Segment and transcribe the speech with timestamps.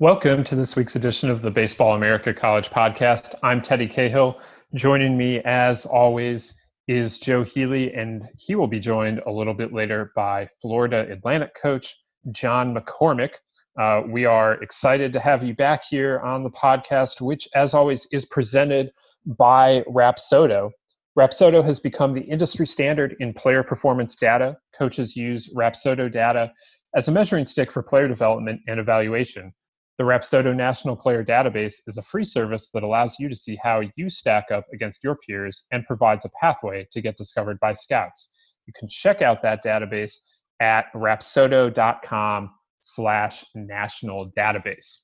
[0.00, 3.36] Welcome to this week's edition of the Baseball America College Podcast.
[3.44, 4.40] I'm Teddy Cahill.
[4.74, 6.52] Joining me, as always,
[6.88, 11.54] is Joe Healy, and he will be joined a little bit later by Florida Atlantic
[11.54, 11.96] coach
[12.32, 13.34] John McCormack.
[13.80, 18.04] Uh, we are excited to have you back here on the podcast, which, as always,
[18.10, 18.90] is presented
[19.38, 20.72] by Rapsodo.
[21.16, 24.56] Rapsodo has become the industry standard in player performance data.
[24.76, 26.52] Coaches use Rapsodo data
[26.96, 29.52] as a measuring stick for player development and evaluation.
[29.96, 33.82] The Rapsodo National Player Database is a free service that allows you to see how
[33.96, 38.30] you stack up against your peers and provides a pathway to get discovered by scouts.
[38.66, 40.16] You can check out that database
[40.60, 44.98] at rapsodo.com slash national database.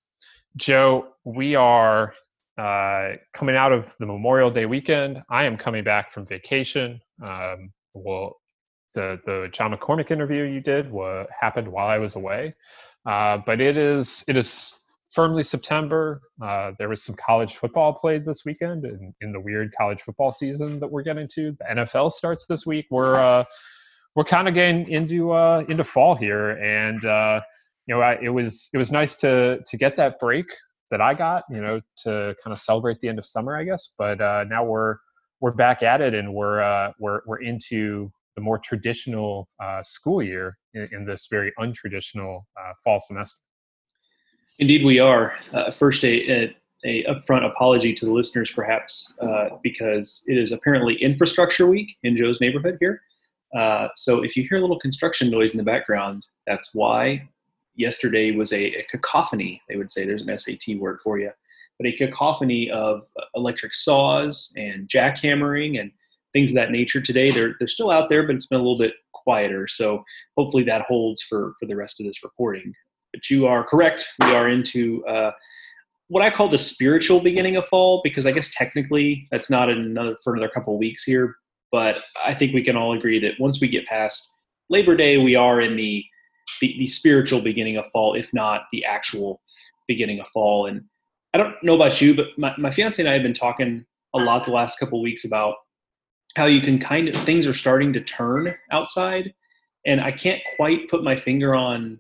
[0.57, 2.15] Joe, we are
[2.59, 5.23] uh, coming out of the Memorial Day weekend.
[5.31, 7.01] I am coming back from vacation.
[7.23, 8.41] Um, well,
[8.95, 12.55] the the John McCormack interview you did what happened while I was away,
[13.07, 14.80] uh, but it is it is
[15.11, 16.23] firmly September.
[16.43, 20.33] Uh, there was some college football played this weekend in, in the weird college football
[20.33, 21.57] season that we're getting to.
[21.59, 22.87] The NFL starts this week.
[22.91, 23.45] We're uh,
[24.17, 27.41] we're kind of getting into uh, into fall here, and uh,
[27.87, 30.47] you know I, it was it was nice to to get that break
[30.91, 33.91] that I got, you know, to kind of celebrate the end of summer, I guess.
[33.97, 34.97] But uh, now we're
[35.41, 39.49] we're back at it, and we're uh, we're we're into the more traditional
[39.83, 42.43] school year in, in, this very untraditional
[42.85, 43.37] fall semester.
[44.61, 45.35] Indeed, we are.
[45.55, 50.53] Uh, first, a, a, a, upfront apology to the listeners, perhaps, uh, because it is
[50.53, 53.01] apparently Infrastructure Week in Joe's neighborhood here.
[53.57, 57.27] Uh, so, if you hear a little construction noise in the background, that's why.
[57.75, 59.63] Yesterday was a, a cacophony.
[59.67, 61.31] They would say there's an SAT word for you,
[61.79, 65.91] but a cacophony of electric saws and jackhammering and
[66.35, 67.01] things of that nature.
[67.01, 69.67] Today, they're they're still out there, but it's been a little bit quieter.
[69.69, 70.05] So,
[70.37, 72.75] hopefully, that holds for for the rest of this reporting
[73.13, 74.07] but you are correct.
[74.21, 75.33] We are into uh,
[76.09, 80.17] what I call the spiritual beginning of fall because I guess technically that's not another
[80.23, 81.37] for another couple weeks here.
[81.73, 84.29] But I think we can all agree that once we get past
[84.71, 86.05] Labor Day, we are in the
[86.61, 89.41] the, the spiritual beginning of fall, if not the actual
[89.87, 90.67] beginning of fall.
[90.67, 90.83] And
[91.33, 93.85] I don't know about you, but my, my fiance and I have been talking
[94.15, 95.55] a lot the last couple weeks about
[96.37, 99.33] how you can kind of things are starting to turn outside
[99.87, 101.99] and i can't quite put my finger on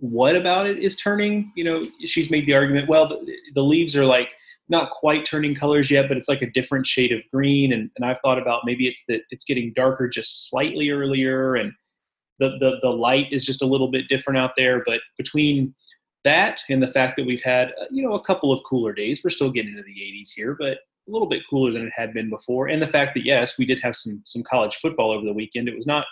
[0.00, 1.52] what about it is turning?
[1.54, 4.30] You know she's made the argument well the, the, leaves are like
[4.68, 7.72] not quite turning colors yet but it's like a different shade of green.
[7.72, 11.72] And, and i've thought about maybe it's that it's getting darker just slightly earlier and
[12.38, 14.82] the, the the light is just a little bit different out there.
[14.84, 15.74] But between
[16.24, 19.20] that and the fact that we've had uh, you know a couple of cooler days
[19.22, 20.78] we're still getting into the 80s here but
[21.08, 22.68] a little bit cooler than it had been before.
[22.68, 25.68] And the fact that yes we did have some some college football over the weekend
[25.68, 26.06] it was not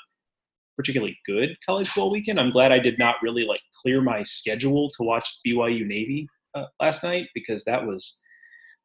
[0.78, 2.38] particularly good college football weekend.
[2.38, 6.64] I'm glad I did not really like clear my schedule to watch BYU Navy uh,
[6.80, 8.20] last night because that was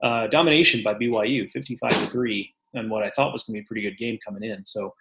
[0.04, 3.66] uh, domination by BYU, 55 to three, and what I thought was going to be
[3.66, 4.66] a pretty good game coming in.
[4.66, 4.94] So.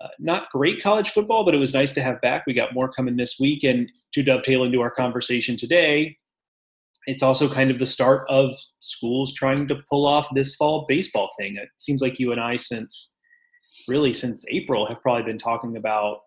[0.00, 2.44] Uh, not great college football, but it was nice to have back.
[2.46, 3.64] We got more coming this week.
[3.64, 6.16] And to dovetail into our conversation today,
[7.08, 11.32] it's also kind of the start of schools trying to pull off this fall baseball
[11.38, 11.56] thing.
[11.56, 13.14] It seems like you and I, since
[13.88, 16.18] really since April, have probably been talking about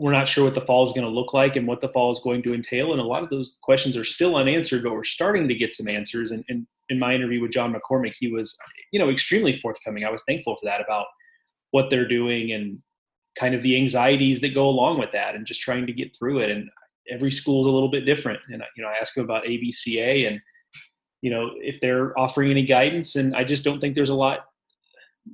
[0.00, 2.10] we're not sure what the fall is going to look like and what the fall
[2.10, 2.92] is going to entail.
[2.92, 5.88] And a lot of those questions are still unanswered, but we're starting to get some
[5.88, 6.30] answers.
[6.30, 8.56] And, and in my interview with John McCormack, he was,
[8.92, 10.06] you know, extremely forthcoming.
[10.06, 11.04] I was thankful for that about
[11.72, 12.78] what they're doing and
[13.38, 16.38] kind of the anxieties that go along with that and just trying to get through
[16.38, 16.50] it.
[16.50, 16.70] And
[17.10, 18.40] every school is a little bit different.
[18.50, 20.40] And, you know, I asked him about ABCA and,
[21.20, 23.16] you know, if they're offering any guidance.
[23.16, 24.46] And I just don't think there's a lot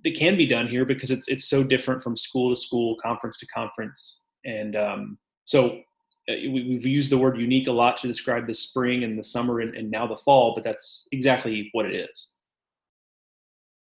[0.02, 3.38] that can be done here because it's, it's so different from school to school, conference
[3.38, 5.80] to conference and um, so
[6.28, 9.22] uh, we, have used the word unique a lot to describe the spring and the
[9.22, 12.28] summer and, and, now the fall, but that's exactly what it is.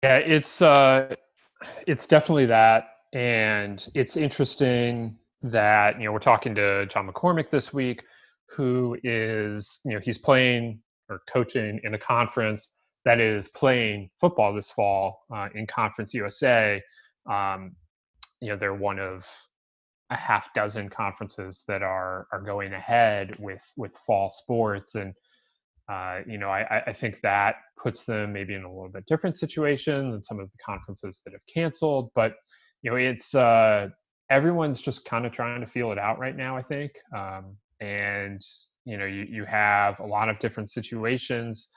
[0.02, 1.14] Yeah, it's uh,
[1.86, 7.72] it's definitely that, and it's interesting that you know we're talking to John McCormack this
[7.72, 8.02] week,
[8.48, 12.72] who is you know he's playing or coaching in a conference
[13.04, 16.82] that is playing football this fall uh, in Conference USA.
[17.30, 17.76] Um,
[18.40, 19.24] you know they're one of
[20.12, 25.14] a half dozen conferences that are are going ahead with with fall sports and
[25.90, 29.38] uh, you know I, I think that puts them maybe in a little bit different
[29.38, 32.34] situation than some of the conferences that have canceled but
[32.82, 33.88] you know it's uh,
[34.30, 38.42] everyone's just kind of trying to feel it out right now i think um, and
[38.84, 41.68] you know you, you have a lot of different situations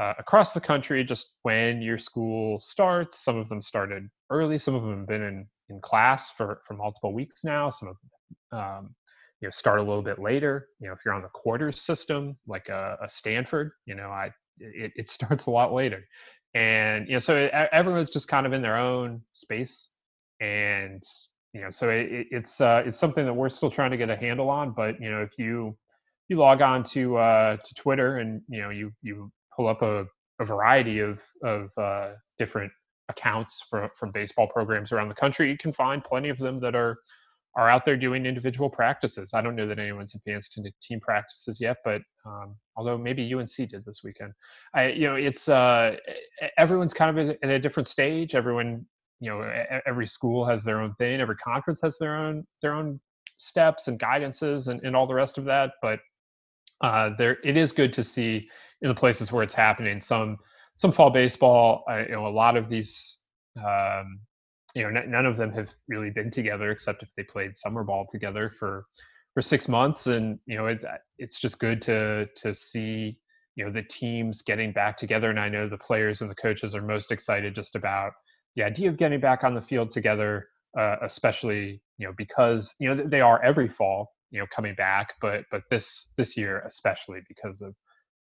[0.00, 3.22] uh, across the country just when your school starts.
[3.22, 6.74] Some of them started early some of them have been in in class for for
[6.74, 7.70] multiple weeks now.
[7.70, 7.96] Some of
[8.52, 8.94] um,
[9.40, 10.68] you know start a little bit later.
[10.80, 14.32] You know, if you're on the quarters system like a, a Stanford, you know, I
[14.58, 16.04] it, it starts a lot later,
[16.54, 19.90] and you know, so it, everyone's just kind of in their own space,
[20.40, 21.02] and
[21.54, 24.16] you know, so it, it's uh, it's something that we're still trying to get a
[24.16, 24.72] handle on.
[24.72, 25.76] But you know, if you
[26.28, 30.06] you log on to uh, to Twitter and you know you you pull up a,
[30.40, 32.72] a variety of of uh, different
[33.10, 36.74] accounts from from baseball programs around the country, you can find plenty of them that
[36.74, 36.98] are
[37.56, 39.30] are out there doing individual practices.
[39.34, 43.56] I don't know that anyone's advanced into team practices yet, but um, although maybe UNC
[43.56, 44.32] did this weekend,
[44.74, 45.96] I you know it's uh,
[46.58, 48.34] everyone's kind of in a different stage.
[48.34, 48.86] Everyone
[49.20, 49.42] you know
[49.86, 51.20] every school has their own thing.
[51.20, 53.00] Every conference has their own their own
[53.36, 55.72] steps and guidances and, and all the rest of that.
[55.82, 56.00] But
[56.82, 58.48] uh, there it is good to see
[58.82, 60.38] in the places where it's happening some
[60.80, 63.18] some fall baseball uh, you know a lot of these
[63.58, 64.18] um,
[64.74, 67.84] you know n- none of them have really been together except if they played summer
[67.84, 68.86] ball together for
[69.34, 70.06] for six months.
[70.06, 70.84] And you know it's
[71.18, 73.18] it's just good to to see
[73.56, 75.28] you know the teams getting back together.
[75.28, 78.12] And i know the players and the coaches are most excited just about
[78.56, 80.48] the idea of getting back on the field together
[80.78, 85.14] uh, especially you know because you know they are every fall you know coming back
[85.20, 87.74] but but this this year especially because of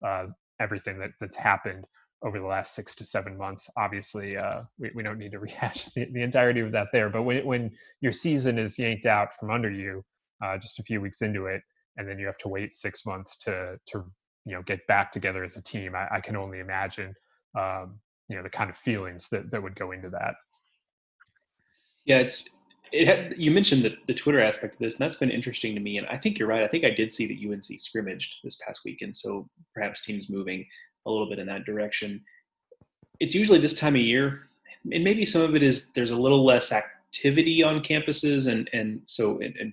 [0.06, 0.26] uh,
[0.60, 1.84] everything that that's happened
[2.22, 5.86] over the last six to seven months obviously uh, we, we don't need to rehash
[5.94, 7.70] the, the entirety of that there but when when
[8.00, 10.04] your season is yanked out from under you
[10.44, 11.62] uh, just a few weeks into it
[11.96, 14.04] and then you have to wait six months to to
[14.44, 17.14] you know get back together as a team i, I can only imagine
[17.58, 17.98] um,
[18.28, 20.34] you know the kind of feelings that that would go into that
[22.04, 22.48] yeah it's
[22.92, 25.80] it had, you mentioned the, the Twitter aspect of this, and that's been interesting to
[25.80, 25.98] me.
[25.98, 26.62] And I think you're right.
[26.62, 30.66] I think I did see that UNC scrimmaged this past weekend, so perhaps teams moving
[31.08, 32.22] a little bit in that direction.
[33.20, 34.48] It's usually this time of year,
[34.92, 39.02] and maybe some of it is there's a little less activity on campuses, and and
[39.06, 39.72] so and,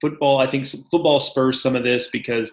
[0.00, 0.38] football.
[0.38, 2.52] I think football spurs some of this because.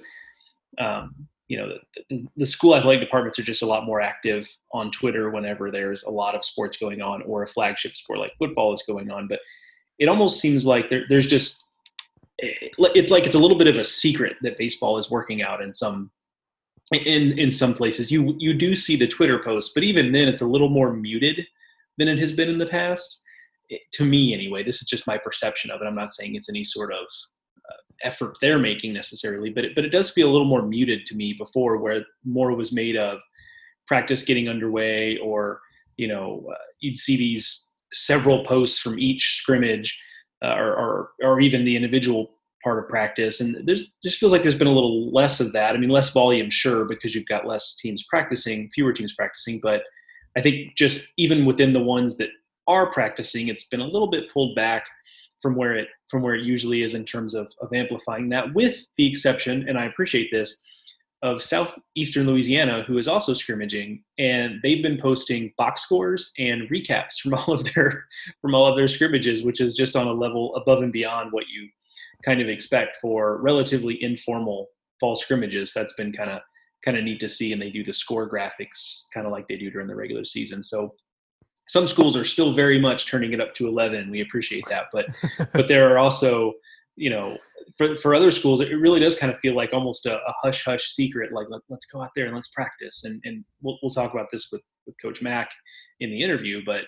[0.79, 1.77] Um, you know
[2.09, 6.01] the, the, school athletic departments are just a lot more active on twitter whenever there's
[6.03, 9.27] a lot of sports going on or a flagship sport like football is going on
[9.27, 9.39] but
[9.99, 11.63] it almost seems like there, there's just
[12.39, 15.73] it's like it's a little bit of a secret that baseball is working out in
[15.73, 16.09] some
[16.93, 20.41] in in some places you you do see the twitter posts but even then it's
[20.41, 21.45] a little more muted
[21.97, 23.21] than it has been in the past.
[23.69, 25.85] It, to me anyway this is just my perception of it.
[25.85, 27.03] I'm not saying it's any sort of
[27.69, 31.05] uh, effort they're making necessarily but it, but it does feel a little more muted
[31.07, 33.19] to me before where more was made of
[33.87, 35.61] practice getting underway or
[35.97, 39.99] you know uh, you'd see these several posts from each scrimmage
[40.43, 43.41] uh, or, or, or even the individual part of practice.
[43.41, 45.75] And there's just feels like there's been a little less of that.
[45.75, 49.59] I mean, less volume, sure, because you've got less teams practicing, fewer teams practicing.
[49.61, 49.83] But
[50.37, 52.29] I think just even within the ones that
[52.67, 54.85] are practicing, it's been a little bit pulled back
[55.41, 58.85] from where it from where it usually is in terms of, of amplifying that, with
[58.97, 60.61] the exception, and I appreciate this,
[61.23, 67.15] of southeastern Louisiana who is also scrimmaging, and they've been posting box scores and recaps
[67.21, 68.05] from all of their
[68.41, 71.45] from all of their scrimmages, which is just on a level above and beyond what
[71.47, 71.67] you
[72.25, 74.67] kind of expect for relatively informal
[74.99, 75.71] fall scrimmages.
[75.73, 76.41] That's been kind of
[76.83, 79.57] kind of neat to see, and they do the score graphics kind of like they
[79.57, 80.63] do during the regular season.
[80.63, 80.93] So
[81.67, 84.11] some schools are still very much turning it up to 11.
[84.11, 85.07] We appreciate that, but
[85.53, 86.53] but there are also
[86.95, 87.37] you know
[87.77, 90.63] for, for other schools, it really does kind of feel like almost a, a hush
[90.63, 91.31] hush secret.
[91.31, 93.03] Like let, us go out there and let's practice.
[93.05, 95.49] And and we'll we'll talk about this with, with Coach Mack
[95.99, 96.81] in the interview, but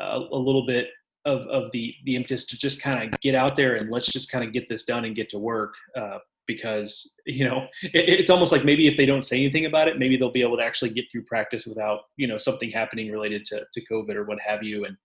[0.00, 0.88] uh, a little bit
[1.24, 4.30] of of the the impetus to just kind of get out there and let's just
[4.30, 5.74] kind of get this done and get to work.
[5.96, 9.88] Uh, because you know it, it's almost like maybe if they don't say anything about
[9.88, 13.10] it, maybe they'll be able to actually get through practice without you know something happening
[13.10, 14.84] related to to COVID or what have you.
[14.84, 14.96] And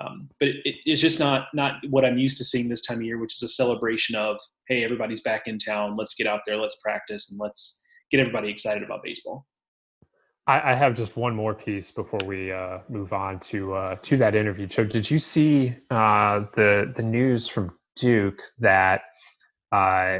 [0.00, 3.04] um, but it, it's just not not what I'm used to seeing this time of
[3.04, 4.36] year, which is a celebration of
[4.68, 5.96] hey, everybody's back in town.
[5.96, 7.80] Let's get out there, let's practice, and let's
[8.10, 9.46] get everybody excited about baseball.
[10.46, 14.16] I, I have just one more piece before we uh, move on to uh, to
[14.18, 14.68] that interview.
[14.70, 19.02] So, did you see uh, the the news from Duke that
[19.72, 20.18] uh,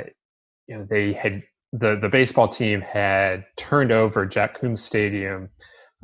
[0.66, 1.42] you know they had
[1.72, 5.48] the the baseball team had turned over Jack Coombs Stadium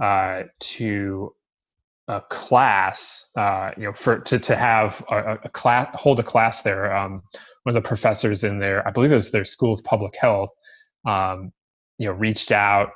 [0.01, 1.35] uh, to
[2.09, 6.63] a class, uh, you know, for to to have a, a, class hold a class
[6.63, 6.95] there.
[6.95, 7.23] Um,
[7.65, 10.51] one of the professors in there, I believe it was their school of public health,
[11.07, 11.53] um,
[11.99, 12.91] you know, reached out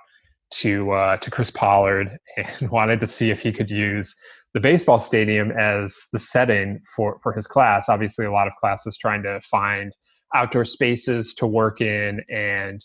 [0.53, 4.15] to uh, to Chris Pollard and wanted to see if he could use
[4.55, 7.89] the baseball stadium as the setting for for his class.
[7.89, 9.93] Obviously, a lot of classes trying to find
[10.35, 12.85] outdoor spaces to work in and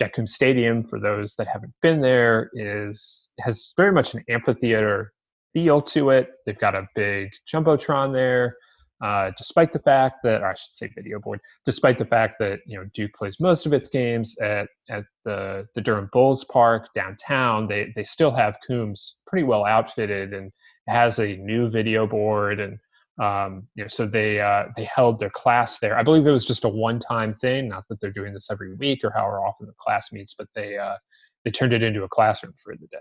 [0.00, 5.12] Jack Coombs Stadium, for those that haven't been there, is has very much an amphitheater
[5.52, 6.30] feel to it.
[6.46, 8.56] They've got a big jumbotron there.
[9.00, 12.78] Uh, despite the fact that, I should say video board, despite the fact that, you
[12.78, 17.66] know, Duke plays most of its games at, at the, the Durham Bulls Park downtown,
[17.66, 20.52] they, they still have Coombs pretty well outfitted and
[20.88, 22.60] has a new video board.
[22.60, 22.78] And,
[23.18, 25.98] um, you know, so they, uh, they held their class there.
[25.98, 29.00] I believe it was just a one-time thing, not that they're doing this every week
[29.02, 30.96] or however often the class meets, but they, uh,
[31.44, 32.98] they turned it into a classroom for the day.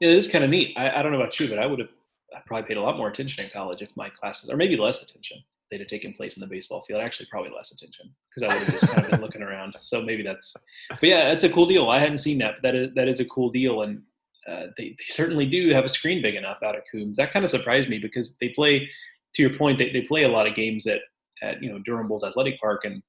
[0.00, 0.76] Yeah, it is kind of neat.
[0.76, 1.88] I, I don't know about you, but I would have
[2.34, 5.02] I probably paid a lot more attention in college if my classes, or maybe less
[5.02, 5.38] attention,
[5.70, 7.00] they'd have taken place in the baseball field.
[7.00, 9.76] Actually, probably less attention because I would have just kind of been looking around.
[9.80, 10.54] So maybe that's,
[10.90, 11.88] but yeah, that's a cool deal.
[11.88, 14.02] I hadn't seen that, but that is that is a cool deal, and
[14.46, 17.16] uh, they they certainly do have a screen big enough out at Coombs.
[17.16, 18.88] That kind of surprised me because they play,
[19.34, 21.00] to your point, they they play a lot of games at
[21.42, 23.02] at you know Durham Bulls Athletic Park, and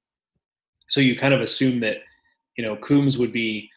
[0.89, 1.97] so you kind of assume that
[2.57, 3.69] you know Coombs would be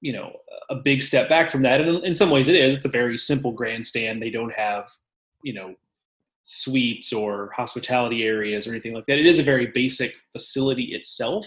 [0.00, 0.32] you know
[0.70, 1.80] a big step back from that.
[1.80, 2.76] And in some ways it is.
[2.76, 4.22] It's a very simple grandstand.
[4.22, 4.90] They don't have
[5.42, 5.74] you know
[6.42, 9.18] suites or hospitality areas or anything like that.
[9.18, 11.46] It is a very basic facility itself.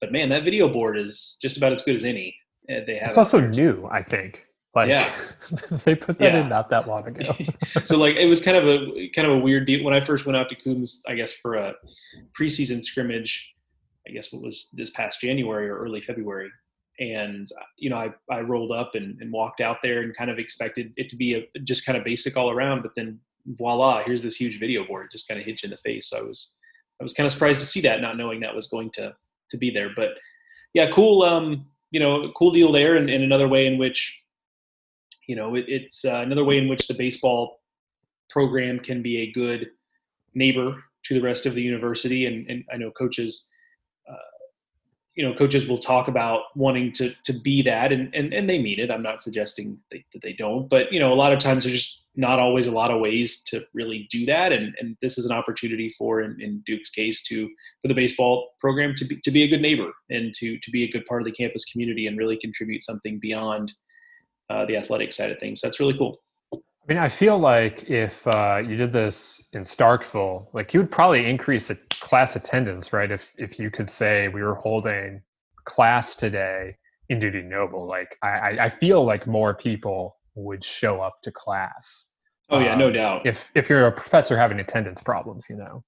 [0.00, 2.36] But man that video board is just about as good as any
[2.68, 4.44] uh, they have it's also new i think.
[4.74, 5.14] Like yeah.
[5.84, 6.40] they put that yeah.
[6.40, 7.36] in not that long ago.
[7.84, 9.84] So like it was kind of a kind of a weird deal.
[9.84, 11.74] When i first went out to coombs i guess for a
[12.38, 13.52] preseason scrimmage
[14.08, 16.50] i guess what was this past january or early february
[17.02, 20.38] and you know I, I rolled up and, and walked out there and kind of
[20.38, 24.22] expected it to be a just kind of basic all around but then voila here's
[24.22, 26.10] this huge video board just kind of hit you in the face.
[26.10, 26.54] So i was
[27.00, 29.14] i was kind of surprised to see that not knowing that was going to
[29.50, 29.90] to be there.
[29.94, 30.10] But
[30.74, 34.22] yeah cool um you know cool deal there and, and another way in which
[35.26, 37.60] you know it, it's uh, another way in which the baseball
[38.30, 39.70] program can be a good
[40.34, 42.26] neighbor to the rest of the university.
[42.26, 43.48] And, and i know coaches
[45.14, 48.60] you know coaches will talk about wanting to to be that and and, and they
[48.60, 48.90] mean it.
[48.90, 51.76] I'm not suggesting they, that they don't but you know a lot of times there's
[51.76, 55.26] just not always a lot of ways to really do that and and this is
[55.26, 57.48] an opportunity for in, in duke's case to
[57.80, 60.84] for the baseball program to be to be a good neighbor and to to be
[60.84, 63.72] a good part of the campus community and really contribute something beyond
[64.50, 65.60] uh, the athletic side of things.
[65.62, 66.20] That's really cool
[66.82, 70.90] I mean, I feel like if uh, you did this in Starkville, like you would
[70.90, 73.10] probably increase the class attendance, right?
[73.10, 75.22] If if you could say we were holding
[75.64, 76.76] class today
[77.08, 82.06] in Dudy Noble, like I, I feel like more people would show up to class.
[82.50, 83.26] Oh yeah, um, no doubt.
[83.26, 85.84] If if you're a professor having attendance problems, you know.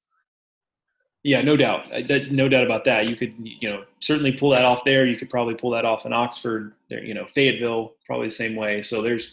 [1.25, 1.87] Yeah, no doubt.
[2.31, 3.09] No doubt about that.
[3.09, 5.07] You could, you know, certainly pull that off there.
[5.07, 6.75] You could probably pull that off in Oxford.
[6.91, 8.83] You know, Fayetteville, probably the same way.
[8.83, 9.33] So there's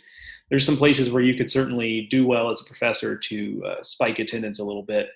[0.51, 4.19] there's some places where you could certainly do well as a professor to uh, spike
[4.19, 5.09] attendance a little bit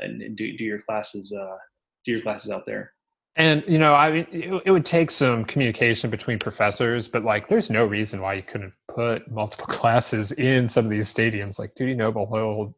[0.00, 1.56] and, and do, do your classes uh,
[2.04, 2.92] do your classes out there.
[3.36, 7.48] And you know i mean it, it, would take some communication between professors but like
[7.48, 11.58] there's no reason why you couldn't put multiple classes in some of these stadiums.
[11.58, 12.74] Like dudy noble hold,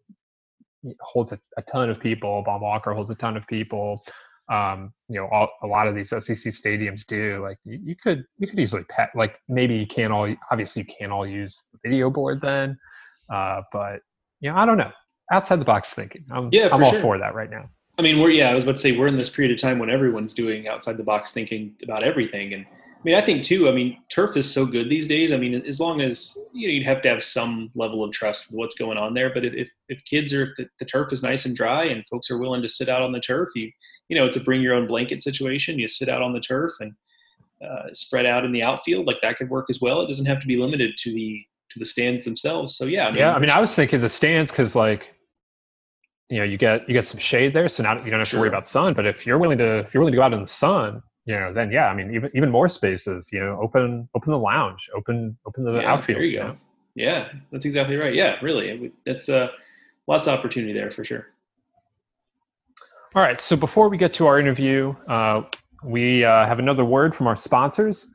[1.00, 2.42] holds a, a ton of people.
[2.42, 4.04] Baum-Walker holds a ton of people
[4.48, 7.40] um, you know, all, a lot of these SEC stadiums do.
[7.42, 10.94] Like you, you could you could easily pet like maybe you can't all obviously you
[10.98, 12.78] can't all use the video board then,
[13.32, 14.00] uh, but
[14.40, 14.92] you know I don't know
[15.32, 16.24] outside the box thinking.
[16.30, 17.00] I'm yeah, I'm all sure.
[17.00, 17.68] for that right now.
[17.98, 19.78] I mean, we're yeah, I was about to say we're in this period of time
[19.78, 22.66] when everyone's doing outside the box thinking about everything, and
[23.06, 23.68] mean, I think too.
[23.68, 25.30] I mean, turf is so good these days.
[25.30, 28.50] I mean, as long as you know, you'd have to have some level of trust
[28.50, 29.32] with what's going on there.
[29.32, 32.32] But if if kids are if the, the, turf is nice and dry and folks
[32.32, 33.70] are willing to sit out on the turf, you
[34.08, 35.78] you know, it's a bring your own blanket situation.
[35.78, 36.94] You sit out on the turf and
[37.64, 39.06] uh, spread out in the outfield.
[39.06, 40.00] Like that could work as well.
[40.00, 42.76] It doesn't have to be limited to the to the stands themselves.
[42.76, 43.34] So yeah, I mean, yeah.
[43.36, 45.14] I mean, I was thinking the stands because like
[46.28, 48.38] you know you get you get some shade there, so now you don't have sure.
[48.38, 48.94] to worry about sun.
[48.94, 51.34] But if you're willing to if you're willing to go out in the sun you
[51.34, 53.28] know, then yeah, I mean, even even more spaces.
[53.32, 56.18] You know, open open the lounge, open open the yeah, outfield.
[56.18, 56.46] There you, go.
[56.48, 56.56] Know?
[56.94, 58.14] Yeah, that's exactly right.
[58.14, 59.48] Yeah, really, it's uh,
[60.06, 61.26] lots of opportunity there for sure.
[63.14, 65.42] All right, so before we get to our interview, uh,
[65.82, 68.06] we uh, have another word from our sponsors.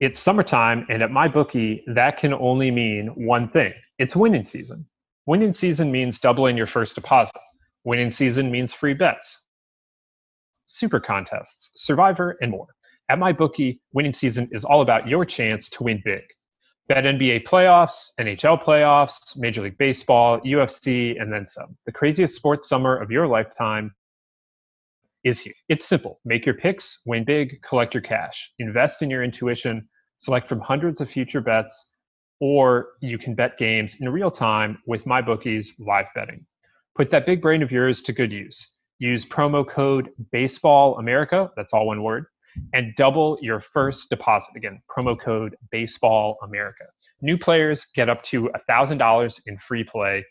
[0.00, 4.86] It's summertime, and at MyBookie, that can only mean one thing: it's winning season.
[5.26, 7.36] Winning season means doubling your first deposit.
[7.84, 9.46] Winning season means free bets
[10.70, 12.68] super contests, Survivor, and more.
[13.08, 16.22] At MyBookie, winning season is all about your chance to win big.
[16.88, 21.76] Bet NBA playoffs, NHL playoffs, Major League Baseball, UFC, and then some.
[21.86, 23.94] The craziest sports summer of your lifetime
[25.24, 25.54] is here.
[25.68, 26.20] It's simple.
[26.24, 28.50] Make your picks, win big, collect your cash.
[28.58, 31.94] Invest in your intuition, select from hundreds of future bets,
[32.40, 36.46] or you can bet games in real time with MyBookie's live betting.
[36.96, 38.72] Put that big brain of yours to good use.
[39.00, 42.26] Use promo code Baseball America, that's all one word,
[42.74, 44.50] and double your first deposit.
[44.54, 46.84] Again, promo code Baseball America.
[47.22, 50.24] New players get up to $1,000 in free play.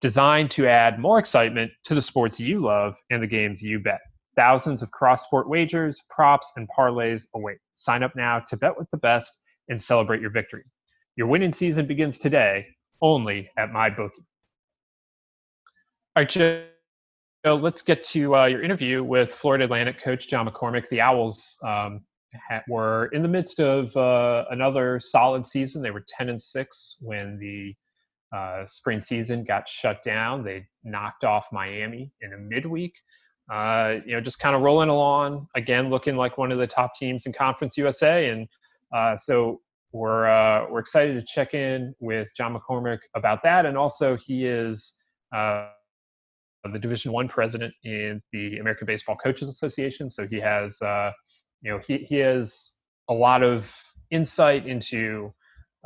[0.00, 4.00] designed to add more excitement to the sports you love and the games you bet.
[4.36, 7.58] Thousands of cross sport wagers, props, and parlays await.
[7.72, 9.32] Sign up now to bet with the best
[9.68, 10.64] and celebrate your victory.
[11.16, 12.66] Your winning season begins today
[13.00, 14.10] only at MyBookie.
[16.14, 16.28] All right,
[17.46, 20.88] Joe, let's get to uh, your interview with Florida Atlantic coach John McCormack.
[20.88, 22.00] The Owls um,
[22.66, 25.80] were in the midst of uh, another solid season.
[25.80, 27.72] They were 10 and 6 when the
[28.36, 30.42] uh, spring season got shut down.
[30.42, 32.92] They knocked off Miami in a midweek.
[33.48, 36.96] Uh, you know, just kind of rolling along again, looking like one of the top
[36.96, 38.28] teams in Conference USA.
[38.30, 38.48] And
[38.92, 39.60] uh, so
[39.92, 44.46] we're uh, we're excited to check in with John McCormack about that, and also he
[44.46, 44.94] is
[46.72, 50.10] the Division One president in the American Baseball Coaches Association.
[50.10, 51.12] So he has uh,
[51.62, 52.72] you know he he has
[53.08, 53.66] a lot of
[54.10, 55.32] insight into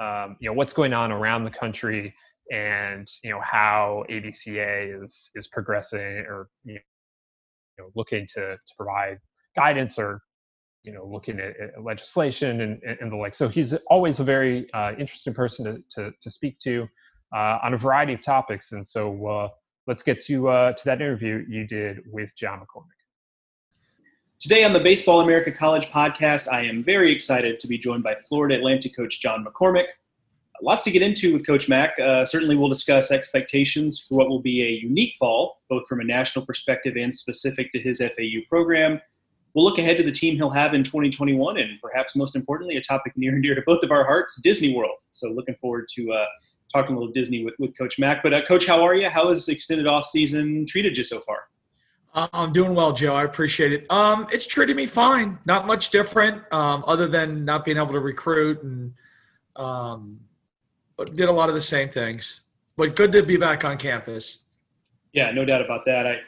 [0.00, 2.14] um, you know what's going on around the country
[2.50, 6.78] and you know how ABCA is is progressing or you
[7.78, 9.18] know looking to to provide
[9.56, 10.20] guidance or
[10.82, 13.34] you know looking at, at legislation and, and the like.
[13.34, 16.88] So he's always a very uh, interesting person to, to, to speak to
[17.34, 18.72] uh, on a variety of topics.
[18.72, 19.48] And so uh,
[19.86, 23.00] let's get to uh, to that interview you did with John McCormack.
[24.38, 28.16] Today on the Baseball America College podcast, I am very excited to be joined by
[28.26, 29.86] Florida Atlantic coach John McCormack.
[30.62, 31.98] lots to get into with Coach Mack.
[31.98, 36.04] Uh, certainly, we'll discuss expectations for what will be a unique fall, both from a
[36.04, 39.00] national perspective and specific to his FAU program.
[39.54, 42.80] We'll look ahead to the team he'll have in 2021, and perhaps most importantly, a
[42.80, 45.02] topic near and dear to both of our hearts Disney World.
[45.10, 46.24] So, looking forward to uh,
[46.72, 48.22] talking a little Disney with, with Coach Mac.
[48.22, 49.08] But, uh, Coach, how are you?
[49.08, 51.44] How has extended off season treated you so far?
[52.12, 53.14] Uh, I'm doing well, Joe.
[53.14, 53.90] I appreciate it.
[53.90, 55.38] Um, it's treated me fine.
[55.46, 58.92] Not much different, um, other than not being able to recruit and
[59.56, 60.20] um,
[60.96, 62.40] but did a lot of the same things.
[62.76, 64.38] But good to be back on campus.
[65.12, 66.06] Yeah, no doubt about that.
[66.06, 66.18] I,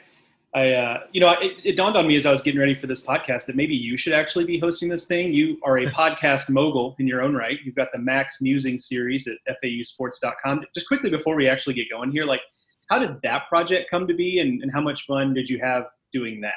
[0.55, 2.85] I, uh, you know, it, it, dawned on me as I was getting ready for
[2.85, 5.33] this podcast that maybe you should actually be hosting this thing.
[5.33, 7.57] You are a podcast mogul in your own right.
[7.65, 10.63] You've got the Max Musing series at FAUSports.com.
[10.75, 12.41] Just quickly before we actually get going here, like,
[12.89, 15.85] how did that project come to be, and, and how much fun did you have
[16.11, 16.51] doing that?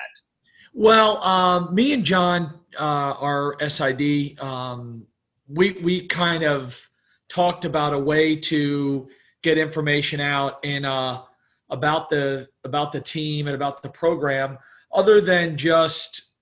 [0.74, 5.06] Well, um, me and John, uh, our SID, um,
[5.48, 6.90] we we kind of
[7.28, 9.08] talked about a way to
[9.42, 11.22] get information out in uh,
[11.70, 14.58] about the about the team and about the program,
[14.92, 16.34] other than just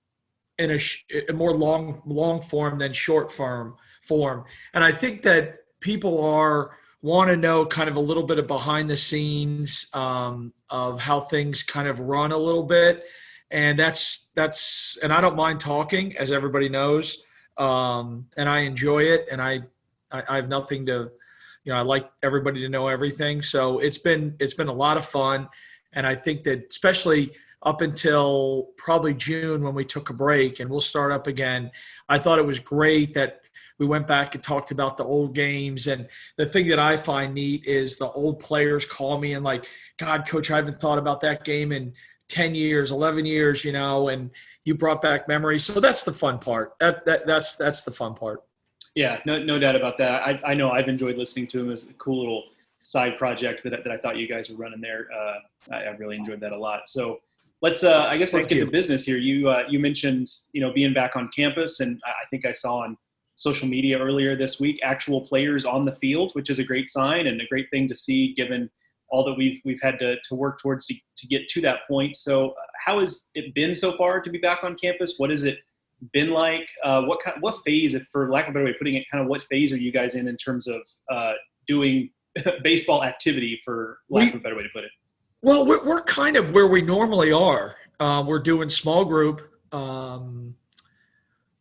[0.57, 0.79] in a,
[1.29, 4.45] a more long long form than short form form.
[4.73, 8.47] And I think that people are want to know kind of a little bit of
[8.47, 13.03] behind the scenes um, of how things kind of run a little bit
[13.51, 17.23] and that's that's and i don't mind talking as everybody knows
[17.57, 19.61] um, and i enjoy it and i
[20.11, 21.11] I, I have nothing to,
[21.65, 23.41] you know, I like everybody to know everything.
[23.41, 25.49] So it's been it's been a lot of fun,
[25.93, 27.31] and I think that especially
[27.63, 31.71] up until probably June when we took a break and we'll start up again.
[32.07, 33.41] I thought it was great that
[33.79, 35.87] we went back and talked about the old games.
[35.87, 39.65] And the thing that I find neat is the old players call me and like,
[39.97, 41.93] God, coach, I haven't thought about that game in
[42.29, 44.29] 10 years, 11 years, you know, and
[44.63, 45.63] you brought back memories.
[45.65, 46.73] So that's the fun part.
[46.79, 48.43] That, that that's, that's the fun part.
[48.95, 50.21] Yeah, no, no doubt about that.
[50.21, 52.43] I, I know I've enjoyed listening to him as a cool little
[52.83, 55.07] side project that, that I thought you guys were running there.
[55.13, 56.87] Uh, I, I, really enjoyed that a lot.
[56.87, 57.19] So
[57.61, 58.65] let's, uh, I guess let's Thank get you.
[58.65, 59.17] to business here.
[59.17, 62.83] You, uh, you mentioned, you know, being back on campus and I think I saw
[62.83, 62.95] on
[63.33, 67.27] social media earlier this week, actual players on the field, which is a great sign
[67.27, 68.69] and a great thing to see given
[69.09, 72.15] all that we've, we've had to, to work towards to, to get to that point.
[72.15, 75.15] So uh, how has it been so far to be back on campus?
[75.17, 75.57] What is it,
[76.13, 76.67] been like?
[76.83, 79.05] Uh, what kind, what phase, if for lack of a better way of putting it,
[79.11, 80.81] kind of what phase are you guys in in terms of
[81.11, 81.33] uh,
[81.67, 82.09] doing
[82.63, 84.91] baseball activity, for lack we, of a better way to put it?
[85.41, 87.75] Well, we're, we're kind of where we normally are.
[87.99, 90.55] Uh, we're doing small group, um,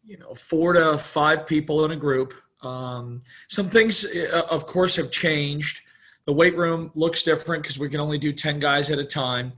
[0.04, 2.34] you know, four to five people in a group.
[2.62, 5.82] Um, some things, uh, of course, have changed.
[6.24, 9.52] The weight room looks different because we can only do 10 guys at a time.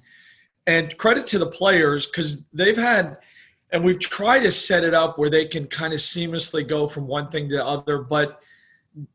[0.66, 3.18] And credit to the players because they've had–
[3.72, 7.06] and we've tried to set it up where they can kind of seamlessly go from
[7.06, 8.40] one thing to the other, but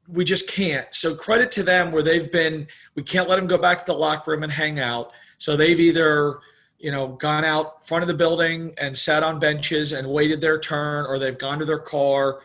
[0.08, 0.88] we just can't.
[0.92, 2.68] So credit to them where they've been.
[2.96, 5.12] We can't let them go back to the locker room and hang out.
[5.38, 6.40] So they've either
[6.78, 10.60] you know gone out front of the building and sat on benches and waited their
[10.60, 12.42] turn, or they've gone to their car.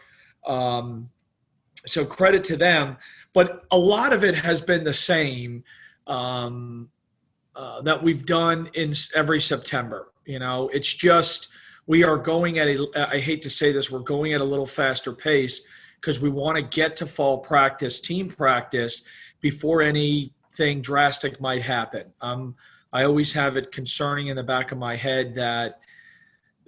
[0.47, 1.11] Um,
[1.87, 2.97] so credit to them.
[3.33, 5.63] But a lot of it has been the same
[6.07, 6.89] um,
[7.55, 10.13] uh, that we've done in every September.
[10.25, 11.53] You know, it's just
[11.87, 14.67] we are going at a i hate to say this we're going at a little
[14.67, 15.67] faster pace
[16.01, 19.05] because we want to get to fall practice team practice
[19.41, 22.13] before anything drastic might happen.
[22.21, 22.55] Um,
[22.93, 25.81] I always have it concerning in the back of my head that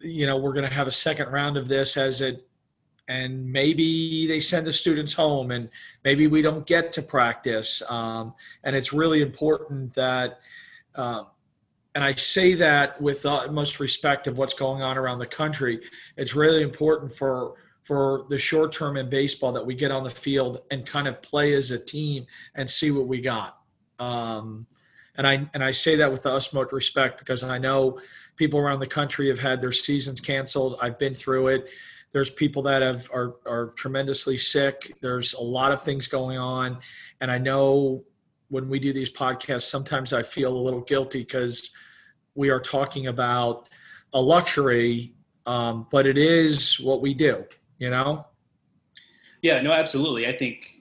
[0.01, 2.47] you know we're going to have a second round of this as it
[3.09, 5.69] and maybe they send the students home and
[6.05, 10.39] maybe we don't get to practice um, and it's really important that
[10.95, 11.25] uh,
[11.99, 15.81] and i say that with the utmost respect of what's going on around the country
[16.17, 20.11] it's really important for for the short term in baseball that we get on the
[20.11, 23.59] field and kind of play as a team and see what we got
[23.99, 24.65] um,
[25.17, 27.99] and I and I say that with the utmost respect because I know
[28.37, 30.79] people around the country have had their seasons canceled.
[30.81, 31.69] I've been through it.
[32.13, 34.93] There's people that have are are tremendously sick.
[35.03, 36.79] There's a lot of things going on,
[37.21, 38.05] and I know
[38.49, 41.71] when we do these podcasts, sometimes I feel a little guilty because
[42.35, 43.69] we are talking about
[44.13, 45.15] a luxury,
[45.47, 47.45] um, but it is what we do.
[47.79, 48.25] You know.
[49.43, 49.61] Yeah.
[49.63, 49.73] No.
[49.73, 50.27] Absolutely.
[50.27, 50.79] I think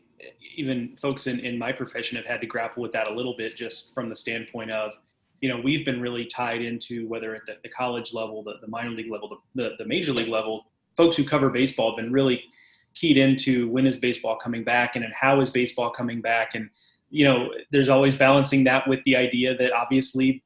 [0.58, 3.56] even folks in, in my profession have had to grapple with that a little bit
[3.56, 4.92] just from the standpoint of
[5.40, 8.68] you know we've been really tied into whether at the, the college level the, the
[8.68, 10.66] minor league level the, the, major league level
[10.98, 12.44] folks who cover baseball have been really
[12.96, 16.70] keyed into when is baseball coming back and, and how is baseball coming back and
[17.10, 20.44] you know there's always balancing that with the idea that obviously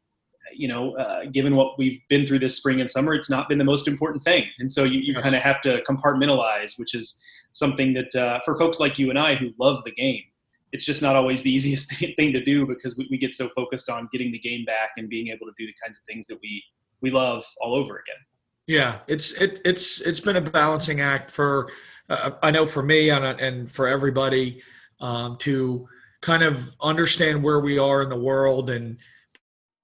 [0.53, 3.57] you know uh, given what we've been through this spring and summer it's not been
[3.57, 7.21] the most important thing and so you, you kind of have to compartmentalize which is
[7.51, 10.23] something that uh, for folks like you and i who love the game
[10.71, 13.89] it's just not always the easiest thing to do because we, we get so focused
[13.89, 16.37] on getting the game back and being able to do the kinds of things that
[16.41, 16.63] we
[17.01, 18.21] we love all over again.
[18.67, 21.69] Yeah, it's it, it's it's been a balancing act for
[22.09, 24.61] uh, I know for me and and for everybody
[24.99, 25.87] um, to
[26.21, 28.97] kind of understand where we are in the world and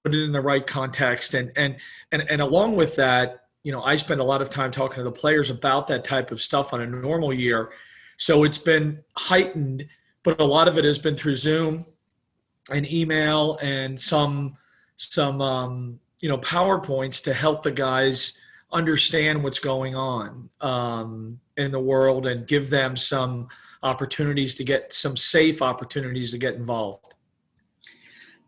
[0.08, 1.76] put it in the right context and and
[2.12, 5.04] and and along with that, you know, I spend a lot of time talking to
[5.04, 7.70] the players about that type of stuff on a normal year.
[8.16, 9.86] So it's been heightened
[10.28, 11.84] but a lot of it has been through Zoom
[12.70, 14.54] and email and some
[14.98, 18.38] some um, you know powerpoints to help the guys
[18.72, 23.48] understand what's going on um, in the world and give them some
[23.82, 27.14] opportunities to get some safe opportunities to get involved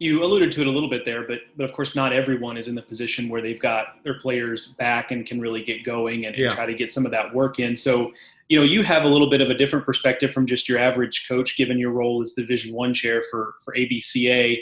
[0.01, 2.67] you alluded to it a little bit there, but but of course not everyone is
[2.67, 6.35] in the position where they've got their players back and can really get going and,
[6.35, 7.77] and try to get some of that work in.
[7.77, 8.13] So
[8.49, 11.27] you know you have a little bit of a different perspective from just your average
[11.29, 14.59] coach given your role as division one chair for for abca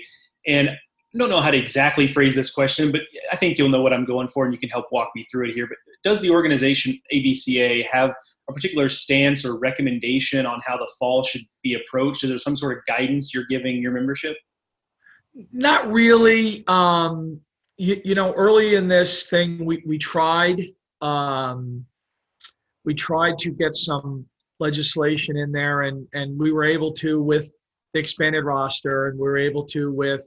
[0.47, 3.01] and i don't know how to exactly phrase this question but
[3.33, 5.49] i think you'll know what i'm going for and you can help walk me through
[5.49, 5.67] it here.
[5.67, 8.11] But does the organization abca have
[8.49, 12.25] a particular stance or recommendation on how the fall should be approached?
[12.25, 14.37] Is there some sort of guidance you're giving your membership
[15.53, 17.41] not really um,
[17.77, 20.63] you, you know early in this thing we, we tried
[21.01, 21.85] um,
[22.85, 24.27] we tried to get some
[24.61, 27.51] legislation in there and and we were able to with
[27.95, 30.23] the expanded roster and we were able to with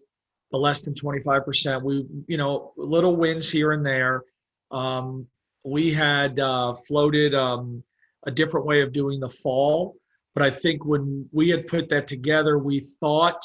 [0.52, 4.24] the less than 25% we you know little wins here and there.
[4.72, 5.28] Um,
[5.64, 7.84] we had uh, floated um,
[8.26, 9.96] a different way of doing the fall
[10.34, 13.40] but i think when we had put that together we thought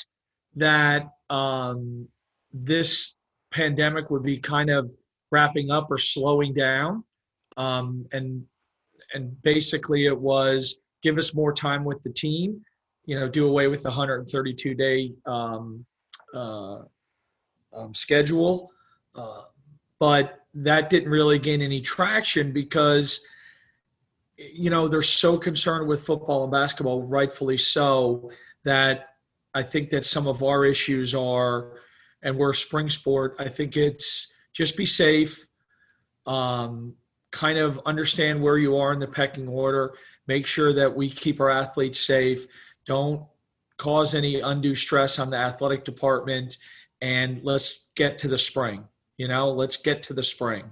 [0.54, 2.08] that um,
[2.52, 3.14] this
[3.52, 4.90] pandemic would be kind of
[5.30, 7.04] wrapping up or slowing down
[7.56, 8.44] um, and
[9.14, 12.60] and basically it was give us more time with the team,
[13.04, 15.84] you know, do away with the 132 day um,
[16.34, 16.80] uh,
[17.72, 18.72] um, schedule.
[19.14, 19.42] Uh,
[19.98, 23.20] but that didn't really gain any traction because,
[24.36, 28.30] you know, they're so concerned with football and basketball, rightfully so,
[28.64, 29.10] that
[29.56, 31.80] I think that some of our issues are,
[32.22, 35.46] and we're a spring sport, I think it's just be safe.
[36.26, 36.94] Um,
[37.32, 39.94] kind of understand where you are in the pecking order,
[40.26, 42.46] make sure that we keep our athletes safe,
[42.84, 43.24] don't
[43.78, 46.58] cause any undue stress on the athletic department,
[47.00, 48.84] and let's get to the spring.
[49.16, 50.64] You know, let's get to the spring.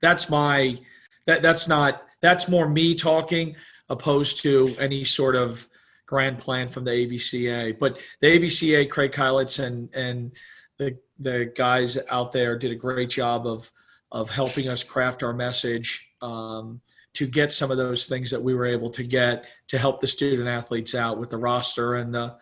[0.00, 0.78] That's my
[1.26, 3.56] that that's not that's more me talking
[3.90, 5.68] opposed to any sort of
[6.06, 7.78] grand plan from the ABCA.
[7.78, 10.32] But the ABCA, Craig Keilitz and and
[10.78, 13.70] the the guys out there did a great job of
[14.12, 16.80] of helping us craft our message um,
[17.14, 20.06] to get some of those things that we were able to get to help the
[20.06, 22.34] student athletes out with the roster and the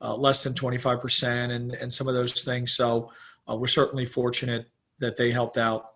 [0.00, 2.72] uh, less than 25% and, and some of those things.
[2.72, 3.10] So
[3.48, 5.94] uh, we're certainly fortunate that they helped out.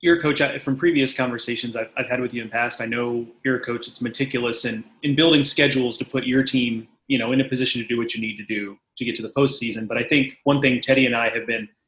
[0.00, 2.80] You're a coach from previous conversations I've, I've had with you in past.
[2.80, 6.88] I know you're a coach that's meticulous in, in building schedules to put your team,
[7.06, 9.22] you know, in a position to do what you need to do to get to
[9.22, 9.86] the postseason.
[9.86, 11.68] But I think one thing Teddy and I have been–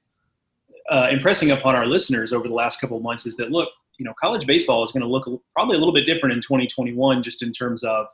[0.91, 4.05] uh, impressing upon our listeners over the last couple of months is that look, you
[4.05, 7.43] know, college baseball is going to look probably a little bit different in 2021, just
[7.43, 8.07] in terms of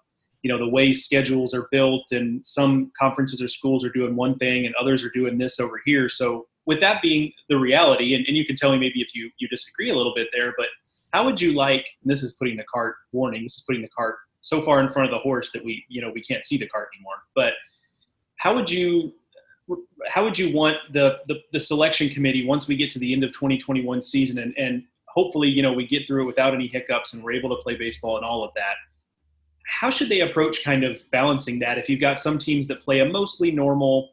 [0.42, 4.36] you know the way schedules are built and some conferences or schools are doing one
[4.38, 8.24] thing and others are doing this over here so with that being the reality and,
[8.28, 10.68] and you can tell me maybe if you you disagree a little bit there but
[11.12, 14.16] how would you like this is putting the cart warning this is putting the cart
[14.40, 16.68] so far in front of the horse that we you know we can't see the
[16.68, 17.54] cart anymore but
[18.36, 19.12] how would you
[20.06, 23.22] how would you want the, the, the selection committee once we get to the end
[23.22, 27.14] of 2021 season and, and hopefully you know we get through it without any hiccups
[27.14, 28.74] and we're able to play baseball and all of that
[29.66, 33.00] how should they approach kind of balancing that if you've got some teams that play
[33.00, 34.10] a mostly normal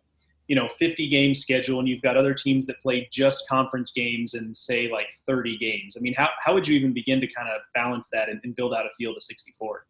[0.47, 4.33] you know 50 game schedule and you've got other teams that play just conference games
[4.33, 7.49] and say like 30 games i mean how, how would you even begin to kind
[7.49, 9.85] of balance that and, and build out a field of 64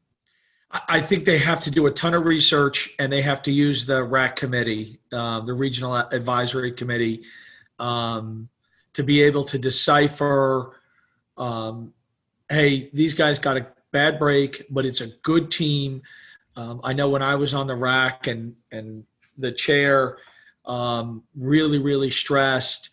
[0.90, 3.86] I think they have to do a ton of research and they have to use
[3.86, 7.24] the RAC committee, uh, the Regional Advisory Committee,
[7.80, 8.50] um,
[8.94, 10.74] to be able to decipher
[11.38, 11.94] um,
[12.50, 16.02] hey, these guys got a bad break, but it's a good team.
[16.56, 19.04] Um, I know when I was on the RAC and, and
[19.38, 20.18] the chair,
[20.68, 22.90] um, really, really stressed,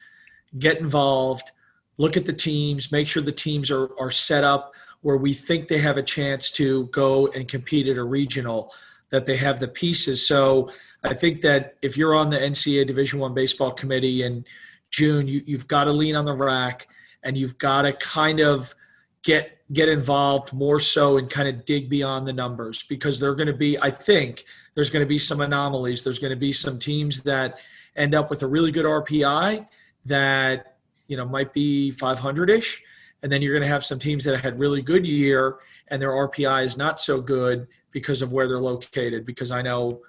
[0.58, 1.50] get involved,
[1.98, 5.68] look at the teams, make sure the teams are, are set up where we think
[5.68, 8.72] they have a chance to go and compete at a regional
[9.10, 10.26] that they have the pieces.
[10.26, 10.70] So
[11.04, 14.44] i think that if you're on the ncaa division one baseball committee in
[14.90, 16.86] june you, you've got to lean on the RAC
[17.22, 18.74] and you've got to kind of
[19.22, 23.46] get get involved more so and kind of dig beyond the numbers because they're going
[23.46, 26.78] to be i think there's going to be some anomalies there's going to be some
[26.78, 27.58] teams that
[27.96, 29.66] end up with a really good rpi
[30.04, 30.76] that
[31.08, 32.80] you know might be 500ish
[33.22, 35.58] and then you're going to have some teams that had really good year
[35.88, 39.24] and their RPI is not so good because of where they're located.
[39.24, 40.00] Because I know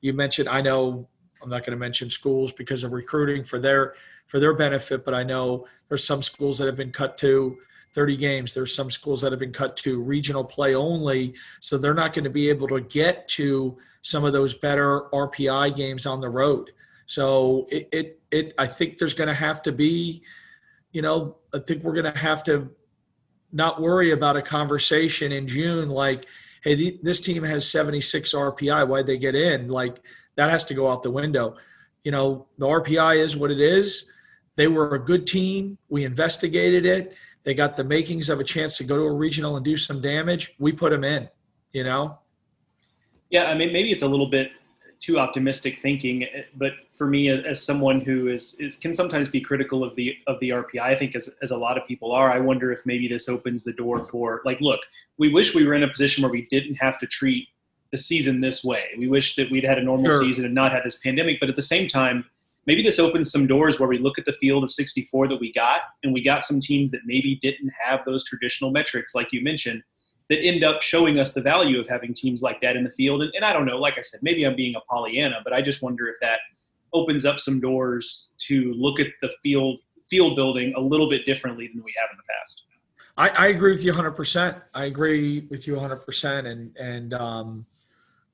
[0.00, 1.08] you mentioned, I know
[1.42, 3.94] I'm not going to mention schools because of recruiting for their
[4.26, 7.56] for their benefit, but I know there's some schools that have been cut to
[7.94, 8.52] 30 games.
[8.52, 12.24] There's some schools that have been cut to regional play only, so they're not going
[12.24, 16.70] to be able to get to some of those better RPI games on the road.
[17.06, 20.22] So it it, it I think there's going to have to be
[20.92, 22.70] you know, I think we're going to have to
[23.52, 26.26] not worry about a conversation in June like,
[26.62, 28.88] hey, this team has 76 RPI.
[28.88, 29.68] Why'd they get in?
[29.68, 30.00] Like,
[30.36, 31.56] that has to go out the window.
[32.04, 34.10] You know, the RPI is what it is.
[34.56, 35.78] They were a good team.
[35.88, 37.14] We investigated it.
[37.44, 40.00] They got the makings of a chance to go to a regional and do some
[40.00, 40.54] damage.
[40.58, 41.28] We put them in,
[41.72, 42.18] you know?
[43.30, 44.52] Yeah, I mean, maybe it's a little bit
[45.00, 46.24] too optimistic thinking.
[46.24, 50.16] Eh, but for me, as, someone who is, is, can sometimes be critical of the
[50.26, 52.84] of the RPI, I think as as a lot of people are, I wonder if
[52.84, 54.80] maybe this opens the door for like, look,
[55.18, 57.48] we wish we were in a position where we didn't have to treat
[57.92, 58.84] the season this way.
[58.98, 60.20] We wish that we'd had a normal sure.
[60.20, 61.40] season and not had this pandemic.
[61.40, 62.24] But at the same time,
[62.66, 65.52] maybe this opens some doors where we look at the field of 64 that we
[65.52, 69.42] got, and we got some teams that maybe didn't have those traditional metrics, like you
[69.42, 69.82] mentioned
[70.28, 73.22] that end up showing us the value of having teams like that in the field.
[73.22, 75.62] And, and I don't know, like I said, maybe I'm being a Pollyanna, but I
[75.62, 76.40] just wonder if that
[76.92, 81.68] opens up some doors to look at the field field building a little bit differently
[81.72, 82.62] than we have in the past.
[83.18, 84.62] I, I agree with you 100%.
[84.74, 86.46] I agree with you 100%.
[86.46, 87.66] And, and, um,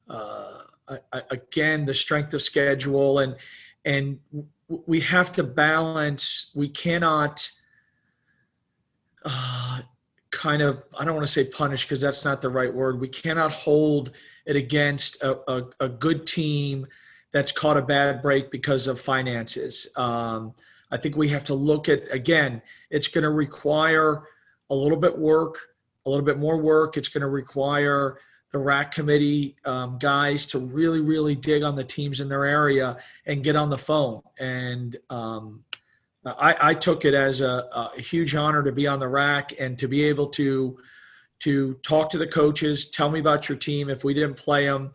[0.08, 3.34] uh, I, I, again, the strength of schedule and,
[3.84, 4.20] and
[4.68, 7.50] we have to balance, we cannot,
[9.24, 9.80] uh,
[10.34, 13.00] kind of i don't want to say punish because that's not the right word.
[13.00, 14.12] We cannot hold
[14.46, 16.86] it against a, a, a good team
[17.32, 19.88] that's caught a bad break because of finances.
[19.96, 20.54] Um,
[20.90, 24.24] i think we have to look at again it's going to require
[24.70, 25.74] a little bit work
[26.06, 26.96] a little bit more work.
[26.96, 28.18] It's going to require
[28.50, 32.96] the RAC committee um, guys to really really dig on the teams in their area
[33.26, 34.22] and get on the phone.
[34.38, 35.64] And um,
[36.26, 39.78] I, I took it as a, a, huge honor to be on the RAC and
[39.78, 40.78] to be able to
[41.40, 43.90] to talk to the coaches, tell me about your team.
[43.90, 44.92] If we didn't play them,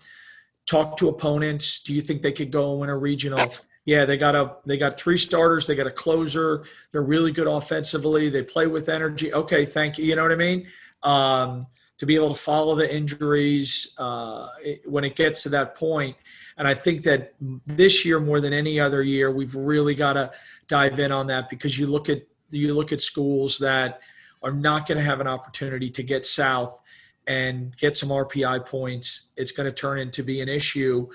[0.65, 1.82] talk to opponents.
[1.82, 3.39] Do you think they could go and win a regional?
[3.86, 5.68] Yeah, they got a they got three starters.
[5.68, 6.65] They got a closer.
[6.92, 8.30] They're really good offensively.
[8.30, 9.34] They play with energy.
[9.34, 10.06] Okay, thank you.
[10.06, 10.68] You know what I mean?
[11.04, 14.48] Um, to be able to follow the injuries uh,
[14.86, 16.15] when it gets to that point.
[16.60, 17.34] And I think that
[17.65, 20.30] this year more than any other year, we've really got to
[20.67, 24.02] dive in on that because you look at you look at schools that
[24.43, 26.82] are not going to have an opportunity to get south
[27.28, 29.32] and get some RPI points.
[29.38, 31.08] It's going to turn into be an issue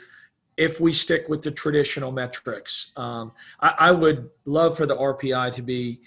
[0.56, 2.92] if we stick with the traditional metrics.
[2.96, 6.00] Um, I, I, would love for the RPI to be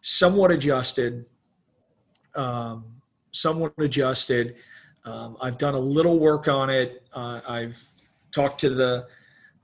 [0.00, 1.26] somewhat adjusted,
[2.34, 2.84] um,
[3.30, 4.56] somewhat adjusted.
[5.04, 7.06] Um, I've done a little work on it.
[7.14, 7.80] Uh, I've
[8.36, 9.06] talked to the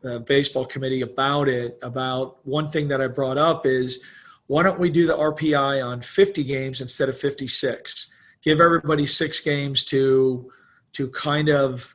[0.01, 1.79] the baseball committee about it.
[1.83, 4.01] About one thing that I brought up is
[4.49, 8.13] why don't we do the RPI on 50 games instead of 56?
[8.43, 10.51] Give everybody six games to
[10.95, 11.95] to kind of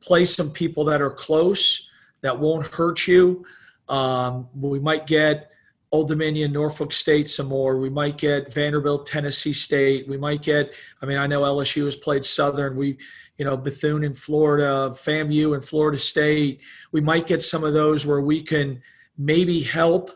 [0.00, 1.88] play some people that are close
[2.20, 3.44] that won't hurt you.
[3.88, 5.50] Um, we might get
[5.92, 7.78] Old Dominion, Norfolk State some more.
[7.78, 10.06] We might get Vanderbilt, Tennessee State.
[10.08, 12.76] We might get, I mean, I know LSU has played Southern.
[12.76, 12.98] We,
[13.38, 16.60] you know, Bethune in Florida, FAMU in Florida State.
[16.92, 18.80] We might get some of those where we can
[19.18, 20.10] maybe help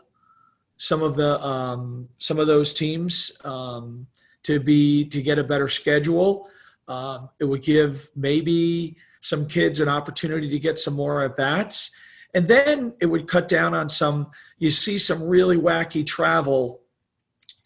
[0.77, 4.07] some of the um, some of those teams um,
[4.43, 6.49] to be to get a better schedule.
[6.87, 11.91] Um, it would give maybe some kids an opportunity to get some more at bats,
[12.33, 14.31] and then it would cut down on some.
[14.57, 16.81] You see some really wacky travel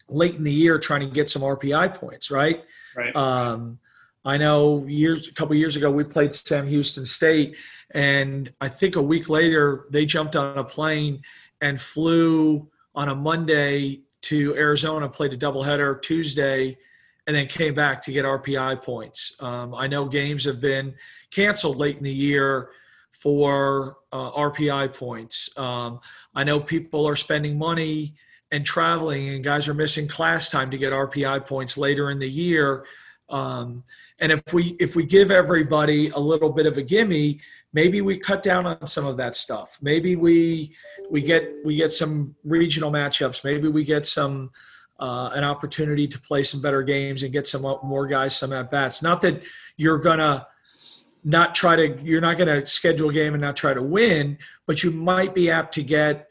[0.08, 2.64] late in the year trying to get some RPI points, right?
[2.94, 3.16] Right.
[3.16, 3.78] Um,
[4.26, 7.56] I know years a couple years ago we played Sam Houston State,
[7.92, 11.22] and I think a week later they jumped on a plane
[11.60, 16.76] and flew on a Monday to Arizona, played a doubleheader Tuesday,
[17.28, 19.36] and then came back to get RPI points.
[19.38, 20.94] Um, I know games have been
[21.30, 22.70] canceled late in the year
[23.12, 25.56] for uh, RPI points.
[25.56, 26.00] Um,
[26.34, 28.14] I know people are spending money
[28.50, 32.28] and traveling, and guys are missing class time to get RPI points later in the
[32.28, 32.84] year.
[33.28, 33.82] Um,
[34.20, 37.40] and if we if we give everybody a little bit of a gimme,
[37.72, 39.78] maybe we cut down on some of that stuff.
[39.82, 40.74] Maybe we
[41.10, 43.42] we get we get some regional matchups.
[43.44, 44.50] Maybe we get some
[45.00, 48.70] uh, an opportunity to play some better games and get some more guys some at
[48.70, 49.02] bats.
[49.02, 49.42] Not that
[49.76, 50.46] you're gonna
[51.24, 54.84] not try to you're not gonna schedule a game and not try to win, but
[54.84, 56.28] you might be apt to get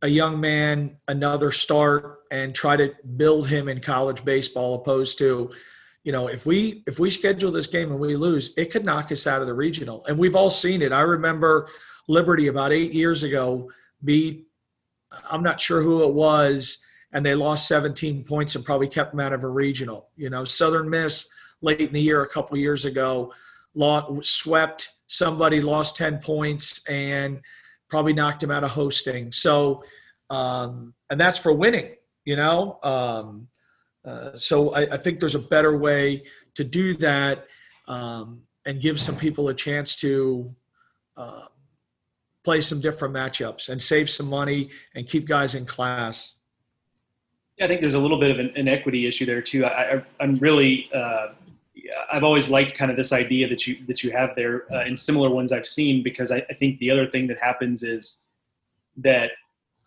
[0.00, 5.50] a young man another start and try to build him in college baseball opposed to
[6.04, 9.12] you know, if we if we schedule this game and we lose, it could knock
[9.12, 10.04] us out of the regional.
[10.06, 10.92] And we've all seen it.
[10.92, 11.68] I remember
[12.08, 13.70] Liberty about eight years ago
[14.04, 14.46] beat
[15.30, 19.20] I'm not sure who it was, and they lost 17 points and probably kept them
[19.20, 20.08] out of a regional.
[20.16, 21.28] You know, Southern Miss
[21.60, 23.32] late in the year a couple years ago
[23.74, 27.40] lost, swept somebody, lost 10 points, and
[27.88, 29.30] probably knocked him out of hosting.
[29.32, 29.82] So,
[30.30, 31.94] um, and that's for winning.
[32.24, 32.78] You know.
[32.82, 33.48] Um,
[34.04, 37.46] uh, so I, I, think there's a better way to do that
[37.86, 40.52] um, and give some people a chance to
[41.16, 41.42] uh,
[42.42, 46.34] play some different matchups and save some money and keep guys in class.
[47.58, 49.64] Yeah, I think there's a little bit of an, an equity issue there too.
[49.66, 51.28] I, am really, uh,
[52.12, 54.96] I've always liked kind of this idea that you that you have there uh, in
[54.96, 58.26] similar ones I've seen because I, I think the other thing that happens is
[58.96, 59.30] that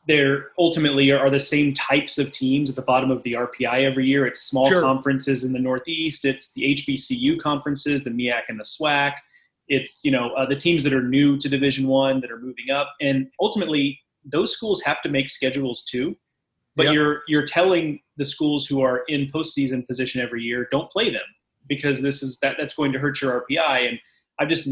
[0.07, 4.05] there ultimately are the same types of teams at the bottom of the RPI every
[4.05, 4.25] year.
[4.27, 4.81] It's small sure.
[4.81, 6.25] conferences in the Northeast.
[6.25, 9.13] It's the HBCU conferences, the MEAC and the SWAC.
[9.67, 12.69] It's you know uh, the teams that are new to Division One that are moving
[12.71, 16.15] up, and ultimately those schools have to make schedules too.
[16.75, 16.93] But yep.
[16.93, 21.23] you're you're telling the schools who are in postseason position every year don't play them
[21.67, 23.89] because this is that that's going to hurt your RPI.
[23.89, 23.99] And
[24.39, 24.69] I've just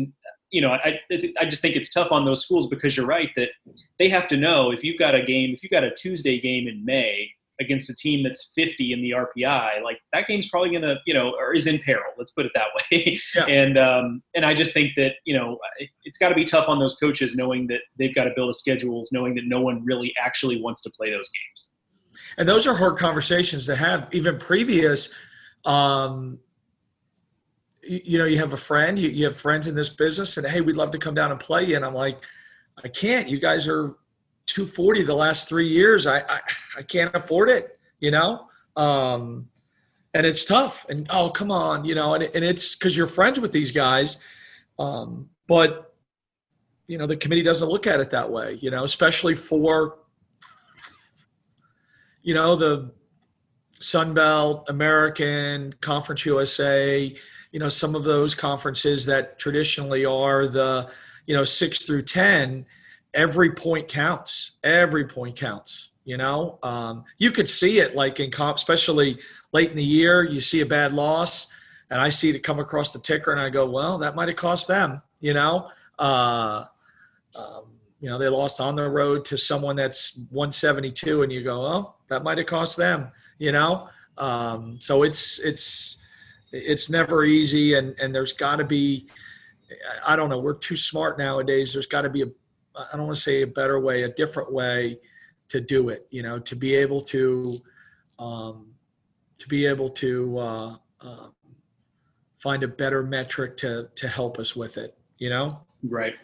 [0.53, 0.99] you know, I,
[1.39, 3.49] I just think it's tough on those schools because you're right that
[3.97, 6.67] they have to know if you've got a game, if you've got a Tuesday game
[6.67, 10.83] in May against a team that's 50 in the RPI, like that game's probably going
[10.83, 12.03] to, you know, or is in peril.
[12.19, 13.19] Let's put it that way.
[13.35, 13.45] Yeah.
[13.45, 15.57] and um, and I just think that you know
[16.03, 18.53] it's got to be tough on those coaches knowing that they've got to build a
[18.53, 21.69] schedules, knowing that no one really actually wants to play those games.
[22.37, 25.11] And those are hard conversations to have, even previous.
[25.65, 26.37] Um,
[27.85, 30.61] you know, you have a friend, you, you have friends in this business, and hey,
[30.61, 31.75] we'd love to come down and play you.
[31.75, 32.23] And I'm like,
[32.83, 33.27] I can't.
[33.27, 33.95] You guys are
[34.45, 36.07] 240 the last three years.
[36.07, 36.39] I I,
[36.77, 37.77] I can't afford it.
[37.99, 39.47] You know, um,
[40.13, 40.85] and it's tough.
[40.89, 44.19] And oh, come on, you know, and, and it's because you're friends with these guys,
[44.79, 45.93] um, but
[46.87, 48.57] you know the committee doesn't look at it that way.
[48.61, 49.99] You know, especially for
[52.21, 52.91] you know the
[53.83, 57.13] Sun Belt, American, Conference USA
[57.53, 60.89] you know some of those conferences that traditionally are the
[61.25, 62.65] you know six through ten
[63.13, 66.59] every point counts every point counts you know?
[66.63, 69.19] Um, you could see it like in comp especially
[69.53, 71.47] late in the year you see a bad loss
[71.89, 74.37] and i see it come across the ticker and i go well that might have
[74.37, 75.69] cost them you know?
[75.97, 76.65] Uh,
[77.35, 77.65] um,
[78.01, 81.93] you know they lost on the road to someone that's 172 and you go oh
[82.07, 83.11] that might have cost them
[83.43, 83.89] you know?
[84.17, 85.97] Um, so it's it's
[86.53, 89.07] it's never easy and and there's got to be
[90.05, 91.73] i don't know we're too smart nowadays.
[91.73, 92.27] There's got to be a
[92.75, 94.99] i don't want to say a better way a different way
[95.49, 97.57] to do it you know to be able to
[98.19, 98.67] um,
[99.39, 101.27] to be able to uh, uh,
[102.37, 105.61] find a better metric to to help us with it you know?
[105.83, 106.15] Right.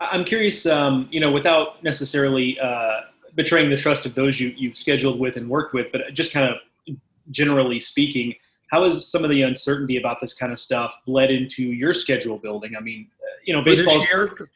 [0.00, 4.76] I'm curious um, you know without necessarily uh, betraying the trust of those you, you've
[4.76, 6.96] scheduled with and worked with but just kind of
[7.30, 8.34] generally speaking
[8.72, 12.38] how has some of the uncertainty about this kind of stuff bled into your schedule
[12.38, 12.74] building?
[12.74, 14.02] I mean, uh, you know, baseball.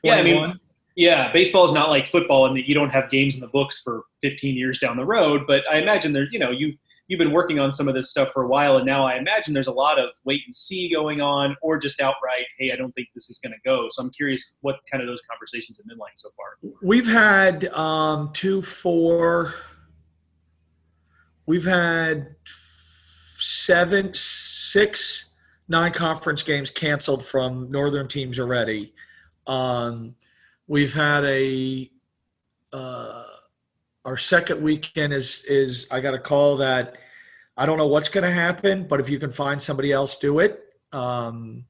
[0.03, 0.59] Yeah, I mean,
[0.95, 3.83] yeah, baseball is not like football in that you don't have games in the books
[3.83, 5.47] for 15 years down the road.
[5.47, 8.33] But I imagine there, you know, you've you've been working on some of this stuff
[8.33, 11.21] for a while, and now I imagine there's a lot of wait and see going
[11.21, 13.89] on, or just outright, hey, I don't think this is going to go.
[13.91, 16.71] So I'm curious what kind of those conversations have been like so far.
[16.83, 19.55] We've had um, two, four.
[21.47, 22.35] We've had
[23.39, 25.35] seven, six
[25.69, 28.93] non-conference games canceled from northern teams already.
[29.47, 30.15] Um,
[30.67, 31.91] we've had a
[32.73, 33.26] uh,
[34.07, 36.97] our second weekend is is I got a call that
[37.57, 40.39] I don't know what's going to happen, but if you can find somebody else, do
[40.39, 40.63] it.
[40.93, 41.65] Um,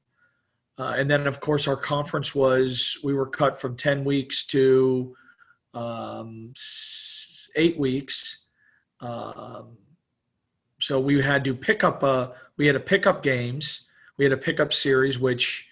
[0.77, 5.15] uh, and then of course our conference was we were cut from ten weeks to
[5.73, 6.53] um,
[7.55, 8.45] eight weeks.
[8.99, 9.77] Um,
[10.79, 13.87] so we had to pick up a we had to pick up games.
[14.17, 15.67] We had a pickup series, which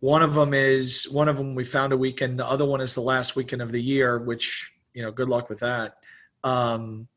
[0.00, 2.38] one of them is one of them we found a weekend.
[2.38, 5.48] The other one is the last weekend of the year, which you know, good luck
[5.48, 5.98] with that.
[6.42, 7.08] Um,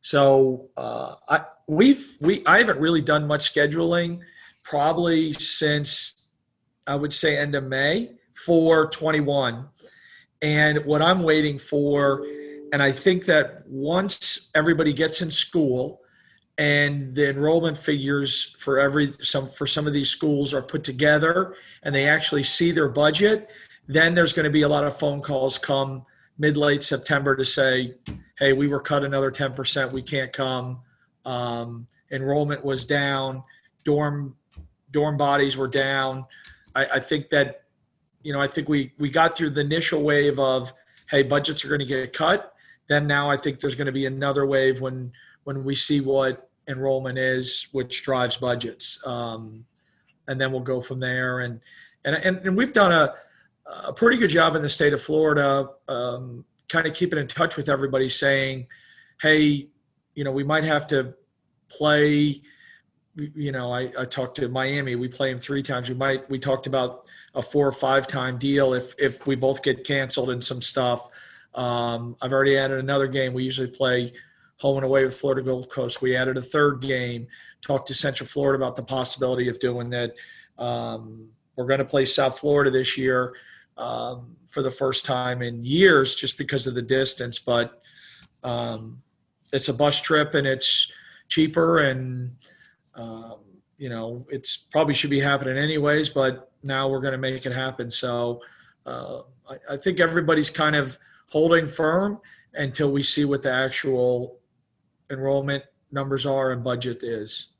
[0.00, 4.20] so uh, I we've we I haven't really done much scheduling
[4.62, 6.28] probably since
[6.86, 9.68] I would say end of May for 21.
[10.40, 12.26] And what I'm waiting for,
[12.72, 16.02] and I think that once everybody gets in school,
[16.58, 21.54] and the enrollment figures for every some for some of these schools are put together
[21.82, 23.48] and they actually see their budget
[23.88, 26.04] then there's going to be a lot of phone calls come
[26.42, 27.94] mid late september to say
[28.38, 30.80] hey we were cut another 10% we can't come
[31.24, 33.42] um, enrollment was down
[33.84, 34.36] dorm
[34.90, 36.26] dorm bodies were down
[36.74, 37.62] I, I think that
[38.22, 40.72] you know i think we we got through the initial wave of
[41.10, 42.52] hey budgets are going to get cut
[42.88, 45.12] then now i think there's going to be another wave when
[45.44, 49.04] when we see what enrollment is, which drives budgets.
[49.06, 49.64] Um,
[50.28, 51.40] and then we'll go from there.
[51.40, 51.60] And,
[52.04, 53.14] and, and, and, we've done a,
[53.84, 57.56] a pretty good job in the state of Florida, um, kind of keeping in touch
[57.56, 58.66] with everybody saying,
[59.20, 59.68] Hey,
[60.14, 61.14] you know, we might have to
[61.68, 62.42] play,
[63.16, 65.88] you know, I, I talked to Miami, we play them three times.
[65.88, 67.04] We might, we talked about
[67.34, 71.08] a four or five time deal if, if we both get canceled and some stuff.
[71.54, 73.32] Um, I've already added another game.
[73.32, 74.12] We usually play
[74.56, 76.02] home and away with Florida Gulf Coast.
[76.02, 77.26] We added a third game.
[77.62, 80.14] Talked to Central Florida about the possibility of doing that.
[80.58, 83.34] Um, we're going to play South Florida this year
[83.76, 87.38] um, for the first time in years, just because of the distance.
[87.38, 87.82] But
[88.44, 89.02] um,
[89.52, 90.92] it's a bus trip and it's
[91.28, 92.36] cheaper, and
[92.94, 93.38] um,
[93.78, 96.08] you know it's probably should be happening anyways.
[96.08, 97.90] But now we're going to make it happen.
[97.90, 98.40] So
[98.86, 100.98] uh, I, I think everybody's kind of
[101.30, 102.20] holding firm
[102.54, 104.38] until we see what the actual
[105.10, 107.51] enrollment numbers are and budget is.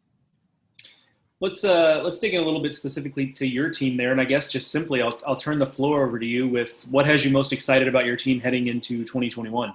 [1.42, 4.24] Let's uh, let's dig in a little bit specifically to your team there, and I
[4.24, 7.32] guess just simply, I'll I'll turn the floor over to you with what has you
[7.32, 9.74] most excited about your team heading into 2021.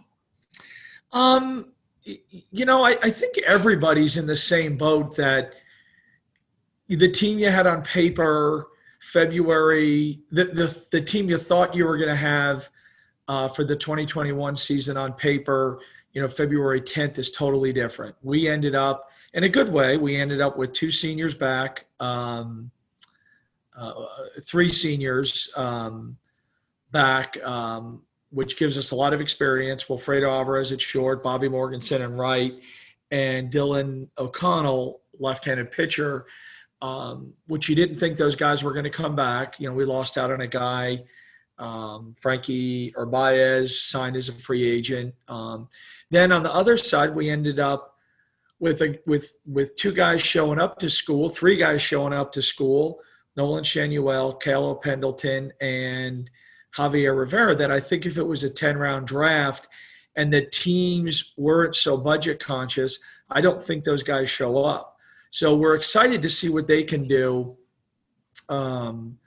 [1.12, 1.66] Um,
[2.06, 5.56] you know, I, I think everybody's in the same boat that
[6.88, 8.70] the team you had on paper
[9.02, 12.70] February, the the, the team you thought you were going to have
[13.28, 15.82] uh, for the 2021 season on paper
[16.14, 18.16] you know, February 10th is totally different.
[18.24, 19.98] We ended up in a good way.
[19.98, 22.72] We ended up with two seniors back, um,
[23.78, 23.94] uh,
[24.42, 26.18] three seniors um,
[26.92, 29.86] back, um, which gives us a lot of experience.
[29.86, 32.56] Wilfredo Alvarez at short, Bobby Morganson and right,
[33.12, 36.26] and Dylan O'Connell, left-handed pitcher.
[36.80, 39.60] Um, which you didn't think those guys were going to come back.
[39.60, 41.06] You know, we lost out on a guy,
[41.58, 45.16] um, Frankie Baez signed as a free agent.
[45.28, 45.70] Um,
[46.12, 47.97] then on the other side, we ended up
[48.60, 52.42] with a, with with two guys showing up to school, three guys showing up to
[52.42, 53.00] school,
[53.36, 56.30] Nolan Schanuel, Kalo Pendleton, and
[56.76, 57.56] Javier Rivera.
[57.56, 59.68] That I think if it was a ten round draft
[60.16, 63.00] and the teams weren't so budget conscious,
[63.30, 64.98] I don't think those guys show up.
[65.30, 67.58] So we're excited to see what they can do.
[68.50, 69.20] Um,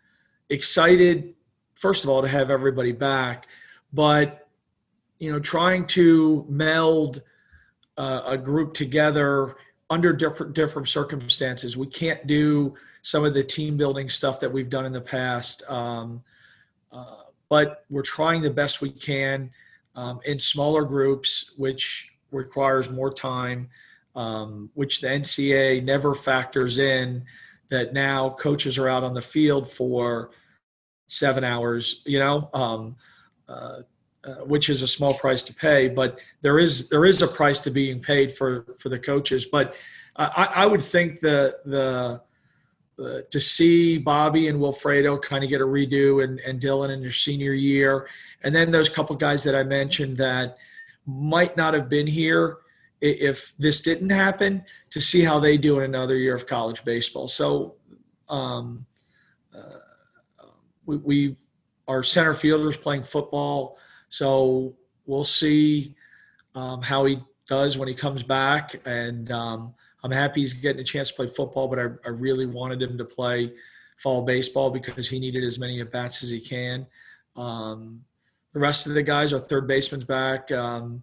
[0.49, 1.35] excited,
[1.75, 3.47] first of all, to have everybody back,
[3.93, 4.49] but
[5.19, 7.23] you know, trying to meld
[7.97, 9.57] uh, a group together
[9.91, 11.77] under different different circumstances.
[11.77, 15.63] We can't do some of the team building stuff that we've done in the past,
[15.69, 16.23] um,
[16.93, 19.51] uh, but we're trying the best we can
[19.97, 23.69] um, in smaller groups, which requires more time,
[24.15, 27.25] um, which the NCAA never factors in.
[27.71, 30.31] That now coaches are out on the field for
[31.07, 32.97] seven hours, you know, um,
[33.49, 33.83] uh,
[34.25, 37.61] uh, which is a small price to pay, but there is there is a price
[37.61, 39.47] to being paid for for the coaches.
[39.47, 39.75] But
[40.17, 42.23] I, I would think the the
[43.03, 47.01] uh, to see Bobby and Wilfredo kind of get a redo and, and Dylan in
[47.01, 48.07] their senior year.
[48.43, 50.59] And then those couple guys that I mentioned that
[51.07, 52.59] might not have been here
[53.01, 57.27] if this didn't happen to see how they do in another year of college baseball.
[57.27, 57.77] So
[58.29, 58.85] um,
[59.57, 59.79] uh,
[60.85, 61.37] we, we
[61.89, 63.79] our center fielders playing football.
[64.11, 65.95] So we'll see
[66.55, 68.75] um, how he does when he comes back.
[68.85, 72.47] And um, I'm happy he's getting a chance to play football, but I, I really
[72.47, 73.53] wanted him to play
[73.97, 76.87] fall baseball because he needed as many at bats as he can.
[77.37, 78.03] Um,
[78.53, 80.51] the rest of the guys, our third baseman's back.
[80.53, 81.03] Um,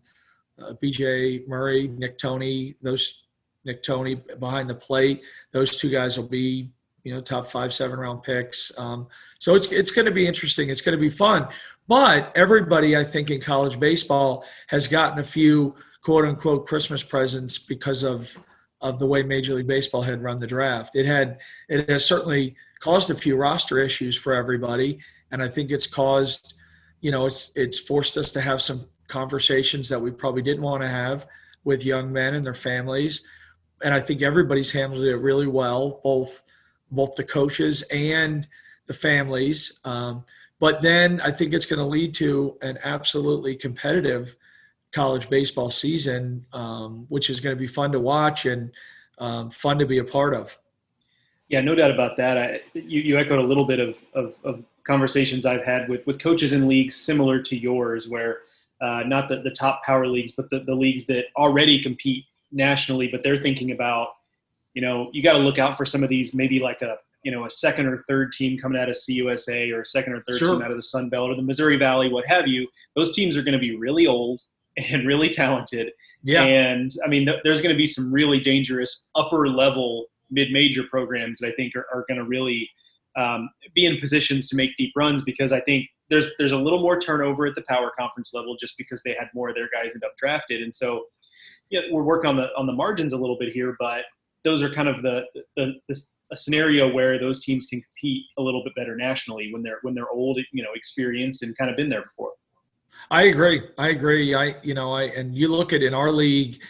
[0.59, 3.27] uh, BJ Murray, Nick Tony, those
[3.63, 5.23] Nick Tony behind the plate.
[5.51, 6.71] Those two guys will be,
[7.03, 8.71] you know, top five, seven round picks.
[8.77, 9.07] Um,
[9.39, 10.69] so it's it's going to be interesting.
[10.69, 11.47] It's going to be fun.
[11.87, 17.57] But everybody, I think, in college baseball has gotten a few quote unquote Christmas presents
[17.57, 18.37] because of
[18.81, 20.95] of the way Major League Baseball had run the draft.
[20.95, 21.39] It had
[21.69, 24.99] it has certainly caused a few roster issues for everybody,
[25.31, 26.55] and I think it's caused,
[27.01, 30.81] you know, it's it's forced us to have some conversations that we probably didn't want
[30.81, 31.25] to have
[31.63, 33.21] with young men and their families.
[33.83, 36.43] And I think everybody's handled it really well, both
[36.91, 38.47] both the coaches and
[38.85, 39.79] the families.
[39.85, 40.23] Um,
[40.59, 44.35] but then I think it's going to lead to an absolutely competitive
[44.91, 48.71] college baseball season, um, which is going to be fun to watch and
[49.19, 50.57] um, fun to be a part of.
[51.49, 52.37] Yeah, no doubt about that.
[52.37, 56.17] I, you, you echoed a little bit of, of, of, conversations I've had with, with
[56.17, 58.37] coaches in leagues similar to yours, where
[58.79, 62.23] uh, not the, the top power leagues, but the, the leagues that already compete
[62.53, 64.11] nationally, but they're thinking about,
[64.77, 67.31] you know, you got to look out for some of these, maybe like a, you
[67.31, 70.37] know, a second or third team coming out of CUSA or a second or third
[70.37, 70.53] sure.
[70.53, 72.67] team out of the Sun Belt or the Missouri Valley, what have you.
[72.95, 74.39] Those teams are going to be really old
[74.77, 75.91] and really talented.
[76.21, 76.43] Yeah.
[76.43, 80.83] And I mean, th- there's going to be some really dangerous upper level mid major
[80.83, 82.69] programs that I think are, are going to really
[83.15, 86.81] um, be in positions to make deep runs because I think there's there's a little
[86.81, 89.95] more turnover at the power conference level just because they had more of their guys
[89.95, 91.05] end up drafted, and so
[91.69, 94.03] yeah, we're working on the on the margins a little bit here, but
[94.47, 95.21] those are kind of the,
[95.57, 95.95] the, the
[96.31, 99.93] a scenario where those teams can compete a little bit better nationally when they're when
[99.93, 102.31] they're old, you know, experienced and kind of been there before.
[103.11, 103.61] I agree.
[103.77, 104.33] I agree.
[104.33, 106.61] I you know I and you look at in our league,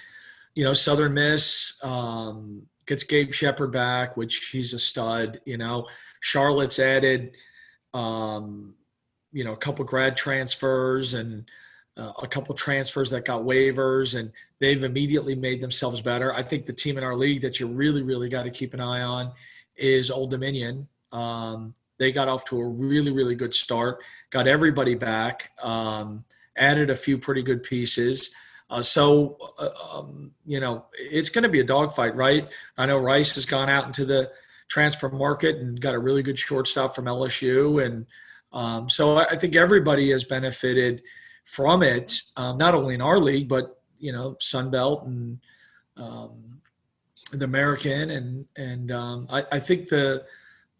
[0.55, 5.39] you know Southern Miss um, gets Gabe Shepard back, which he's a stud.
[5.45, 5.87] You know
[6.19, 7.35] Charlotte's added,
[7.93, 8.73] um,
[9.31, 11.49] you know, a couple grad transfers and
[11.97, 16.33] uh, a couple transfers that got waivers, and they've immediately made themselves better.
[16.33, 18.79] I think the team in our league that you really really got to keep an
[18.79, 19.31] eye on
[19.75, 20.87] is Old Dominion.
[21.11, 26.23] Um, they got off to a really, really good start, got everybody back, um,
[26.55, 28.33] added a few pretty good pieces.
[28.69, 32.47] Uh, so, uh, um, you know, it's going to be a dogfight, right?
[32.77, 34.31] I know Rice has gone out into the
[34.67, 37.83] transfer market and got a really good shortstop from LSU.
[37.83, 38.05] And
[38.51, 41.01] um, so I think everybody has benefited
[41.47, 43.65] from it, um, not only in our league, but,
[43.99, 45.39] you know, Sun Belt and
[45.95, 46.59] um,
[47.31, 48.11] the American.
[48.11, 50.25] And, and um, I, I think the,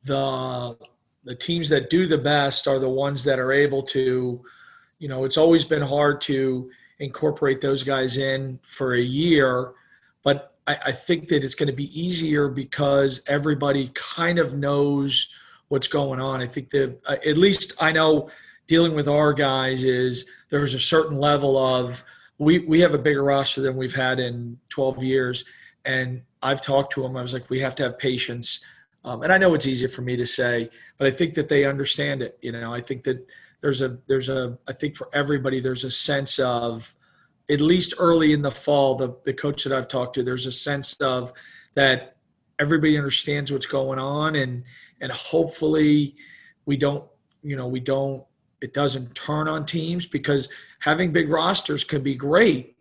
[0.03, 0.77] the
[1.23, 4.41] the teams that do the best are the ones that are able to,
[4.99, 9.73] you know, it's always been hard to incorporate those guys in for a year,
[10.23, 15.35] but I, I think that it's going to be easier because everybody kind of knows
[15.67, 16.41] what's going on.
[16.41, 18.29] I think that uh, at least I know
[18.67, 22.03] dealing with our guys is there's a certain level of
[22.37, 25.45] we we have a bigger roster than we've had in 12 years,
[25.85, 27.17] and I've talked to them.
[27.17, 28.63] I was like, we have to have patience
[29.07, 31.63] um, and I know it's easier for me to say, but I think that they
[31.63, 32.37] understand it.
[32.41, 33.25] You know, I think that
[33.61, 36.93] there's a there's a I think for everybody there's a sense of
[37.49, 40.51] at least early in the fall the the coach that I've talked to there's a
[40.51, 41.31] sense of
[41.73, 42.17] that
[42.59, 44.63] everybody understands what's going on and
[44.99, 46.15] and hopefully
[46.65, 47.07] we don't
[47.41, 48.25] you know we don't
[48.61, 50.49] it doesn't turn on teams because
[50.79, 52.75] having big rosters can be great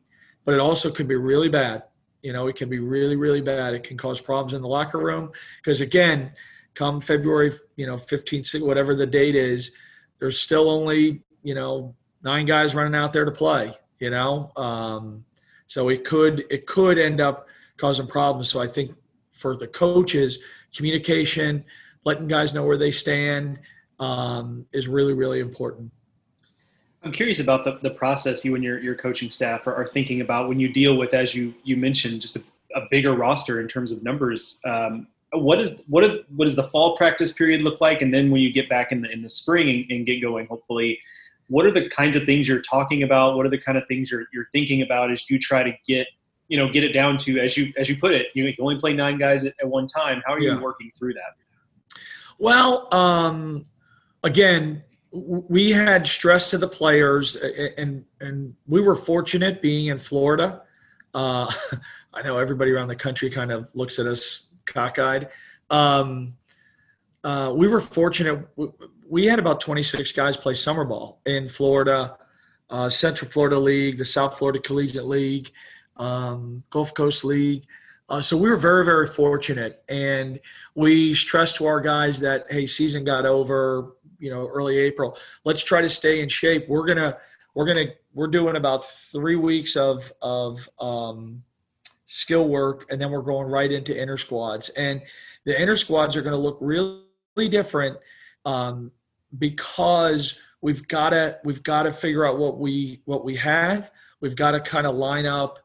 [0.45, 1.83] but it also can be really bad
[2.27, 3.73] you know, it can be really, really bad.
[3.75, 6.33] It can cause problems in the locker room because, again,
[6.75, 9.77] come February, you know, 15th, whatever the date is,
[10.19, 14.51] there's still only, you know, nine guys running out there to play, you know.
[14.57, 15.25] Um,
[15.69, 17.47] so it could it could end up
[17.77, 18.49] causing problems.
[18.49, 18.97] So I think
[19.31, 20.41] for the coaches,
[20.75, 21.65] communication,
[22.05, 23.61] letting guys know where they stand
[23.99, 25.91] um, is really, really important.
[27.03, 30.23] I'm curious about the, the process you and your, your coaching staff are, are thinking
[30.23, 32.43] about when you deal with, as you, you mentioned, just a,
[32.75, 34.61] a bigger roster in terms of numbers.
[34.65, 38.01] Um, what is what is, what does the fall practice period look like?
[38.03, 40.47] And then when you get back in the in the spring and, and, get going,
[40.47, 40.99] hopefully,
[41.49, 43.37] what are the kinds of things you're talking about?
[43.37, 46.07] What are the kind of things you're you're thinking about as you try to get
[46.49, 48.79] you know get it down to as you as you put it, you, you only
[48.79, 50.23] play nine guys at, at one time.
[50.25, 50.61] How are you Yeah.
[50.61, 51.35] working through that?
[52.39, 53.67] Well, um,
[54.23, 60.63] again, we had stress to the players, and and we were fortunate being in Florida.
[61.15, 61.51] Uh,
[62.15, 65.29] I know everybody around the country kind of looks at us cockeyed.
[65.71, 66.35] Um,
[67.25, 68.47] uh, we were fortunate.
[69.09, 72.17] We had about 26 guys play summer ball in Florida,
[72.71, 75.51] uh, Central Florida League, the South Florida Collegiate League,
[75.97, 77.65] um, Gulf Coast League.
[78.09, 80.39] Uh, so we were very, very fortunate, and
[80.77, 85.17] we stressed to our guys that hey, season got over, you know, early April.
[85.45, 86.69] Let's try to stay in shape.
[86.69, 87.17] We're gonna,
[87.55, 91.43] we're gonna, we're doing about three weeks of of um,
[92.07, 94.69] skill work, and then we're going right into inner squads.
[94.71, 95.03] And
[95.45, 97.03] the inner squads are going to look really
[97.49, 97.99] different
[98.45, 98.91] um,
[99.39, 103.91] because we've got to we've got to figure out what we what we have.
[104.21, 105.59] We've got to kind of line up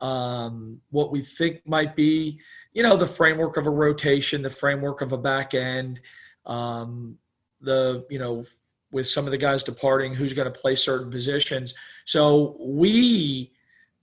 [0.00, 2.40] um, what we think might be,
[2.72, 6.00] you know, the framework of a rotation, the framework of a back end,
[6.44, 7.18] um,
[7.60, 8.44] the you know,
[8.90, 11.74] with some of the guys departing, who's going to play certain positions.
[12.04, 13.52] So we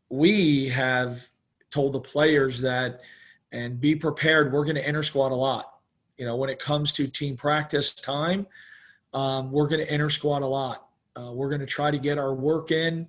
[0.09, 1.27] we have
[1.71, 3.01] told the players that
[3.51, 4.51] and be prepared.
[4.51, 5.73] We're going to enter squad a lot.
[6.17, 8.45] You know, when it comes to team practice time,
[9.13, 10.87] um, we're going to enter squad a lot.
[11.15, 13.07] Uh, we're going to try to get our work in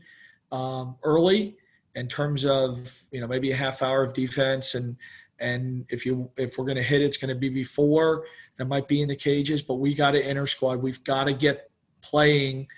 [0.52, 1.56] um, early
[1.94, 4.96] in terms of you know maybe a half hour of defense and
[5.40, 8.24] and if you if we're going to hit it's going to be before
[8.58, 10.82] it might be in the cages but we got to enter squad.
[10.82, 11.70] We've got to get
[12.02, 12.68] playing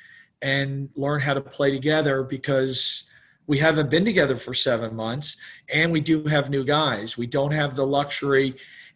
[0.43, 3.09] and learn how to play together because
[3.47, 5.37] we haven't been together for seven months
[5.69, 7.17] and we do have new guys.
[7.17, 8.55] We don't have the luxury.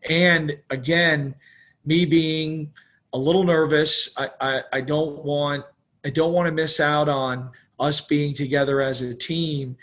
[0.09, 1.35] And again
[1.85, 2.73] me being
[3.13, 5.65] a little nervous i i, I don't want
[6.05, 9.77] i don't want to miss out on us being together as a team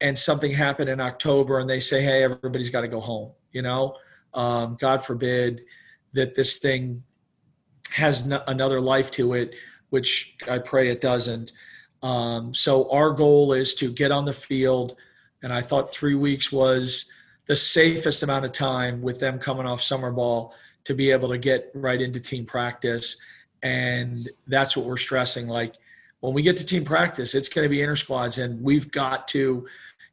[0.00, 3.62] and something happened in october and they say hey everybody's got to go home you
[3.62, 3.96] know?
[4.34, 5.62] Um, god forbid
[6.14, 7.02] that this thing
[7.92, 9.54] has no, another life to it
[9.90, 11.52] which i pray it doesn't.
[12.02, 14.96] Um, so our goal is to get on the field
[15.42, 17.10] and i thought three weeks was
[17.46, 20.54] the safest amount of time with them coming off summer ball
[20.84, 23.16] to be able to get right into team practice.
[23.62, 25.74] And that's what we're stressing like
[26.24, 29.28] when we get to team practice it's going to be inter squads and we've got
[29.28, 29.66] to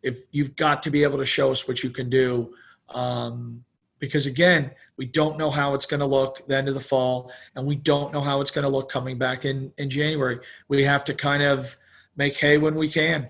[0.03, 2.53] if you've got to be able to show us what you can do
[2.89, 3.63] um,
[4.01, 7.31] because again we don't know how it's going to look the end of the fall
[7.55, 10.37] and we don't know how it's going to look coming back in in january
[10.67, 11.77] we have to kind of
[12.17, 13.29] make hay when we can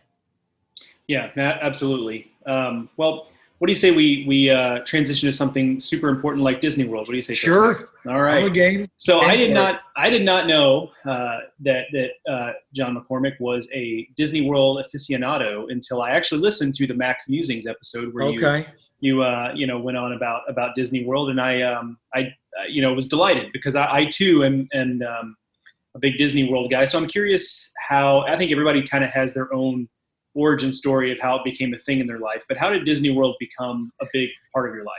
[1.07, 2.31] Yeah, Matt, absolutely.
[2.45, 6.61] Um, well, what do you say we we uh, transition to something super important like
[6.61, 7.07] Disney World?
[7.07, 7.33] What do you say?
[7.33, 8.45] sure All right.
[8.45, 12.95] I'm game So I did not I did not know uh, that that uh, John
[12.95, 18.13] McCormack was a Disney World aficionado until I actually listened to the Max Musings episode
[18.13, 18.65] where okay you
[19.01, 22.33] uh, you know went on about about Disney World, and I um, I
[22.69, 25.35] you know was delighted because I, I too am and um,
[25.95, 26.85] a big Disney World guy.
[26.85, 29.89] So I'm curious how I think everybody kind of has their own
[30.33, 32.43] origin story of how it became a thing in their life.
[32.47, 34.93] But how did Disney World become a big part of your life?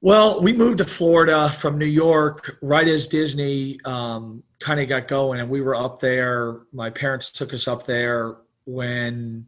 [0.00, 5.08] Well, we moved to Florida from New York right as Disney um, kind of got
[5.08, 6.60] going, and we were up there.
[6.72, 9.46] My parents took us up there when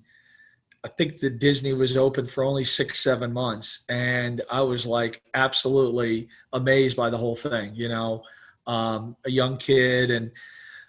[0.82, 5.20] I think the Disney was open for only six, seven months, and I was like
[5.34, 7.74] absolutely amazed by the whole thing.
[7.74, 8.22] You know,
[8.66, 10.30] um, a young kid, and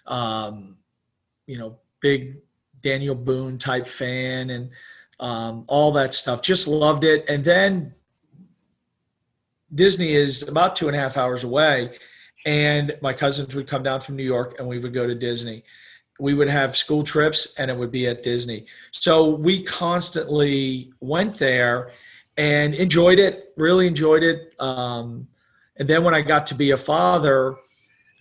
[0.06, 0.76] um,
[1.46, 2.38] you know, big
[2.80, 4.70] Daniel Boone type fan, and
[5.20, 6.40] um, all that stuff.
[6.40, 7.92] Just loved it, and then
[9.74, 11.98] Disney is about two and a half hours away,
[12.46, 15.64] and my cousins would come down from New York, and we would go to Disney.
[16.22, 18.66] We would have school trips, and it would be at Disney.
[18.92, 21.90] So we constantly went there
[22.36, 23.52] and enjoyed it.
[23.56, 24.54] Really enjoyed it.
[24.60, 25.28] Um,
[25.78, 27.56] and then when I got to be a father,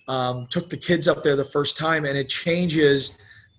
[0.07, 3.17] um, took the kids up there the first time, and it changes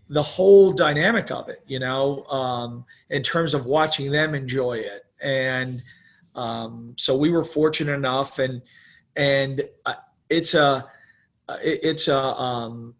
[0.08, 1.62] the whole dynamic of it.
[1.66, 5.80] You know, um, in terms of watching them enjoy it and
[6.34, 8.62] um, so we were fortunate enough, and
[9.16, 9.94] and uh,
[10.28, 10.86] it's a
[11.62, 12.94] it's a um,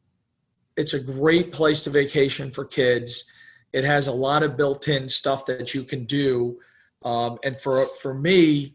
[0.77, 3.25] it's a great place to vacation for kids.
[3.73, 6.59] It has a lot of built-in stuff that you can do,
[7.05, 8.75] um, and for for me,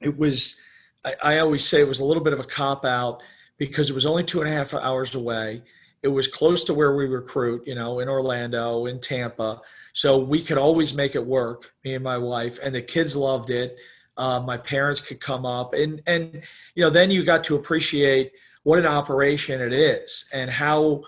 [0.00, 0.60] it was
[1.04, 3.22] I, I always say it was a little bit of a cop out
[3.58, 5.62] because it was only two and a half hours away.
[6.02, 9.60] It was close to where we recruit, you know, in Orlando, in Tampa.
[9.94, 13.50] So we could always make it work, me and my wife, and the kids loved
[13.50, 13.78] it.
[14.16, 16.42] Uh, my parents could come up, and and
[16.74, 18.32] you know, then you got to appreciate
[18.64, 21.02] what an operation it is, and how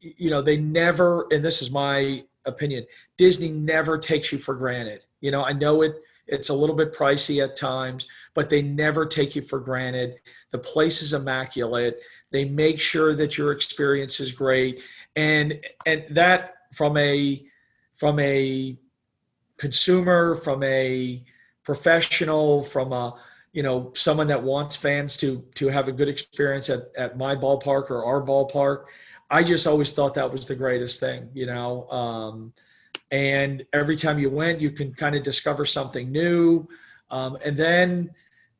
[0.00, 1.26] you know they never.
[1.30, 2.86] And this is my opinion,
[3.16, 5.04] Disney never takes you for granted.
[5.20, 9.06] You know, I know it it's a little bit pricey at times, but they never
[9.06, 10.20] take you for granted.
[10.50, 12.00] The place is immaculate.
[12.30, 14.82] They make sure that your experience is great.
[15.16, 17.44] And and that from a
[17.94, 18.76] from a
[19.56, 21.24] consumer, from a
[21.64, 23.14] professional, from a
[23.58, 27.34] you know someone that wants fans to to have a good experience at, at my
[27.34, 28.84] ballpark or our ballpark
[29.30, 32.52] i just always thought that was the greatest thing you know um,
[33.10, 36.68] and every time you went you can kind of discover something new
[37.10, 38.08] um, and then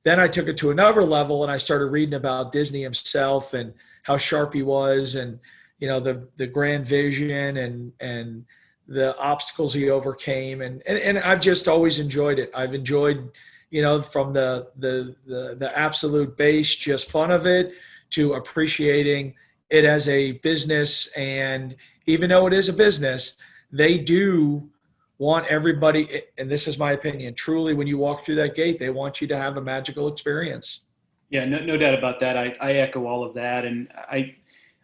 [0.03, 3.73] then i took it to another level and i started reading about disney himself and
[4.03, 5.39] how sharp he was and
[5.79, 8.45] you know the the grand vision and and
[8.89, 12.51] the obstacles he overcame and and, and i've just always enjoyed it.
[12.53, 13.31] I've enjoyed
[13.71, 17.73] you know from the the the, the absolute base just fun of it
[18.11, 19.35] to appreciating
[19.71, 21.09] it as a business.
[21.17, 23.37] And even though it is a business
[23.71, 24.71] they do
[25.19, 28.89] want everybody and this is my opinion truly when you walk through that gate they
[28.89, 30.85] want you to have a magical experience.
[31.29, 32.37] Yeah no, no doubt about that.
[32.37, 33.65] I, I echo all of that.
[33.65, 34.35] And i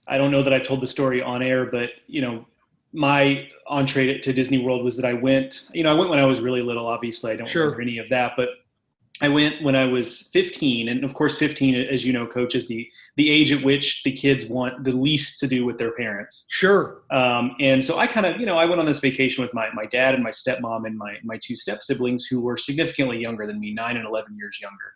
[0.07, 2.45] i don't know that i told the story on air but you know
[2.93, 6.27] my entree to disney world was that i went you know i went when i
[6.27, 7.33] was really little obviously.
[7.33, 7.63] I don't sure.
[7.63, 8.51] remember any of that but
[9.21, 12.67] I went when I was 15, and of course, 15, as you know, coach, is
[12.67, 16.47] the the age at which the kids want the least to do with their parents.
[16.51, 17.03] Sure.
[17.13, 19.69] Um, and so I kind of, you know, I went on this vacation with my
[19.73, 23.47] my dad and my stepmom and my my two step siblings who were significantly younger
[23.47, 24.95] than me, nine and 11 years younger,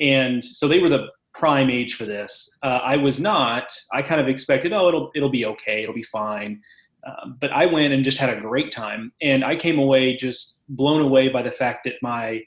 [0.00, 2.50] and so they were the prime age for this.
[2.62, 3.72] Uh, I was not.
[3.92, 6.60] I kind of expected, oh, it'll it'll be okay, it'll be fine.
[7.06, 10.62] Um, but I went and just had a great time, and I came away just
[10.68, 12.42] blown away by the fact that my,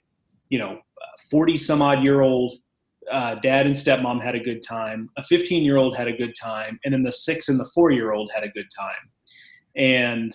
[0.49, 0.80] you know,
[1.30, 2.53] 40 some odd year old
[3.11, 5.09] uh, dad and stepmom had a good time.
[5.18, 7.91] A 15 year old had a good time, and then the six and the four
[7.91, 9.09] year old had a good time.
[9.76, 10.32] And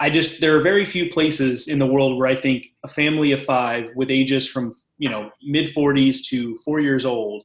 [0.00, 3.32] I just there are very few places in the world where I think a family
[3.32, 7.44] of five with ages from you know mid 40s to four years old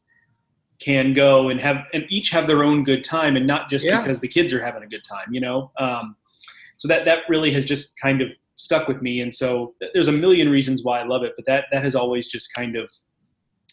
[0.79, 3.99] can go and have and each have their own good time, and not just yeah.
[3.99, 5.31] because the kids are having a good time.
[5.31, 6.15] You know, um,
[6.77, 9.21] so that that really has just kind of stuck with me.
[9.21, 12.27] And so there's a million reasons why I love it, but that that has always
[12.27, 12.91] just kind of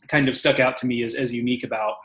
[0.08, 1.96] kind of stuck out to me as, as unique about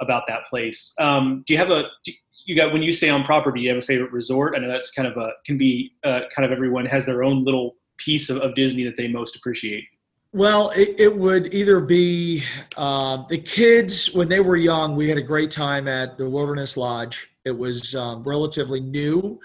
[0.00, 0.92] about that place.
[0.98, 2.12] Um, do you have a do
[2.44, 3.60] you got when you stay on property?
[3.62, 4.54] You have a favorite resort?
[4.56, 7.44] I know that's kind of a can be uh, kind of everyone has their own
[7.44, 9.84] little piece of, of Disney that they most appreciate.
[10.32, 12.42] Well, it, it would either be
[12.76, 14.96] um, the kids when they were young.
[14.96, 17.30] We had a great time at the Wilderness Lodge.
[17.46, 19.40] It was um, relatively new,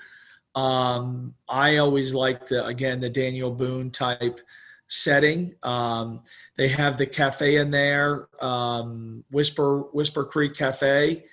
[0.56, 4.40] um, I always like the again the Daniel Boone type
[4.88, 5.56] setting.
[5.64, 6.22] Um,
[6.58, 11.24] they have the cafe in there, um, Whisper Whisper Creek Cafe,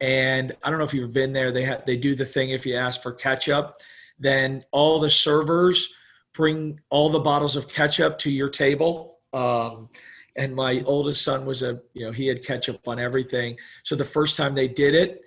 [0.00, 1.52] and I don't know if you've been there.
[1.52, 3.76] They have they do the thing if you ask for ketchup,
[4.18, 5.94] then all the servers
[6.32, 9.18] bring all the bottles of ketchup to your table.
[9.32, 9.88] Um,
[10.36, 13.58] and my oldest son was a you know he had ketchup on everything.
[13.84, 15.23] So the first time they did it,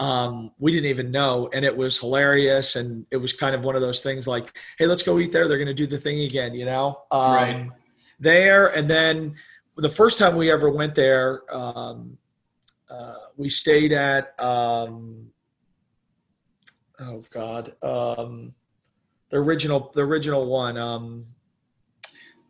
[0.00, 3.76] um, we didn't even know and it was hilarious and it was kind of one
[3.76, 5.46] of those things like hey let's go eat there.
[5.46, 7.02] They're going to do the thing again you know?
[7.10, 7.68] Um, right.
[8.18, 9.34] there and then
[9.76, 12.16] the first time we ever went there um,
[12.88, 15.28] uh, we stayed at um,
[16.98, 18.54] oh god um,
[19.28, 21.26] the original the original one um,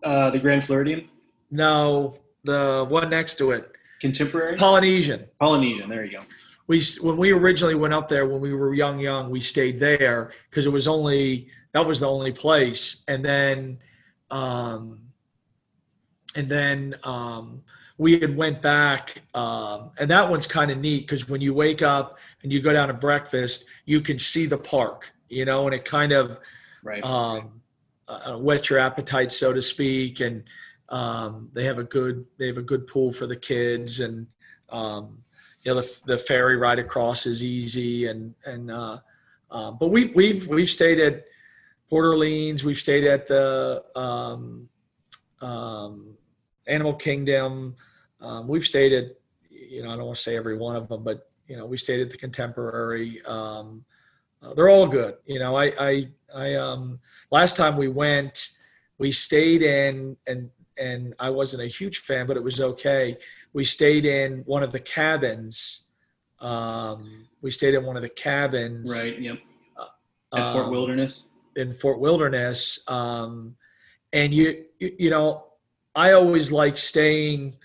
[0.04, 1.08] uh, the grand floridian?
[1.50, 3.70] No the one next to it.
[4.00, 4.56] Contemporary?
[4.56, 5.26] Polynesian.
[5.40, 6.22] Polynesian there you go
[6.70, 10.30] we when we originally went up there when we were young, young, we stayed there
[10.48, 13.80] because it was only that was the only place, and then,
[14.30, 15.00] um,
[16.36, 17.62] and then um,
[17.98, 21.82] we had went back, um, and that one's kind of neat because when you wake
[21.82, 25.74] up and you go down to breakfast, you can see the park, you know, and
[25.74, 26.38] it kind of
[26.84, 27.02] right.
[27.02, 27.60] um,
[28.06, 30.44] uh, whet your appetite, so to speak, and
[30.88, 34.28] um, they have a good they have a good pool for the kids and.
[34.68, 35.24] Um,
[35.62, 38.98] you know the, the ferry ride across is easy and and uh,
[39.50, 41.24] uh, but we we've we've stayed at
[41.88, 42.64] Port Orleans.
[42.64, 44.68] We've stayed at the um,
[45.40, 46.16] um,
[46.68, 47.74] Animal Kingdom.
[48.20, 49.16] Um, we've stayed at
[49.50, 51.76] you know I don't want to say every one of them but you know we
[51.76, 53.20] stayed at the Contemporary.
[53.26, 53.84] Um,
[54.42, 55.16] uh, they're all good.
[55.26, 57.00] You know I I I um
[57.30, 58.50] last time we went
[58.98, 63.16] we stayed in and and I wasn't a huge fan but it was okay
[63.52, 65.84] we stayed in one of the cabins.
[66.40, 69.04] Um, we stayed in one of the cabins.
[69.04, 69.18] Right.
[69.18, 69.38] Yep.
[69.76, 71.24] Uh, At Fort um, Wilderness.
[71.56, 73.56] In Fort Wilderness, um,
[74.12, 75.46] and you, you, you know,
[75.94, 77.56] I always like staying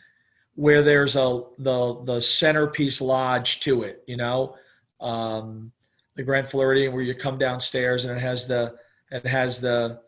[0.55, 4.03] where there's a the the centerpiece lodge to it.
[4.07, 4.55] You know,
[4.99, 5.71] um,
[6.15, 8.75] the Grand Floridian where you come downstairs and it has the
[9.11, 10.01] it has the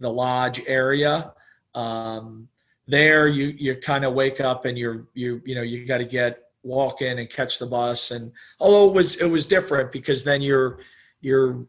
[0.00, 1.32] the lodge area.
[1.74, 2.48] Um,
[2.86, 6.04] there, you you kind of wake up and you're you you know you got to
[6.04, 8.10] get walk in and catch the bus.
[8.10, 10.78] And although it was it was different because then you're
[11.20, 11.66] you're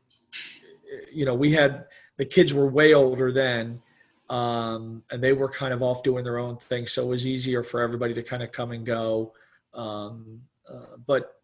[1.14, 1.86] you know we had
[2.18, 3.82] the kids were way older then
[4.30, 6.88] um, and they were kind of off doing their own thing.
[6.88, 9.34] So it was easier for everybody to kind of come and go.
[9.74, 11.36] Um, uh, but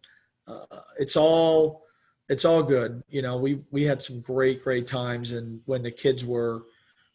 [0.47, 1.83] uh, it's all
[2.27, 3.03] it's all good.
[3.09, 5.31] You know we we had some great great times.
[5.33, 6.63] And when the kids were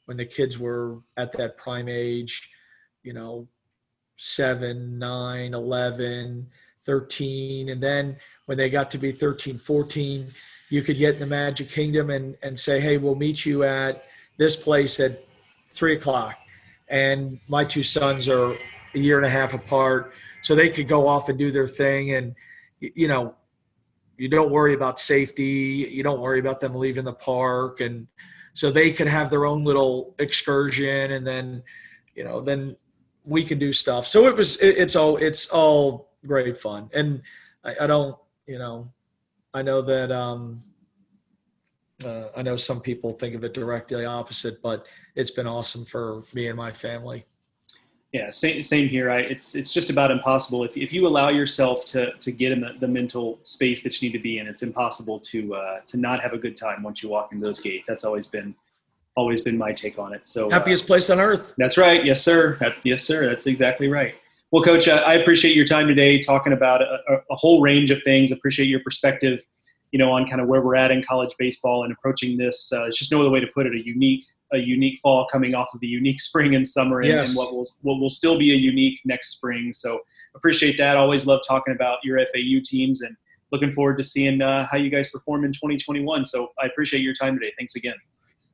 [0.06, 2.50] when the kids were at that prime age
[3.02, 3.46] you know
[4.16, 6.46] 7 9 11
[6.80, 10.32] 13 and then when they got to be 13 14
[10.68, 14.04] you could get in the magic kingdom and, and say hey we'll meet you at
[14.38, 15.20] this place at
[15.70, 16.36] 3 o'clock.
[16.88, 18.56] And my two sons are
[18.94, 22.12] a year and a half apart so they could go off and do their thing.
[22.12, 22.34] And
[22.80, 23.34] you know
[24.16, 25.90] you don't worry about safety.
[25.92, 27.80] You don't worry about them leaving the park.
[27.80, 28.06] And
[28.56, 31.62] so they could have their own little excursion and then
[32.14, 32.74] you know then
[33.26, 34.06] we can do stuff.
[34.06, 37.22] So it was it, it's all it's all great fun, and
[37.62, 38.88] I, I don't you know
[39.52, 40.60] I know that um,
[42.04, 46.22] uh, I know some people think of it directly opposite, but it's been awesome for
[46.34, 47.26] me and my family.
[48.12, 49.10] Yeah, same, same here.
[49.10, 52.60] I, it's it's just about impossible if, if you allow yourself to to get in
[52.60, 54.46] the, the mental space that you need to be in.
[54.46, 57.60] It's impossible to uh, to not have a good time once you walk in those
[57.60, 57.88] gates.
[57.88, 58.54] That's always been
[59.16, 60.26] always been my take on it.
[60.26, 61.54] So happiest uh, place on earth.
[61.58, 62.04] That's right.
[62.04, 62.58] Yes, sir.
[62.84, 63.28] Yes, sir.
[63.28, 64.14] That's exactly right.
[64.52, 66.98] Well, Coach, I appreciate your time today talking about a,
[67.30, 68.30] a, whole range of things.
[68.30, 69.42] Appreciate your perspective,
[69.90, 72.72] you know, on kind of where we're at in college baseball and approaching this.
[72.72, 73.74] Uh, it's just no other way to put it.
[73.74, 77.28] A unique, a unique fall coming off of a unique spring and summer, and, yes.
[77.28, 79.72] and what will what will still be a unique next spring.
[79.72, 80.00] So
[80.34, 80.96] appreciate that.
[80.96, 83.16] Always love talking about your FAU teams and
[83.52, 86.26] looking forward to seeing uh, how you guys perform in 2021.
[86.26, 87.52] So I appreciate your time today.
[87.58, 87.94] Thanks again.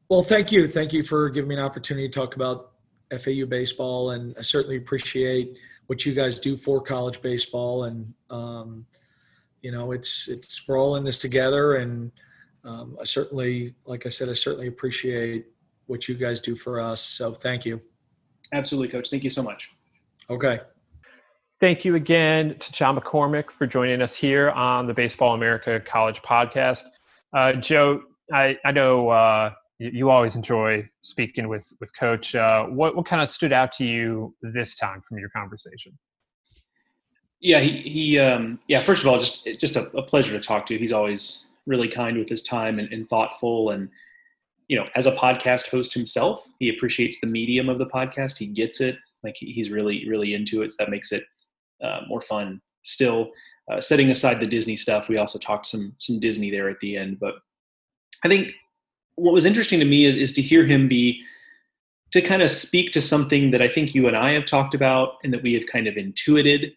[0.08, 0.66] Well, thank you.
[0.68, 2.72] Thank you for giving me an opportunity to talk about
[3.10, 7.84] FAU baseball, and I certainly appreciate what you guys do for college baseball.
[7.84, 8.86] And um,
[9.62, 12.10] you know, it's it's we're all in this together, and
[12.64, 15.46] um, I certainly, like I said, I certainly appreciate
[15.92, 17.00] what you guys do for us.
[17.00, 17.80] So, thank you.
[18.52, 19.10] Absolutely, Coach.
[19.10, 19.70] Thank you so much.
[20.28, 20.60] Okay.
[21.60, 26.20] Thank you again to John McCormack for joining us here on the Baseball America College
[26.22, 26.82] Podcast.
[27.32, 32.34] Uh, Joe, I, I know uh, you, always enjoy speaking with with Coach.
[32.34, 35.96] Uh, what what kind of stood out to you this time from your conversation?
[37.40, 38.80] Yeah, he he um, yeah.
[38.80, 40.78] First of all, just just a, a, pleasure to talk to.
[40.78, 43.88] He's always really kind with his time and, and thoughtful, and
[44.72, 48.38] you know, as a podcast host himself, he appreciates the medium of the podcast.
[48.38, 48.96] He gets it.
[49.22, 50.72] Like he's really really into it.
[50.72, 51.24] So that makes it
[51.84, 52.58] uh, more fun.
[52.82, 53.32] Still,
[53.70, 56.96] uh, setting aside the Disney stuff, we also talked some some Disney there at the
[56.96, 57.34] end, but
[58.24, 58.52] I think
[59.16, 61.22] what was interesting to me is, is to hear him be
[62.12, 65.16] to kind of speak to something that I think you and I have talked about
[65.22, 66.72] and that we have kind of intuited,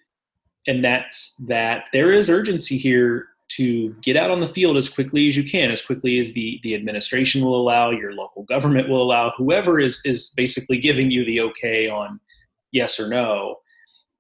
[0.67, 5.27] and that's that there is urgency here to get out on the field as quickly
[5.27, 9.01] as you can, as quickly as the the administration will allow, your local government will
[9.01, 12.19] allow, whoever is is basically giving you the okay on
[12.71, 13.57] yes or no.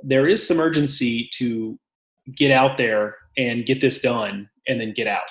[0.03, 1.79] There is some urgency to
[2.35, 5.29] get out there and get this done and then get out.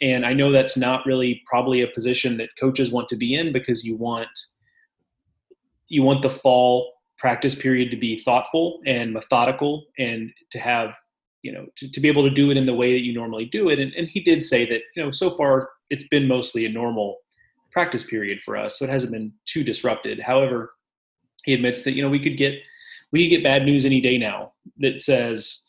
[0.00, 3.52] And I know that's not really probably a position that coaches want to be in
[3.52, 4.28] because you want
[5.88, 10.94] you want the fall practice period to be thoughtful and methodical and to have
[11.44, 13.44] you know to, to be able to do it in the way that you normally
[13.46, 13.78] do it.
[13.78, 17.18] And, and he did say that you know so far it's been mostly a normal
[17.70, 20.20] practice period for us so it hasn't been too disrupted.
[20.20, 20.74] However
[21.44, 22.54] he admits that you know we could get
[23.12, 25.60] we could get bad news any day now that says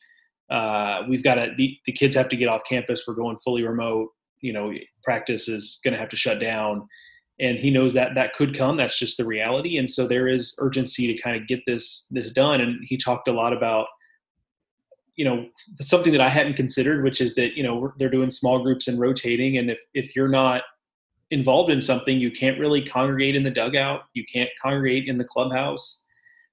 [0.49, 3.63] uh, we've got to the, the kids have to get off campus we're going fully
[3.63, 4.09] remote
[4.41, 4.71] you know
[5.03, 6.87] practice is going to have to shut down.
[7.39, 9.77] And he knows that that could come that's just the reality.
[9.77, 12.61] And so there is urgency to kind of get this this done.
[12.61, 13.87] And he talked a lot about
[15.15, 15.47] you know
[15.81, 18.99] something that i hadn't considered which is that you know they're doing small groups and
[18.99, 20.63] rotating and if if you're not
[21.31, 25.23] involved in something you can't really congregate in the dugout you can't congregate in the
[25.23, 26.05] clubhouse.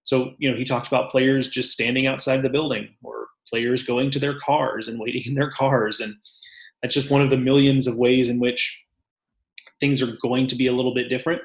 [0.04, 4.10] So you know he talked about players just standing outside the building or players going
[4.12, 6.14] to their cars and waiting in their cars and
[6.82, 8.84] that's just one of the millions of ways in which
[9.78, 11.42] things are going to be a little bit different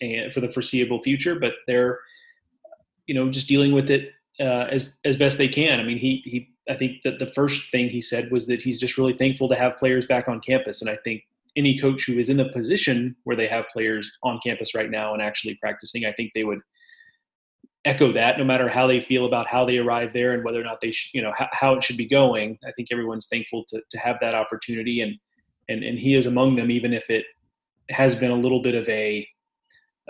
[0.00, 2.00] and for the foreseeable future but they're
[3.06, 5.80] you know just dealing with it uh, as as best they can.
[5.80, 8.78] I mean he he i think that the first thing he said was that he's
[8.78, 10.80] just really thankful to have players back on campus.
[10.80, 11.22] And i think
[11.56, 15.12] any coach who is in a position where they have players on campus right now
[15.12, 16.60] and actually practicing i think they would
[17.84, 20.64] echo that no matter how they feel about how they arrive there and whether or
[20.64, 22.58] not they you know how it should be going.
[22.66, 25.00] I think everyone's thankful to, to have that opportunity.
[25.00, 25.14] And
[25.68, 27.24] and and he is among them even if it
[27.90, 29.26] has been a little bit of a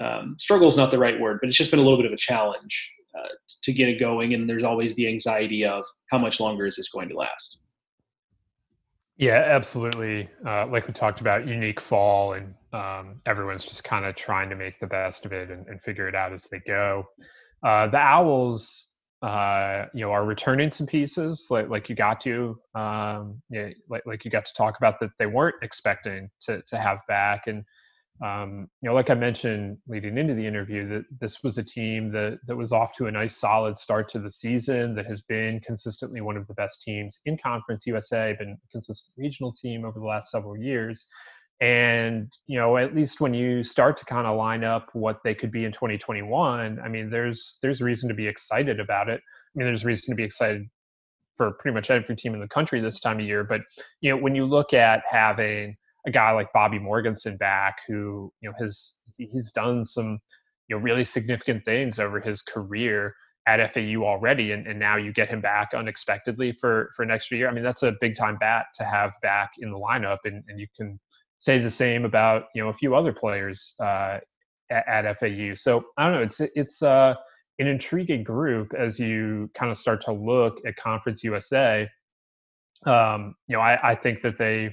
[0.01, 2.12] um, struggle is not the right word, but it's just been a little bit of
[2.12, 3.29] a challenge uh,
[3.63, 4.35] to get it going.
[4.35, 7.59] And there's always the anxiety of how much longer is this going to last.
[9.19, 10.29] Yeah, absolutely.
[10.47, 14.55] Uh, like we talked about, unique fall, and um, everyone's just kind of trying to
[14.55, 17.05] make the best of it and, and figure it out as they go.
[17.65, 18.91] Uh, the Owls,
[19.23, 24.07] uh, you know, are returning some pieces, like like you got to, um, yeah, like
[24.07, 27.65] like you got to talk about that they weren't expecting to to have back, and
[28.21, 32.11] um, you know, like I mentioned leading into the interview, that this was a team
[32.12, 34.95] that that was off to a nice, solid start to the season.
[34.97, 39.14] That has been consistently one of the best teams in Conference USA, been a consistent
[39.16, 41.07] regional team over the last several years.
[41.61, 45.35] And you know, at least when you start to kind of line up what they
[45.35, 49.21] could be in 2021, I mean, there's there's reason to be excited about it.
[49.21, 50.69] I mean, there's reason to be excited
[51.37, 53.45] for pretty much every team in the country this time of year.
[53.45, 53.61] But
[54.01, 58.49] you know, when you look at having a guy like Bobby Morgensen back, who you
[58.49, 60.18] know has he's done some
[60.68, 63.14] you know really significant things over his career
[63.46, 67.49] at FAU already, and, and now you get him back unexpectedly for for next year.
[67.49, 70.61] I mean, that's a big time bat to have back in the lineup, and, and
[70.61, 71.01] you can
[71.40, 74.18] say the same about you know a few other players uh,
[74.70, 75.55] at, at, FAU.
[75.57, 76.22] So I don't know.
[76.22, 77.14] It's it's uh,
[77.59, 81.88] an intriguing group as you kind of start to look at Conference USA.
[82.86, 84.70] Um, you know, I, I think that they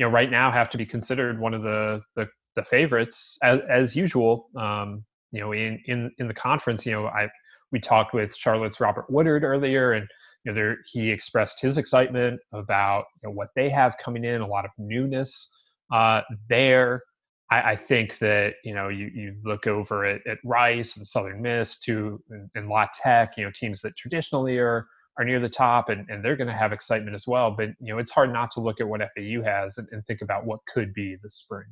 [0.00, 2.26] you know right now have to be considered one of the the,
[2.56, 4.48] the favorites as, as usual.
[4.56, 7.28] Um, you know, in in in the conference, you know, I
[7.70, 10.08] we talked with Charlotte's Robert Woodard earlier, and
[10.44, 14.40] you know, there he expressed his excitement about you know, what they have coming in,
[14.40, 15.54] a lot of newness
[15.92, 17.02] uh, there.
[17.50, 21.42] I, I, think that you know you, you look over at, at Rice and Southern
[21.42, 24.86] Miss to and, and La Tech, you know, teams that traditionally are
[25.18, 27.50] are near the top and, and they're going to have excitement as well.
[27.50, 30.22] But, you know, it's hard not to look at what FAU has and, and think
[30.22, 31.66] about what could be this spring.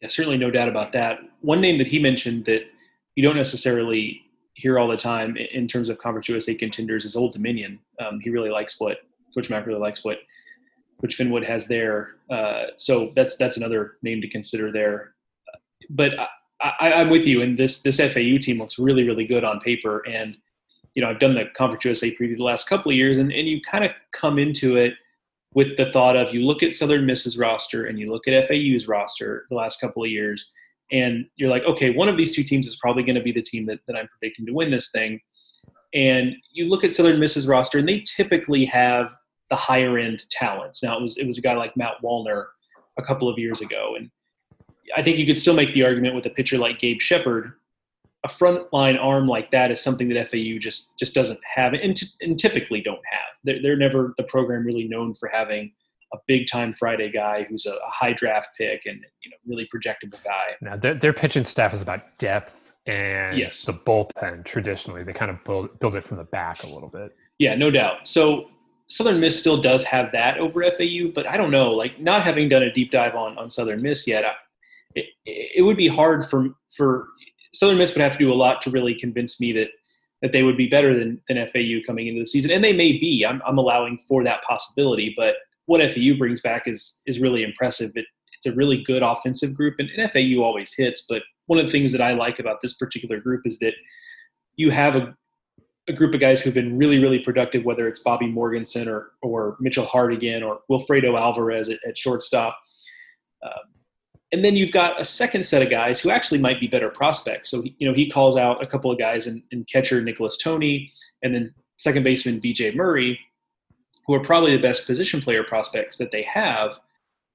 [0.00, 1.18] Yeah, certainly no doubt about that.
[1.40, 2.62] One name that he mentioned that
[3.14, 4.22] you don't necessarily
[4.54, 7.78] hear all the time in terms of Conference USA contenders is Old Dominion.
[8.00, 8.98] Um, he really likes what
[9.34, 10.18] Coach Mack really likes what
[11.00, 12.16] Coach Finwood has there.
[12.30, 15.14] Uh, so that's that's another name to consider there.
[15.90, 16.12] But
[16.60, 20.00] I, am with you, and this this FAU team looks really really good on paper,
[20.08, 20.36] and
[20.94, 23.48] you know, I've done the Conference USA preview the last couple of years, and, and
[23.48, 24.94] you kind of come into it
[25.54, 28.86] with the thought of you look at Southern Miss's roster and you look at FAU's
[28.86, 30.52] roster the last couple of years,
[30.92, 33.42] and you're like, okay, one of these two teams is probably going to be the
[33.42, 35.20] team that, that I'm predicting to win this thing.
[35.94, 39.14] And you look at Southern Miss's roster, and they typically have
[39.50, 40.82] the higher end talents.
[40.82, 42.46] Now it was it was a guy like Matt Wallner
[42.98, 44.10] a couple of years ago, and
[44.96, 47.52] I think you could still make the argument with a pitcher like Gabe Shepard
[48.24, 52.06] a frontline arm like that is something that FAU just just doesn't have, and, t-
[52.20, 53.20] and typically don't have.
[53.44, 55.72] They're, they're, never the program really known for having
[56.12, 59.68] a big time Friday guy who's a, a, high draft pick and you know really
[59.72, 60.56] projectable guy.
[60.60, 63.64] Now their, their pitching staff is about depth and yes.
[63.64, 64.44] the bullpen.
[64.44, 67.14] Traditionally, they kind of build build it from the back a little bit.
[67.38, 68.08] Yeah, no doubt.
[68.08, 68.48] So
[68.88, 71.70] Southern Miss still does have that over FAU, but I don't know.
[71.70, 74.32] Like not having done a deep dive on on Southern Miss yet, I,
[74.94, 77.08] it, it would be hard for for
[77.58, 79.70] Southern Miss would have to do a lot to really convince me that
[80.22, 82.92] that they would be better than, than FAU coming into the season, and they may
[82.92, 83.24] be.
[83.24, 85.34] I'm, I'm allowing for that possibility, but
[85.66, 87.90] what FAU brings back is is really impressive.
[87.96, 91.04] It, it's a really good offensive group, and, and FAU always hits.
[91.08, 93.74] But one of the things that I like about this particular group is that
[94.54, 95.16] you have a,
[95.88, 99.56] a group of guys who've been really, really productive, whether it's Bobby Morgensen or, or
[99.58, 102.56] Mitchell Hartigan or Wilfredo Alvarez at, at shortstop.
[103.44, 103.77] Um,
[104.32, 107.50] and then you've got a second set of guys who actually might be better prospects.
[107.50, 110.92] So you know he calls out a couple of guys in, in catcher Nicholas Toney,
[111.22, 112.74] and then second baseman B.J.
[112.74, 113.18] Murray,
[114.06, 116.78] who are probably the best position player prospects that they have,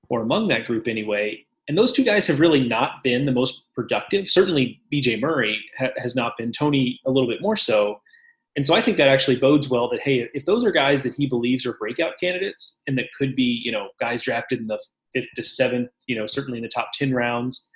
[0.09, 1.45] or among that group anyway.
[1.67, 4.27] And those two guys have really not been the most productive.
[4.27, 5.19] Certainly, B.J.
[5.19, 6.51] Murray ha- has not been.
[6.51, 8.01] Toney a little bit more so.
[8.55, 11.15] And so I think that actually bodes well that hey, if those are guys that
[11.15, 14.79] he believes are breakout candidates and that could be you know guys drafted in the
[15.13, 17.69] fifth to seventh, you know, certainly in the top 10 rounds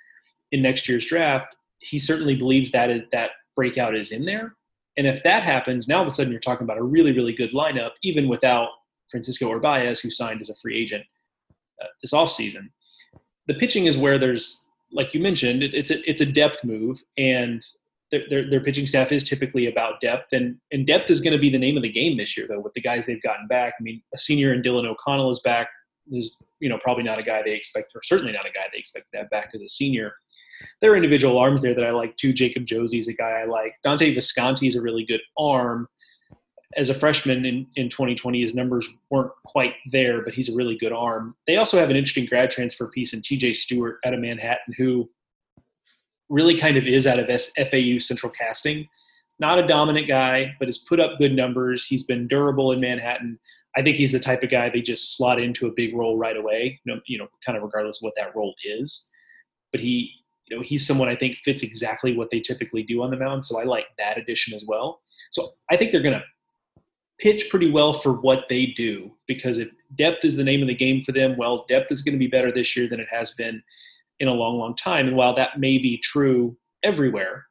[0.52, 4.54] in next year's draft, he certainly believes that that breakout is in there.
[4.96, 7.32] And if that happens, now all of a sudden you're talking about a really, really
[7.32, 8.70] good lineup, even without
[9.10, 11.04] Francisco Urbaez, who signed as a free agent
[11.80, 12.70] uh, this offseason.
[13.46, 17.00] The pitching is where there's, like you mentioned, it, it's a it's a depth move,
[17.16, 17.64] and
[18.10, 21.38] their, their, their pitching staff is typically about depth, and and depth is going to
[21.38, 23.74] be the name of the game this year, though, with the guys they've gotten back.
[23.78, 25.68] I mean, a senior in Dylan O'Connell is back
[26.12, 28.78] is you know probably not a guy they expect, or certainly not a guy they
[28.78, 30.12] expect to have back as a senior.
[30.80, 32.32] There are individual arms there that I like too.
[32.32, 33.72] Jacob Josie's a guy I like.
[33.82, 35.88] Dante Visconti is a really good arm,
[36.76, 40.76] as a freshman in, in 2020, his numbers weren't quite there, but he's a really
[40.76, 41.34] good arm.
[41.46, 45.08] They also have an interesting grad transfer piece in TJ Stewart out of Manhattan, who
[46.28, 48.86] really kind of is out of FAU Central Casting.
[49.40, 51.86] Not a dominant guy, but has put up good numbers.
[51.86, 53.38] He's been durable in Manhattan.
[53.76, 56.36] I think he's the type of guy they just slot into a big role right
[56.36, 56.80] away.
[56.84, 59.08] You know, you know, kind of regardless of what that role is.
[59.72, 60.12] But he,
[60.46, 63.44] you know, he's someone I think fits exactly what they typically do on the mound.
[63.44, 65.02] So I like that addition as well.
[65.30, 66.24] So I think they're going to
[67.18, 70.74] pitch pretty well for what they do because if depth is the name of the
[70.74, 73.32] game for them, well, depth is going to be better this year than it has
[73.32, 73.62] been
[74.20, 75.08] in a long, long time.
[75.08, 77.46] And while that may be true everywhere,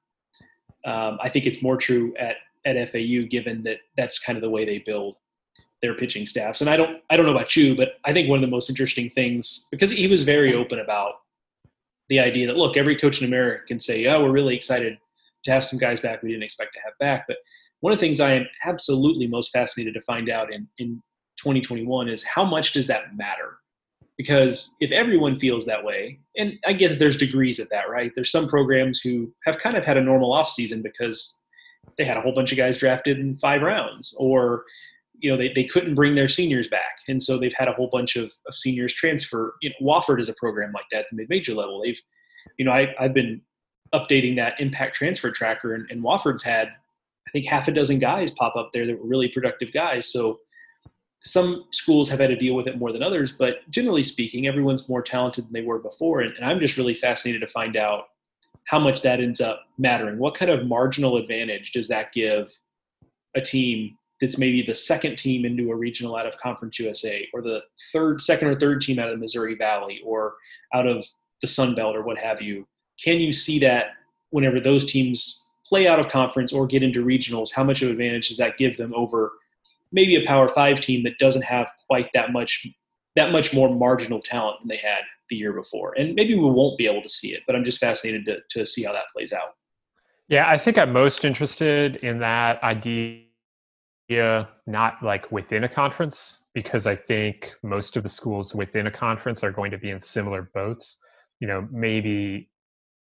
[0.86, 4.50] um, I think it's more true at at FAU given that that's kind of the
[4.50, 5.16] way they build
[5.82, 6.62] their pitching staffs.
[6.62, 8.70] And I don't I don't know about you, but I think one of the most
[8.70, 11.16] interesting things because he was very open about
[12.10, 14.98] the idea that look, every coach in America can say, "Oh, we're really excited
[15.44, 17.38] to have some guys back we didn't expect to have back," but
[17.82, 21.02] one of the things I am absolutely most fascinated to find out in, in
[21.38, 23.58] 2021 is how much does that matter?
[24.18, 28.12] Because if everyone feels that way, and I get that there's degrees of that, right?
[28.16, 31.40] There's some programs who have kind of had a normal offseason because
[31.98, 34.64] they had a whole bunch of guys drafted in five rounds, or
[35.20, 37.90] you know they, they couldn't bring their seniors back, and so they've had a whole
[37.92, 39.56] bunch of, of seniors transfer.
[39.62, 41.82] You know, Wofford is a program like that, at the mid-major level.
[41.84, 42.00] They've,
[42.58, 43.42] you know, I, I've been
[43.94, 46.70] updating that impact transfer tracker, and, and Wofford's had
[47.28, 50.12] I think half a dozen guys pop up there that were really productive guys.
[50.12, 50.40] So
[51.24, 54.88] some schools have had to deal with it more than others, but generally speaking, everyone's
[54.88, 56.22] more talented than they were before.
[56.22, 58.06] And, and I'm just really fascinated to find out
[58.66, 60.20] how much that ends up mattering.
[60.20, 62.58] What kind of marginal advantage does that give
[63.36, 67.42] a team that's maybe the second team into a regional out of Conference USA, or
[67.42, 67.62] the
[67.94, 70.36] third, second or third team out of the Missouri Valley, or
[70.74, 71.06] out of
[71.42, 72.68] the Sun Belt, or what have you?
[73.04, 73.92] Can you see that
[74.32, 77.94] whenever those teams play out of conference or get into regionals, how much of an
[77.94, 79.34] advantage does that give them over
[79.92, 82.68] maybe a Power Five team that doesn't have quite that much
[83.16, 85.94] that much more marginal talent than they had the year before?
[85.98, 88.66] And maybe we won't be able to see it, but I'm just fascinated to, to
[88.66, 89.56] see how that plays out.
[90.28, 93.27] Yeah, I think I'm most interested in that idea
[94.10, 99.44] not like within a conference because I think most of the schools within a conference
[99.44, 100.98] are going to be in similar boats.
[101.40, 102.50] You know, maybe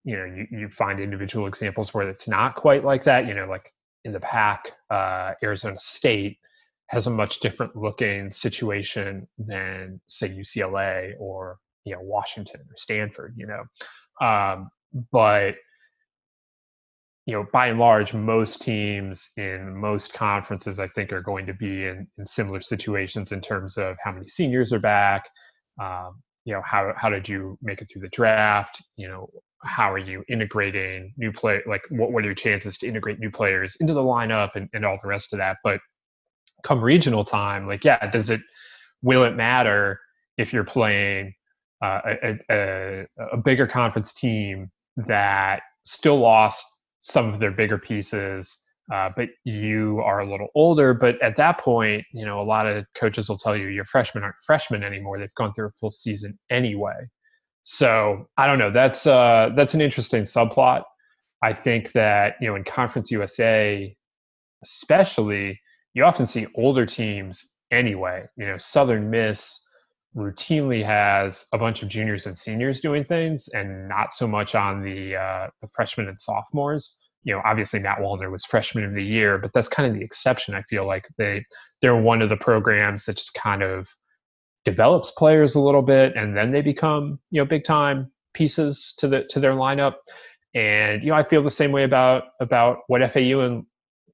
[0.07, 3.45] you know you, you find individual examples where it's not quite like that you know
[3.45, 3.73] like
[4.05, 6.37] in the pac uh, arizona state
[6.87, 13.35] has a much different looking situation than say ucla or you know washington or stanford
[13.37, 13.63] you know
[14.25, 14.69] um,
[15.11, 15.55] but
[17.27, 21.53] you know by and large most teams in most conferences i think are going to
[21.53, 25.25] be in, in similar situations in terms of how many seniors are back
[25.79, 28.81] um, you know how how did you make it through the draft?
[28.95, 29.29] You know
[29.63, 33.29] how are you integrating new play like what, what are your chances to integrate new
[33.29, 35.57] players into the lineup and, and all the rest of that?
[35.63, 35.81] But
[36.63, 38.41] come regional time like yeah does it
[39.03, 39.99] will it matter
[40.37, 41.33] if you're playing
[41.83, 46.65] uh, a, a, a bigger conference team that still lost
[47.11, 48.57] some of their bigger pieces
[48.93, 50.93] uh, but you are a little older.
[50.93, 54.23] But at that point, you know, a lot of coaches will tell you your freshmen
[54.23, 55.19] aren't freshmen anymore.
[55.19, 56.95] They've gone through a full season anyway.
[57.63, 58.71] So I don't know.
[58.71, 60.83] That's uh, that's an interesting subplot.
[61.43, 63.93] I think that you know in Conference USA,
[64.63, 65.59] especially,
[65.93, 68.23] you often see older teams anyway.
[68.37, 69.59] You know, Southern Miss
[70.15, 74.81] routinely has a bunch of juniors and seniors doing things, and not so much on
[74.81, 79.03] the uh, the freshmen and sophomores you know, obviously Matt Wallner was freshman of the
[79.03, 80.55] year, but that's kind of the exception.
[80.55, 81.45] I feel like they
[81.81, 83.85] they're one of the programs that just kind of
[84.63, 89.09] develops players a little bit, and then they become you know big time pieces to
[89.09, 89.95] the to their lineup.
[90.55, 93.65] And you know, I feel the same way about about what FAU and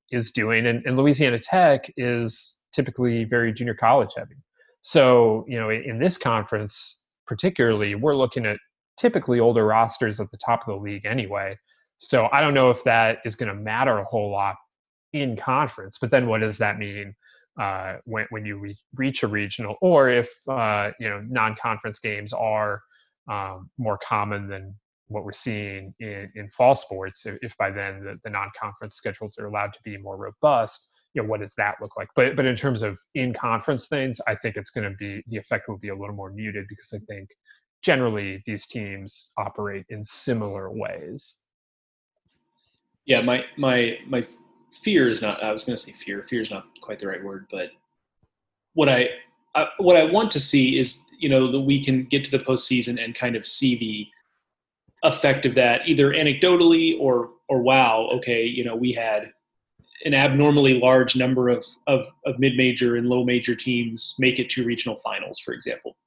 [0.10, 4.38] is doing, and, and Louisiana Tech is typically very junior college heavy.
[4.84, 8.58] So you know, in this conference particularly, we're looking at
[9.00, 11.58] typically older rosters at the top of the league anyway.
[11.98, 14.56] So I don't know if that is going to matter a whole lot
[15.14, 15.98] in conference.
[16.00, 17.16] But then what does that mean
[17.60, 22.34] uh, when when you re- reach a regional, or if uh, you know non-conference games
[22.34, 22.82] are
[23.32, 24.76] um, more common than
[25.08, 27.26] what we're seeing in, in fall sports?
[27.26, 31.28] If by then the, the non-conference schedules are allowed to be more robust, you know
[31.28, 32.08] what does that look like?
[32.16, 35.68] But but in terms of in-conference things, I think it's going to be the effect
[35.68, 37.30] will be a little more muted because I think
[37.84, 41.38] generally these teams operate in similar ways
[43.06, 44.26] yeah my my my
[44.84, 47.24] fear is not i was going to say fear fear is not quite the right
[47.24, 47.70] word but
[48.74, 49.10] what I,
[49.56, 52.40] I, what i want to see is you know that we can get to the
[52.40, 54.08] postseason and kind of see the
[55.08, 59.32] effect of that either anecdotally or or wow okay you know we had
[60.06, 64.66] an abnormally large number of, of, of mid-major and low major teams make it to
[64.66, 65.96] regional finals, for example.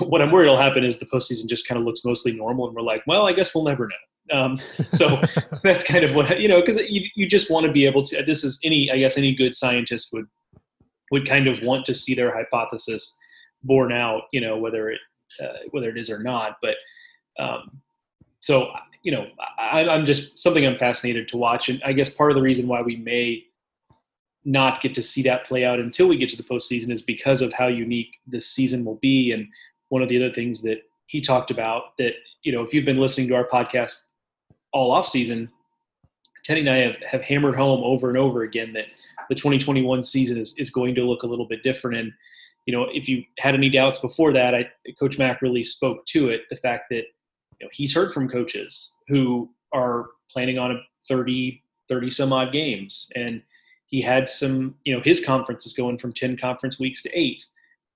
[0.00, 2.74] What I'm worried will happen is the postseason just kind of looks mostly normal, and
[2.74, 4.36] we're like, well, I guess we'll never know.
[4.36, 5.22] Um, so
[5.62, 8.24] that's kind of what you know, because you you just want to be able to.
[8.24, 10.26] This is any, I guess, any good scientist would
[11.12, 13.16] would kind of want to see their hypothesis
[13.62, 14.98] borne out, you know, whether it
[15.40, 16.56] uh, whether it is or not.
[16.60, 16.74] But
[17.38, 17.80] um,
[18.40, 18.72] so
[19.04, 19.26] you know,
[19.58, 22.66] I, I'm just something I'm fascinated to watch, and I guess part of the reason
[22.66, 23.44] why we may
[24.44, 27.40] not get to see that play out until we get to the postseason is because
[27.40, 29.32] of how unique this season will be.
[29.32, 29.46] And
[29.88, 32.14] one of the other things that he talked about that
[32.44, 34.02] you know, if you've been listening to our podcast
[34.72, 35.50] all off season,
[36.44, 38.86] Teddy and I have, have hammered home over and over again that
[39.28, 41.96] the 2021 season is, is going to look a little bit different.
[41.96, 42.12] And,
[42.66, 46.28] you know, if you had any doubts before that, I, Coach Mack really spoke to
[46.28, 46.42] it.
[46.50, 47.04] The fact that,
[47.58, 52.52] you know, he's heard from coaches who are planning on a 30, 30 some odd
[52.52, 53.10] games.
[53.14, 53.42] And
[53.86, 57.44] he had some, you know, his conference is going from 10 conference weeks to eight.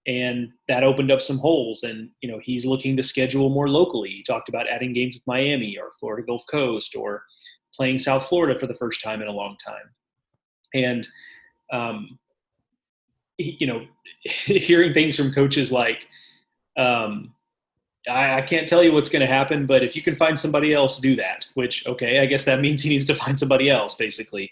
[0.06, 1.82] And that opened up some holes.
[1.82, 4.10] And, you know, he's looking to schedule more locally.
[4.10, 7.24] He talked about adding games with Miami or Florida Gulf Coast or
[7.74, 9.90] playing South Florida for the first time in a long time.
[10.74, 11.08] And,
[11.72, 12.18] um,
[13.36, 13.86] you know,
[14.22, 16.06] hearing things from coaches like,
[16.76, 17.34] um,
[18.08, 20.72] I, I, can't tell you what's going to happen, but if you can find somebody
[20.72, 21.46] else, do that.
[21.54, 24.50] Which, okay, I guess that means he needs to find somebody else, basically.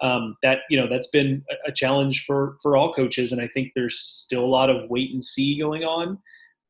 [0.00, 3.72] Um, that you know, that's been a challenge for for all coaches, and I think
[3.74, 6.18] there's still a lot of wait and see going on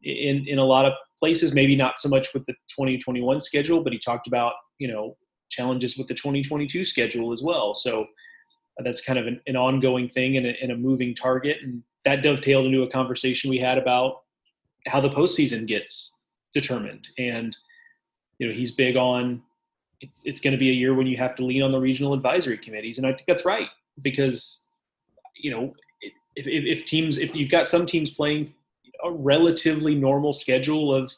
[0.03, 1.53] in in a lot of places.
[1.53, 5.17] Maybe not so much with the 2021 schedule, but he talked about you know
[5.51, 7.75] challenges with the 2022 schedule as well.
[7.75, 11.59] So uh, that's kind of an, an ongoing thing and a, and a, moving target.
[11.63, 14.23] And that dovetailed into a conversation we had about
[14.87, 16.18] how the postseason gets
[16.55, 17.09] determined.
[17.19, 17.57] And,
[18.39, 19.43] you know, he's big on
[20.01, 22.15] it's, it's going to be a year when you have to lean on the regional
[22.15, 22.99] advisory committees.
[22.99, 23.69] And I think that's right
[24.03, 24.67] because,
[25.35, 28.55] you know, if, if, if teams, if you've got some teams playing
[29.05, 31.13] a relatively normal schedule of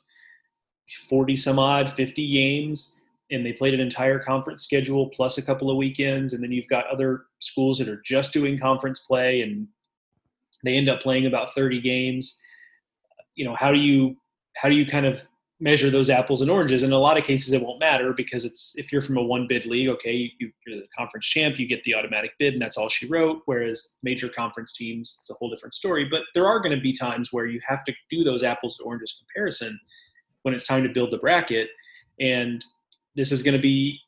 [1.08, 3.00] 40 some odd, 50 games,
[3.30, 6.68] and they played an entire conference schedule plus a couple of weekends and then you've
[6.68, 9.68] got other schools that are just doing conference play and
[10.64, 12.40] they end up playing about 30 games
[13.36, 14.16] you know how do you
[14.56, 15.26] how do you kind of
[15.60, 16.82] measure those apples and oranges?
[16.82, 19.46] In a lot of cases it won't matter because it's if you're from a one
[19.46, 22.78] bid league okay you, are the conference champ you get the automatic bid and that's
[22.78, 26.06] all she wrote whereas major conference teams it's a whole different story.
[26.06, 28.84] But there are going to be times where you have to do those apples to
[28.84, 29.78] oranges comparison
[30.42, 31.68] when it's time to build the bracket
[32.20, 32.64] and
[33.16, 33.98] this is going to be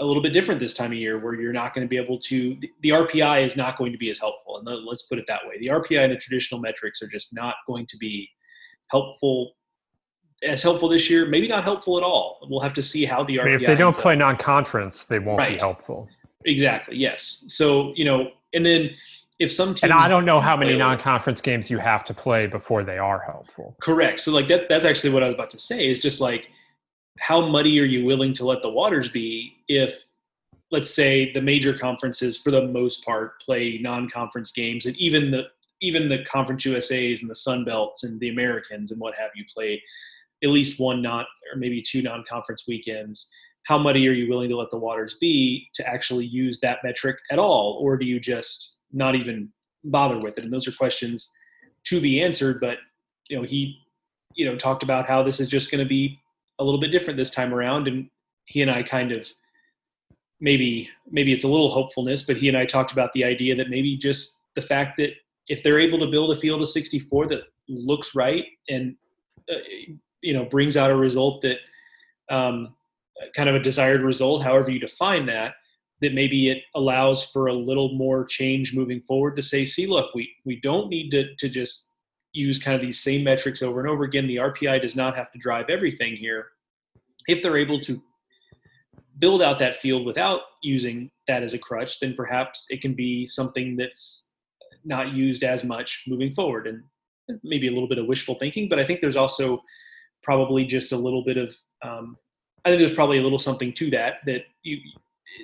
[0.00, 2.18] a little bit different this time of year where you're not going to be able
[2.18, 4.58] to the, rpi is not going to be as helpful.
[4.58, 5.58] And let's put it that way.
[5.58, 8.28] The rpi and the traditional metrics are just not going to be
[8.90, 9.52] helpful
[10.42, 13.36] as helpful this year maybe not helpful at all we'll have to see how the
[13.36, 15.54] RPI I mean, if they don't play non-conference they won't right.
[15.54, 16.08] be helpful
[16.44, 18.90] exactly yes so you know and then
[19.42, 22.46] if some teams and I don't know how many non-conference games you have to play
[22.46, 23.76] before they are helpful.
[23.82, 24.20] Correct.
[24.20, 26.48] So like that that's actually what I was about to say is just like
[27.18, 29.94] how muddy are you willing to let the waters be if
[30.70, 35.44] let's say the major conferences for the most part play non-conference games and even the
[35.80, 39.44] even the conference USAs and the Sun Belts and the Americans and what have you
[39.52, 39.82] play
[40.42, 43.30] at least one not or maybe two non-conference weekends
[43.64, 47.16] how muddy are you willing to let the waters be to actually use that metric
[47.30, 49.48] at all or do you just not even
[49.84, 51.30] bother with it and those are questions
[51.84, 52.78] to be answered but
[53.28, 53.78] you know he
[54.34, 56.18] you know talked about how this is just going to be
[56.58, 57.88] a little bit different this time around.
[57.88, 58.08] And
[58.46, 59.28] he and I kind of
[60.40, 63.70] maybe maybe it's a little hopefulness, but he and I talked about the idea that
[63.70, 65.10] maybe just the fact that
[65.48, 68.94] if they're able to build a field of 64 that looks right and
[69.50, 69.56] uh,
[70.22, 71.58] you know brings out a result that
[72.30, 72.74] um,
[73.36, 75.54] kind of a desired result, however you define that,
[76.00, 80.14] that maybe it allows for a little more change moving forward to say, see, look,
[80.14, 81.90] we we don't need to to just
[82.32, 84.26] use kind of these same metrics over and over again.
[84.26, 86.46] The RPI does not have to drive everything here.
[87.28, 88.02] If they're able to
[89.18, 93.26] build out that field without using that as a crutch, then perhaps it can be
[93.26, 94.30] something that's
[94.84, 96.66] not used as much moving forward.
[96.66, 96.82] And
[97.44, 99.62] maybe a little bit of wishful thinking, but I think there's also
[100.22, 102.16] probably just a little bit of, um,
[102.64, 104.78] I think there's probably a little something to that, that you,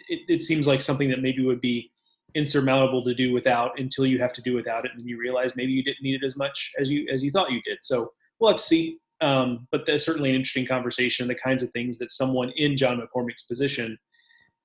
[0.08, 1.90] it, it seems like something that maybe would be
[2.34, 5.72] insurmountable to do without until you have to do without it and you realize maybe
[5.72, 7.78] you didn't need it as much as you as you thought you did.
[7.80, 11.70] So we'll have to see um, but that's certainly an interesting conversation the kinds of
[11.70, 13.98] things that someone in john mccormack's position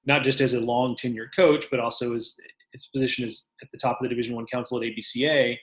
[0.06, 2.36] not just as a long tenured coach but also as
[2.72, 5.58] his position is at the top of the division one council at abca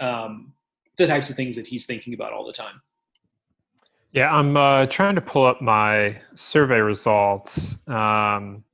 [0.00, 0.52] um,
[0.96, 2.80] the types of things that he's thinking about all the time
[4.12, 8.64] yeah i'm uh, trying to pull up my survey results um,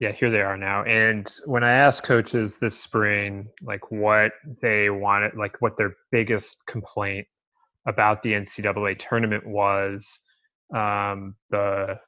[0.00, 0.82] yeah, here they are now.
[0.84, 6.56] And when I asked coaches this spring, like what they wanted, like what their biggest
[6.66, 7.26] complaint
[7.86, 10.06] about the NCAA tournament was,
[10.74, 11.98] um, the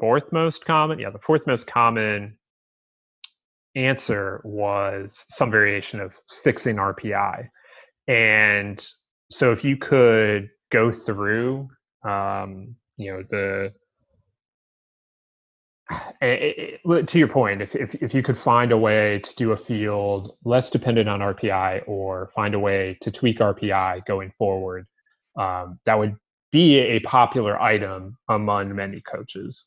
[0.00, 2.38] fourth most common, yeah, the fourth most common
[3.76, 7.48] answer was some variation of fixing RPI.
[8.08, 8.84] And
[9.30, 11.68] so if you could go through,
[12.04, 13.72] um, you know, the
[16.20, 19.52] it, it, to your point, if, if, if you could find a way to do
[19.52, 24.86] a field less dependent on RPI or find a way to tweak RPI going forward,
[25.38, 26.16] um, that would
[26.50, 29.66] be a popular item among many coaches.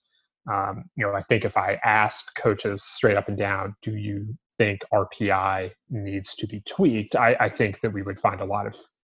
[0.51, 4.35] Um, you know, I think if I asked coaches straight up and down, do you
[4.59, 7.15] think RPI needs to be tweaked?
[7.15, 8.75] I, I think that we would find a lot of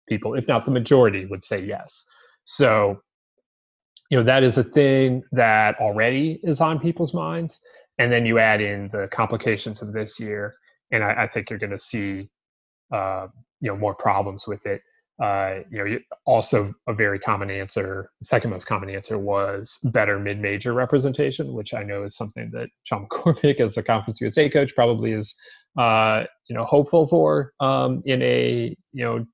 [0.08, 2.04] people, if not the majority, would say yes.
[2.44, 2.98] So
[4.10, 7.58] you know that is a thing that already is on people's minds
[7.98, 10.54] and then you add in the complications of this year
[10.92, 12.28] and i, I think you're going to see
[12.92, 13.26] uh,
[13.60, 14.80] you know more problems with it
[15.22, 20.18] uh, you know also a very common answer the second most common answer was better
[20.18, 24.74] mid-major representation which i know is something that john mccormack as a conference usa coach
[24.74, 25.34] probably is
[25.76, 29.24] uh, you know hopeful for um, in a you know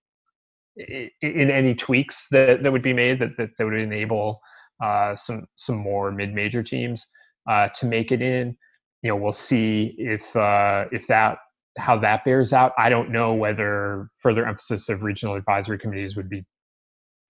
[0.77, 4.41] in any tweaks that, that would be made that, that, that would enable
[4.83, 7.07] uh, some some more mid-major teams
[7.49, 8.57] uh, to make it in.
[9.03, 11.39] You know, we'll see if uh, if that
[11.79, 12.73] how that bears out.
[12.79, 16.45] I don't know whether further emphasis of regional advisory committees would be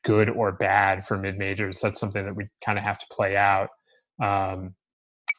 [0.04, 1.78] good or bad for mid majors.
[1.82, 3.68] That's something that we kind of have to play out.
[4.22, 4.74] Um,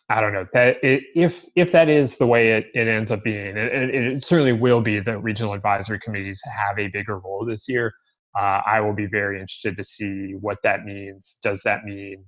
[0.09, 3.23] I don't know that it, if if that is the way it, it ends up
[3.23, 7.45] being, it, it, it certainly will be that regional advisory committees have a bigger role
[7.45, 7.93] this year
[8.37, 11.37] uh, I will be very interested to see what that means.
[11.41, 12.25] Does that mean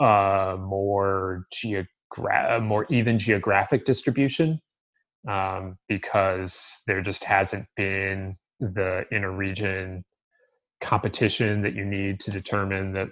[0.00, 4.60] uh, more geogra- more even geographic distribution?
[5.28, 10.04] Um, because there just hasn't been the inter-region
[10.82, 13.08] competition that you need to determine that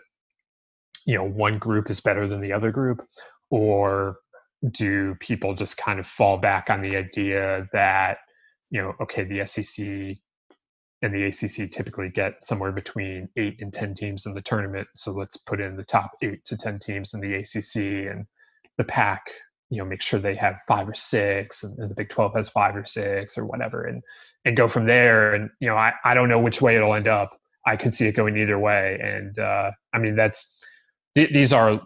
[1.07, 3.01] you know one group is better than the other group,
[3.51, 4.17] or
[4.73, 8.19] do people just kind of fall back on the idea that
[8.71, 10.17] you know okay the SEC
[11.03, 14.87] and the ACC typically get somewhere between eight and 10 teams in the tournament.
[14.95, 18.27] So let's put in the top eight to 10 teams in the ACC and
[18.77, 19.23] the PAC,
[19.71, 22.49] you know, make sure they have five or six and, and the Big 12 has
[22.51, 24.03] five or six or whatever and,
[24.45, 25.35] and go from there.
[25.35, 27.31] And, you know, I, I don't know which way it'll end up.
[27.67, 28.99] I could see it going either way.
[29.03, 30.55] And uh, I mean, that's,
[31.15, 31.81] th- these are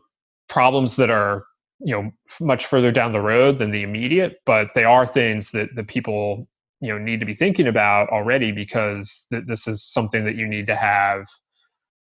[0.48, 1.44] problems that are,
[1.84, 5.68] you know, much further down the road than the immediate, but they are things that
[5.76, 6.48] the people
[6.80, 10.46] you know need to be thinking about already because th- this is something that you
[10.46, 11.24] need to have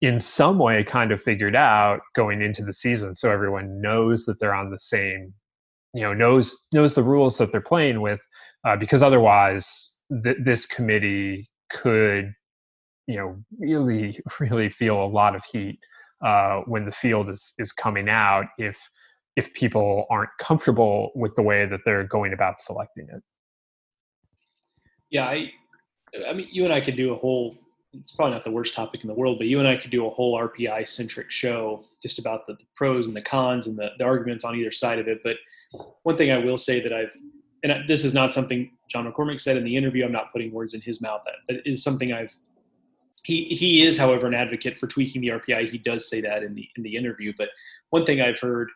[0.02, 4.40] in some way kind of figured out going into the season so everyone knows that
[4.40, 5.34] they're on the same
[5.94, 8.20] you know knows knows the rules that they're playing with
[8.66, 9.92] uh, because otherwise
[10.24, 12.34] th- this committee could
[13.08, 15.80] you know really really feel a lot of heat
[16.26, 18.78] uh, when the field is is coming out if
[19.36, 23.22] if people aren't comfortable with the way that they're going about selecting it
[25.12, 25.52] yeah, I,
[26.28, 27.56] I mean, you and I could do a whole.
[27.94, 30.08] It's probably not the worst topic in the world, but you and I could do
[30.08, 33.90] a whole RPI centric show just about the, the pros and the cons and the,
[33.98, 35.20] the arguments on either side of it.
[35.26, 35.36] But
[36.04, 37.12] one thing I will say that I've,
[37.64, 40.06] and this is not something John McCormack said in the interview.
[40.06, 41.22] I'm not putting words in his mouth.
[41.50, 42.34] That is something I've.
[43.24, 45.70] He he is, however, an advocate for tweaking the RPI.
[45.70, 47.34] He does say that in the in the interview.
[47.38, 47.50] But
[47.90, 48.70] one thing I've heard,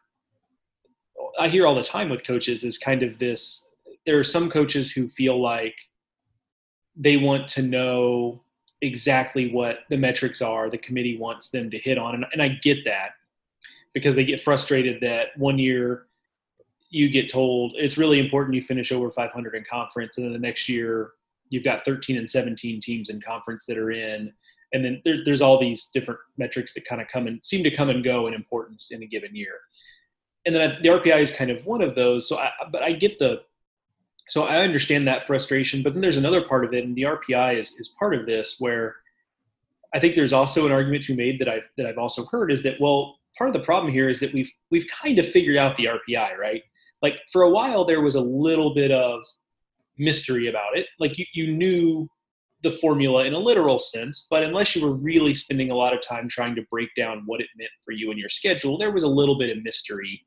[1.39, 3.67] I hear all the time with coaches is kind of this.
[4.05, 5.75] There are some coaches who feel like
[6.95, 8.41] they want to know
[8.81, 12.15] exactly what the metrics are the committee wants them to hit on.
[12.15, 13.11] And, and I get that
[13.93, 16.07] because they get frustrated that one year
[16.89, 20.39] you get told it's really important you finish over 500 in conference, and then the
[20.39, 21.11] next year
[21.49, 24.31] you've got 13 and 17 teams in conference that are in.
[24.73, 27.75] And then there, there's all these different metrics that kind of come and seem to
[27.75, 29.59] come and go in importance in a given year.
[30.45, 32.29] And then the RPI is kind of one of those.
[32.29, 33.41] So, I, but I get the
[34.27, 37.59] so I understand that frustration, but then there's another part of it, and the RPI
[37.59, 38.95] is, is part of this where
[39.93, 42.51] I think there's also an argument to be made that I've that I've also heard
[42.51, 45.57] is that well, part of the problem here is that we've we've kind of figured
[45.57, 46.63] out the RPI, right?
[47.01, 49.21] Like for a while there was a little bit of
[49.97, 50.87] mystery about it.
[50.99, 52.09] Like you, you knew
[52.63, 56.01] the formula in a literal sense, but unless you were really spending a lot of
[56.01, 59.03] time trying to break down what it meant for you and your schedule, there was
[59.03, 60.24] a little bit of mystery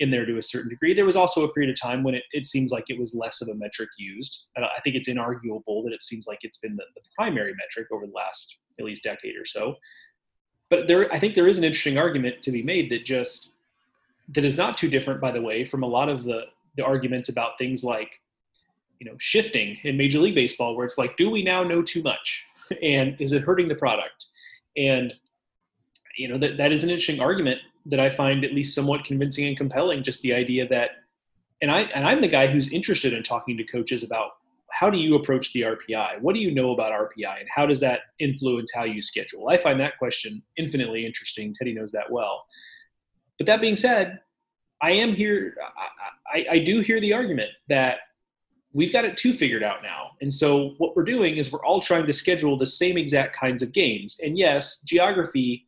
[0.00, 0.94] in there to a certain degree.
[0.94, 3.42] There was also a period of time when it, it seems like it was less
[3.42, 4.46] of a metric used.
[4.56, 7.88] And I think it's inarguable that it seems like it's been the, the primary metric
[7.92, 9.76] over the last at least decade or so.
[10.70, 13.52] But there, I think there is an interesting argument to be made that just
[14.34, 16.44] that is not too different, by the way, from a lot of the,
[16.76, 18.10] the arguments about things like,
[19.00, 22.02] you know, shifting in Major League Baseball, where it's like, do we now know too
[22.02, 22.44] much?
[22.84, 24.26] And is it hurting the product?
[24.76, 25.12] And,
[26.16, 29.46] you know, that, that is an interesting argument that I find at least somewhat convincing
[29.46, 30.02] and compelling.
[30.02, 30.90] Just the idea that,
[31.62, 34.30] and I, and I'm the guy who's interested in talking to coaches about
[34.70, 36.20] how do you approach the RPI?
[36.20, 39.48] What do you know about RPI and how does that influence how you schedule?
[39.48, 41.54] I find that question infinitely interesting.
[41.54, 42.44] Teddy knows that well.
[43.38, 44.20] But that being said,
[44.80, 45.56] I am here.
[46.32, 47.98] I, I, do hear the argument that
[48.72, 50.12] we've got it too figured out now.
[50.20, 53.62] And so what we're doing is we're all trying to schedule the same exact kinds
[53.62, 54.18] of games.
[54.22, 55.66] And yes, geography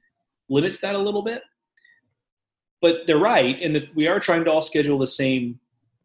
[0.49, 1.43] limits that a little bit.
[2.83, 5.59] But they're right in that we are trying to all schedule the same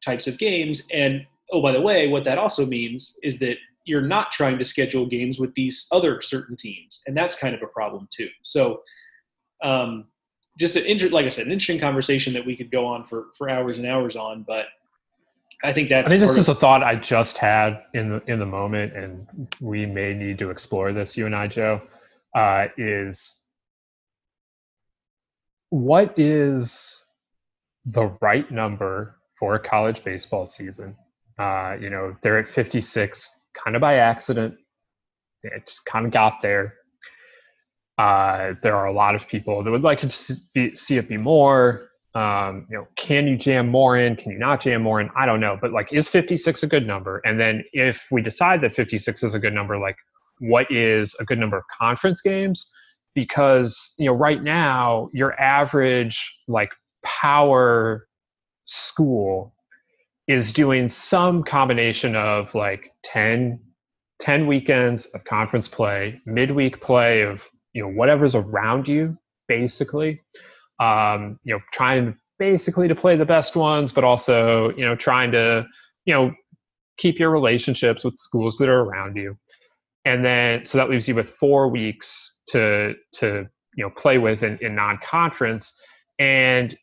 [0.03, 0.83] types of games.
[0.93, 4.65] And oh, by the way, what that also means is that you're not trying to
[4.65, 7.01] schedule games with these other certain teams.
[7.07, 8.29] And that's kind of a problem too.
[8.43, 8.81] So
[9.63, 10.05] um,
[10.59, 13.27] just an inter- like I said, an interesting conversation that we could go on for,
[13.37, 14.67] for hours and hours on, but
[15.63, 16.05] I think that's.
[16.05, 19.27] I think this is a thought I just had in the in the moment, and
[19.59, 21.17] we may need to explore this.
[21.17, 21.81] You and I, Joe,
[22.35, 23.36] uh, is
[25.69, 26.95] what is
[27.85, 30.95] the right number for a college baseball season?
[31.37, 33.29] Uh, you know, they're at 56,
[33.63, 34.55] kind of by accident.
[35.43, 36.73] It just kind of got there.
[37.97, 41.89] Uh, there are a lot of people that would like to see it be more.
[42.15, 44.15] Um, you know, can you jam more in?
[44.15, 45.09] Can you not jam more in?
[45.15, 47.21] I don't know, but like, is 56 a good number?
[47.25, 49.97] And then if we decide that 56 is a good number, like,
[50.39, 52.67] what is a good number of conference games?
[53.17, 56.71] Because you know, right now, your average like
[57.03, 58.07] power
[58.65, 59.55] school
[60.27, 63.59] is doing some combination of like 10
[64.19, 69.17] 10 weekends of conference play midweek play of you know whatever's around you
[69.47, 70.21] basically
[70.79, 75.31] um, you know, trying basically to play the best ones, but also, you know, trying
[75.31, 75.65] to,
[76.05, 76.31] you know,
[76.97, 79.37] keep your relationships with schools that are around you.
[80.05, 84.43] And then, so that leaves you with four weeks to, to, you know, play with
[84.43, 85.73] in, in non-conference.
[86.19, 86.77] And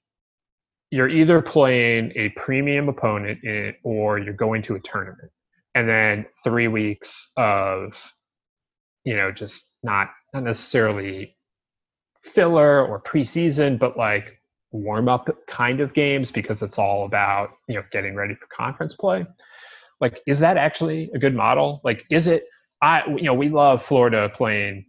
[0.91, 5.31] you're either playing a premium opponent in, or you're going to a tournament.
[5.75, 7.95] And then three weeks of,
[9.05, 11.37] you know, just not, not necessarily
[12.23, 14.39] filler or preseason, but like
[14.71, 18.95] warm up kind of games because it's all about, you know, getting ready for conference
[18.95, 19.27] play.
[20.01, 21.81] Like, is that actually a good model?
[21.85, 22.45] Like, is it,
[22.83, 24.87] I, you know, we love Florida playing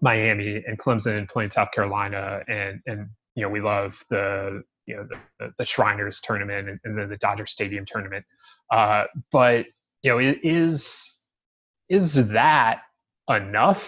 [0.00, 5.06] Miami and Clemson playing South Carolina and, and, you know, we love the, you know,
[5.38, 8.24] the, the Shriners tournament and, and then the Dodger Stadium tournament.
[8.72, 9.66] Uh, but,
[10.02, 11.14] you know, is,
[11.88, 12.80] is that
[13.28, 13.82] enough?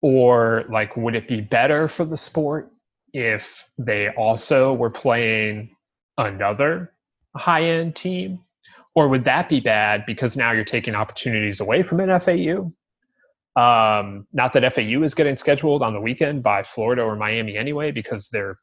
[0.00, 2.70] Or like would it be better for the sport
[3.12, 5.74] if they also were playing
[6.18, 6.92] another
[7.34, 8.40] high end team?
[8.94, 12.72] Or would that be bad because now you're taking opportunities away from an FAU
[13.58, 17.90] um, not that FAU is getting scheduled on the weekend by Florida or Miami anyway
[17.90, 18.58] because they're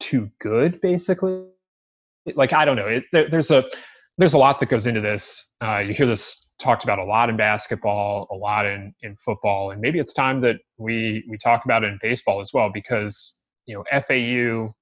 [0.00, 1.42] too good basically
[2.36, 3.64] like I don't know it, there, there's a
[4.16, 7.30] there's a lot that goes into this uh, you hear this talked about a lot
[7.30, 11.64] in basketball, a lot in, in football, and maybe it's time that we we talk
[11.64, 13.36] about it in baseball as well because
[13.66, 14.74] you know FAU,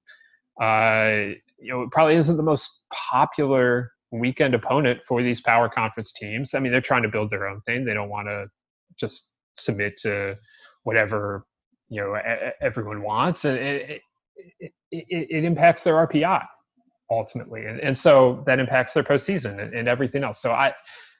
[0.63, 6.53] uh, you know, probably isn't the most popular weekend opponent for these power conference teams.
[6.53, 7.85] I mean, they're trying to build their own thing.
[7.85, 8.47] They don't want to
[8.99, 10.37] just submit to
[10.83, 11.45] whatever
[11.89, 12.19] you know
[12.61, 14.01] everyone wants, and it,
[14.59, 16.45] it, it, it impacts their RPI
[17.09, 20.41] ultimately, and, and so that impacts their postseason and, and everything else.
[20.41, 20.73] So I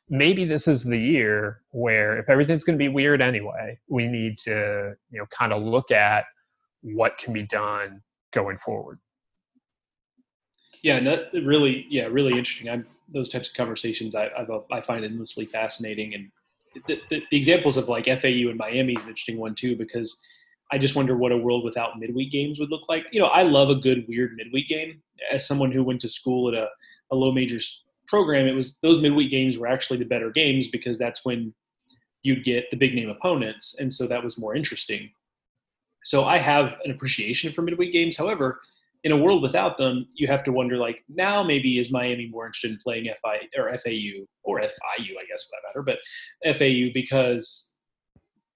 [0.09, 4.37] maybe this is the year where if everything's going to be weird anyway, we need
[4.39, 6.25] to, you know, kind of look at
[6.81, 8.01] what can be done
[8.33, 8.99] going forward.
[10.81, 12.69] Yeah, no, really, yeah, really interesting.
[12.69, 16.29] I'm those types of conversations I I've, i find endlessly fascinating, and
[16.87, 20.21] the, the, examples of like FAU and Miami is an interesting one too because
[20.71, 23.05] I just wonder what a world without midweek games would look like.
[23.11, 25.01] You know, I love a good weird midweek game
[25.31, 26.69] as someone who went to school at a,
[27.11, 30.97] a low majors program, it was those midweek games were actually the better games because
[30.97, 31.53] that's when
[32.23, 35.09] you'd get the big name opponents, and so that was more interesting.
[36.03, 38.17] So I have an appreciation for midweek games.
[38.17, 38.61] However,
[39.03, 42.45] in a world without them, you have to wonder like now maybe is Miami more
[42.45, 46.91] interested in playing FI or FAU or FIU, I guess for that matter, but FAU
[46.93, 47.73] because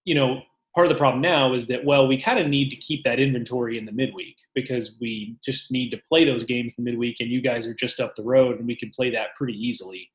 [0.04, 0.42] you know
[0.74, 3.20] part of the problem now is that well we kind of need to keep that
[3.20, 7.18] inventory in the midweek because we just need to play those games in the midweek
[7.20, 10.10] and you guys are just up the road and we can play that pretty easily.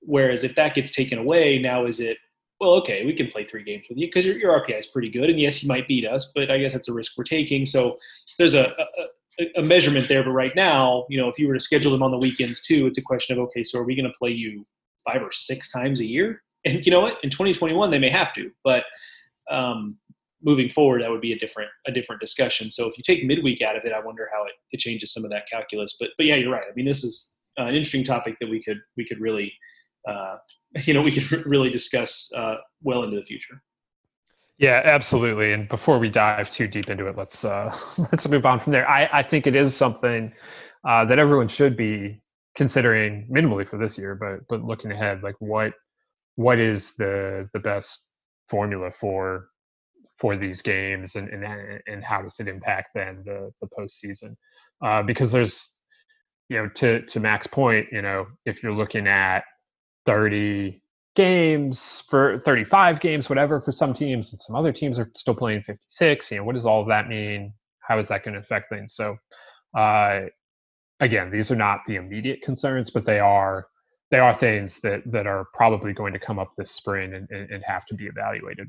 [0.00, 2.18] Whereas if that gets taken away now is it
[2.60, 5.08] well okay we can play three games with you because your, your rpi is pretty
[5.08, 7.66] good and yes you might beat us but i guess that's a risk we're taking.
[7.66, 7.98] So
[8.38, 9.06] there's a, a
[9.56, 10.22] a measurement there.
[10.22, 12.86] But right now, you know, if you were to schedule them on the weekends too,
[12.86, 14.66] it's a question of okay, so are we going to play you
[15.04, 16.42] five or six times a year?
[16.64, 17.18] And you know what?
[17.22, 18.84] In 2021, they may have to, but
[19.50, 19.98] um,
[20.42, 22.70] moving forward, that would be a different a different discussion.
[22.70, 25.24] So if you take midweek out of it, I wonder how it, it changes some
[25.24, 25.96] of that calculus.
[25.98, 26.64] But but yeah, you're right.
[26.70, 29.52] I mean, this is uh, an interesting topic that we could we could really
[30.08, 30.36] uh,
[30.84, 33.62] you know we could really discuss uh, well into the future.
[34.58, 35.52] Yeah, absolutely.
[35.52, 37.76] And before we dive too deep into it, let's uh,
[38.12, 38.88] let's move on from there.
[38.88, 40.32] I, I think it is something
[40.88, 42.22] uh, that everyone should be
[42.56, 45.72] considering minimally for this year, but but looking ahead, like what
[46.36, 48.08] what is the the best
[48.50, 49.48] formula for
[50.18, 54.36] for these games and and and how does it impact then the the postseason?
[54.84, 55.74] Uh, because there's
[56.48, 59.44] you know to to Mack's point, you know if you're looking at
[60.06, 60.82] 30
[61.14, 65.62] games for 35 games, whatever, for some teams, and some other teams are still playing
[65.62, 66.30] 56.
[66.30, 67.52] You know, what does all of that mean?
[67.80, 68.94] How is that going to affect things?
[68.94, 69.16] So,
[69.76, 70.22] uh,
[71.00, 73.66] again, these are not the immediate concerns, but they are
[74.10, 77.50] they are things that that are probably going to come up this spring and, and,
[77.50, 78.68] and have to be evaluated.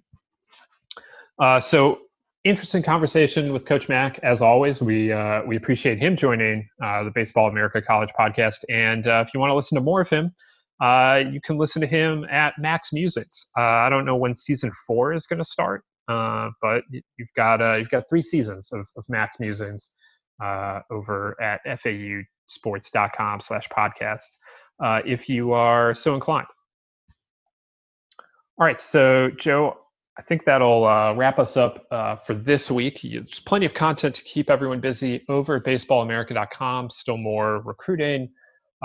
[1.39, 1.99] Uh, so
[2.45, 7.11] interesting conversation with Coach Mack As always, we uh, we appreciate him joining uh, the
[7.11, 8.63] Baseball America College podcast.
[8.69, 10.33] And uh, if you want to listen to more of him,
[10.81, 13.45] uh, you can listen to him at Mack's Musings.
[13.57, 17.61] Uh, I don't know when season four is going to start, uh, but you've got
[17.61, 19.05] uh, you've got three seasons of, of
[19.39, 19.89] Musings
[20.43, 24.37] uh, over at fausports.com slash podcasts
[24.83, 26.47] uh, if you are so inclined.
[28.57, 29.77] All right, so Joe,
[30.17, 30.83] I think that'll
[31.15, 32.99] wrap us up for this week.
[33.01, 36.89] There's plenty of content to keep everyone busy over at baseballamerica.com.
[36.89, 38.29] Still more recruiting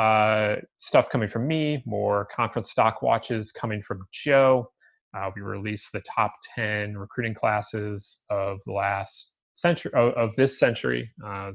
[0.01, 4.66] uh, stuff coming from me, more conference stock watches coming from Joe.
[5.14, 10.59] Uh, we released the top 10 recruiting classes of the last century, of, of this
[10.59, 11.10] century.
[11.27, 11.51] Uh,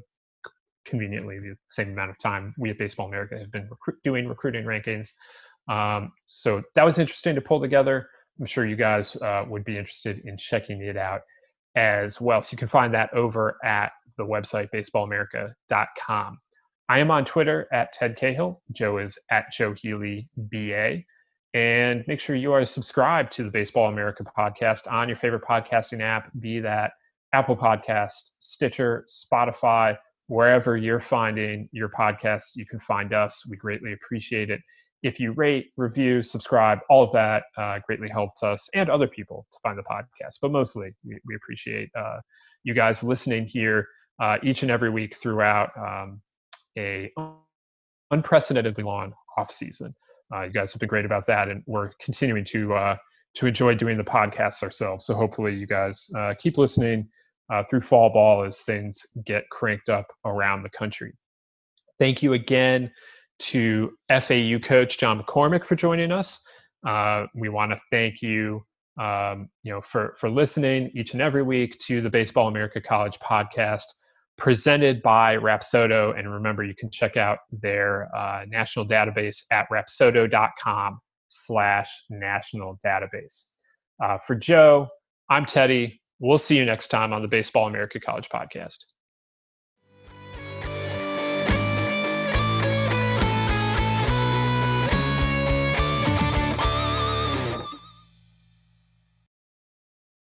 [0.86, 4.64] conveniently, the same amount of time we at Baseball America have been recru- doing recruiting
[4.64, 5.10] rankings.
[5.68, 8.08] Um, so that was interesting to pull together.
[8.40, 11.22] I'm sure you guys uh, would be interested in checking it out
[11.76, 12.44] as well.
[12.44, 16.38] So you can find that over at the website baseballamerica.com.
[16.88, 18.62] I am on Twitter at Ted Cahill.
[18.72, 21.00] Joe is at Joe Healy BA.
[21.56, 26.02] And make sure you are subscribed to the Baseball America podcast on your favorite podcasting
[26.02, 26.92] app, be that
[27.34, 29.98] Apple Podcast, Stitcher, Spotify,
[30.28, 33.42] wherever you're finding your podcasts, you can find us.
[33.50, 34.62] We greatly appreciate it.
[35.02, 39.48] If you rate, review, subscribe, all of that uh, greatly helps us and other people
[39.54, 40.38] to find the podcast.
[40.42, 42.20] But mostly, we, we appreciate uh,
[42.64, 43.88] you guys listening here
[44.20, 46.22] uh, each and every week throughout um,
[46.78, 47.12] a
[48.12, 49.96] unprecedentedly long off season.
[50.34, 52.96] Uh, you guys have been great about that, and we're continuing to uh,
[53.36, 55.06] to enjoy doing the podcasts ourselves.
[55.06, 57.08] So hopefully, you guys uh, keep listening
[57.52, 61.14] uh, through fall ball as things get cranked up around the country.
[62.00, 62.92] Thank you again
[63.38, 66.40] to FAU coach John McCormack for joining us.
[66.88, 68.66] Uh, we want to thank you,
[69.00, 73.18] um, you know, for for listening each and every week to the Baseball America College
[73.24, 73.84] podcast
[74.38, 76.18] presented by Rapsodo.
[76.18, 81.00] And remember, you can check out their uh, national database at rapsodo.com
[81.30, 83.46] slash national database.
[84.04, 84.88] Uh, for Joe,
[85.30, 86.02] I'm Teddy.
[86.20, 88.78] We'll see you next time on the Baseball America College podcast.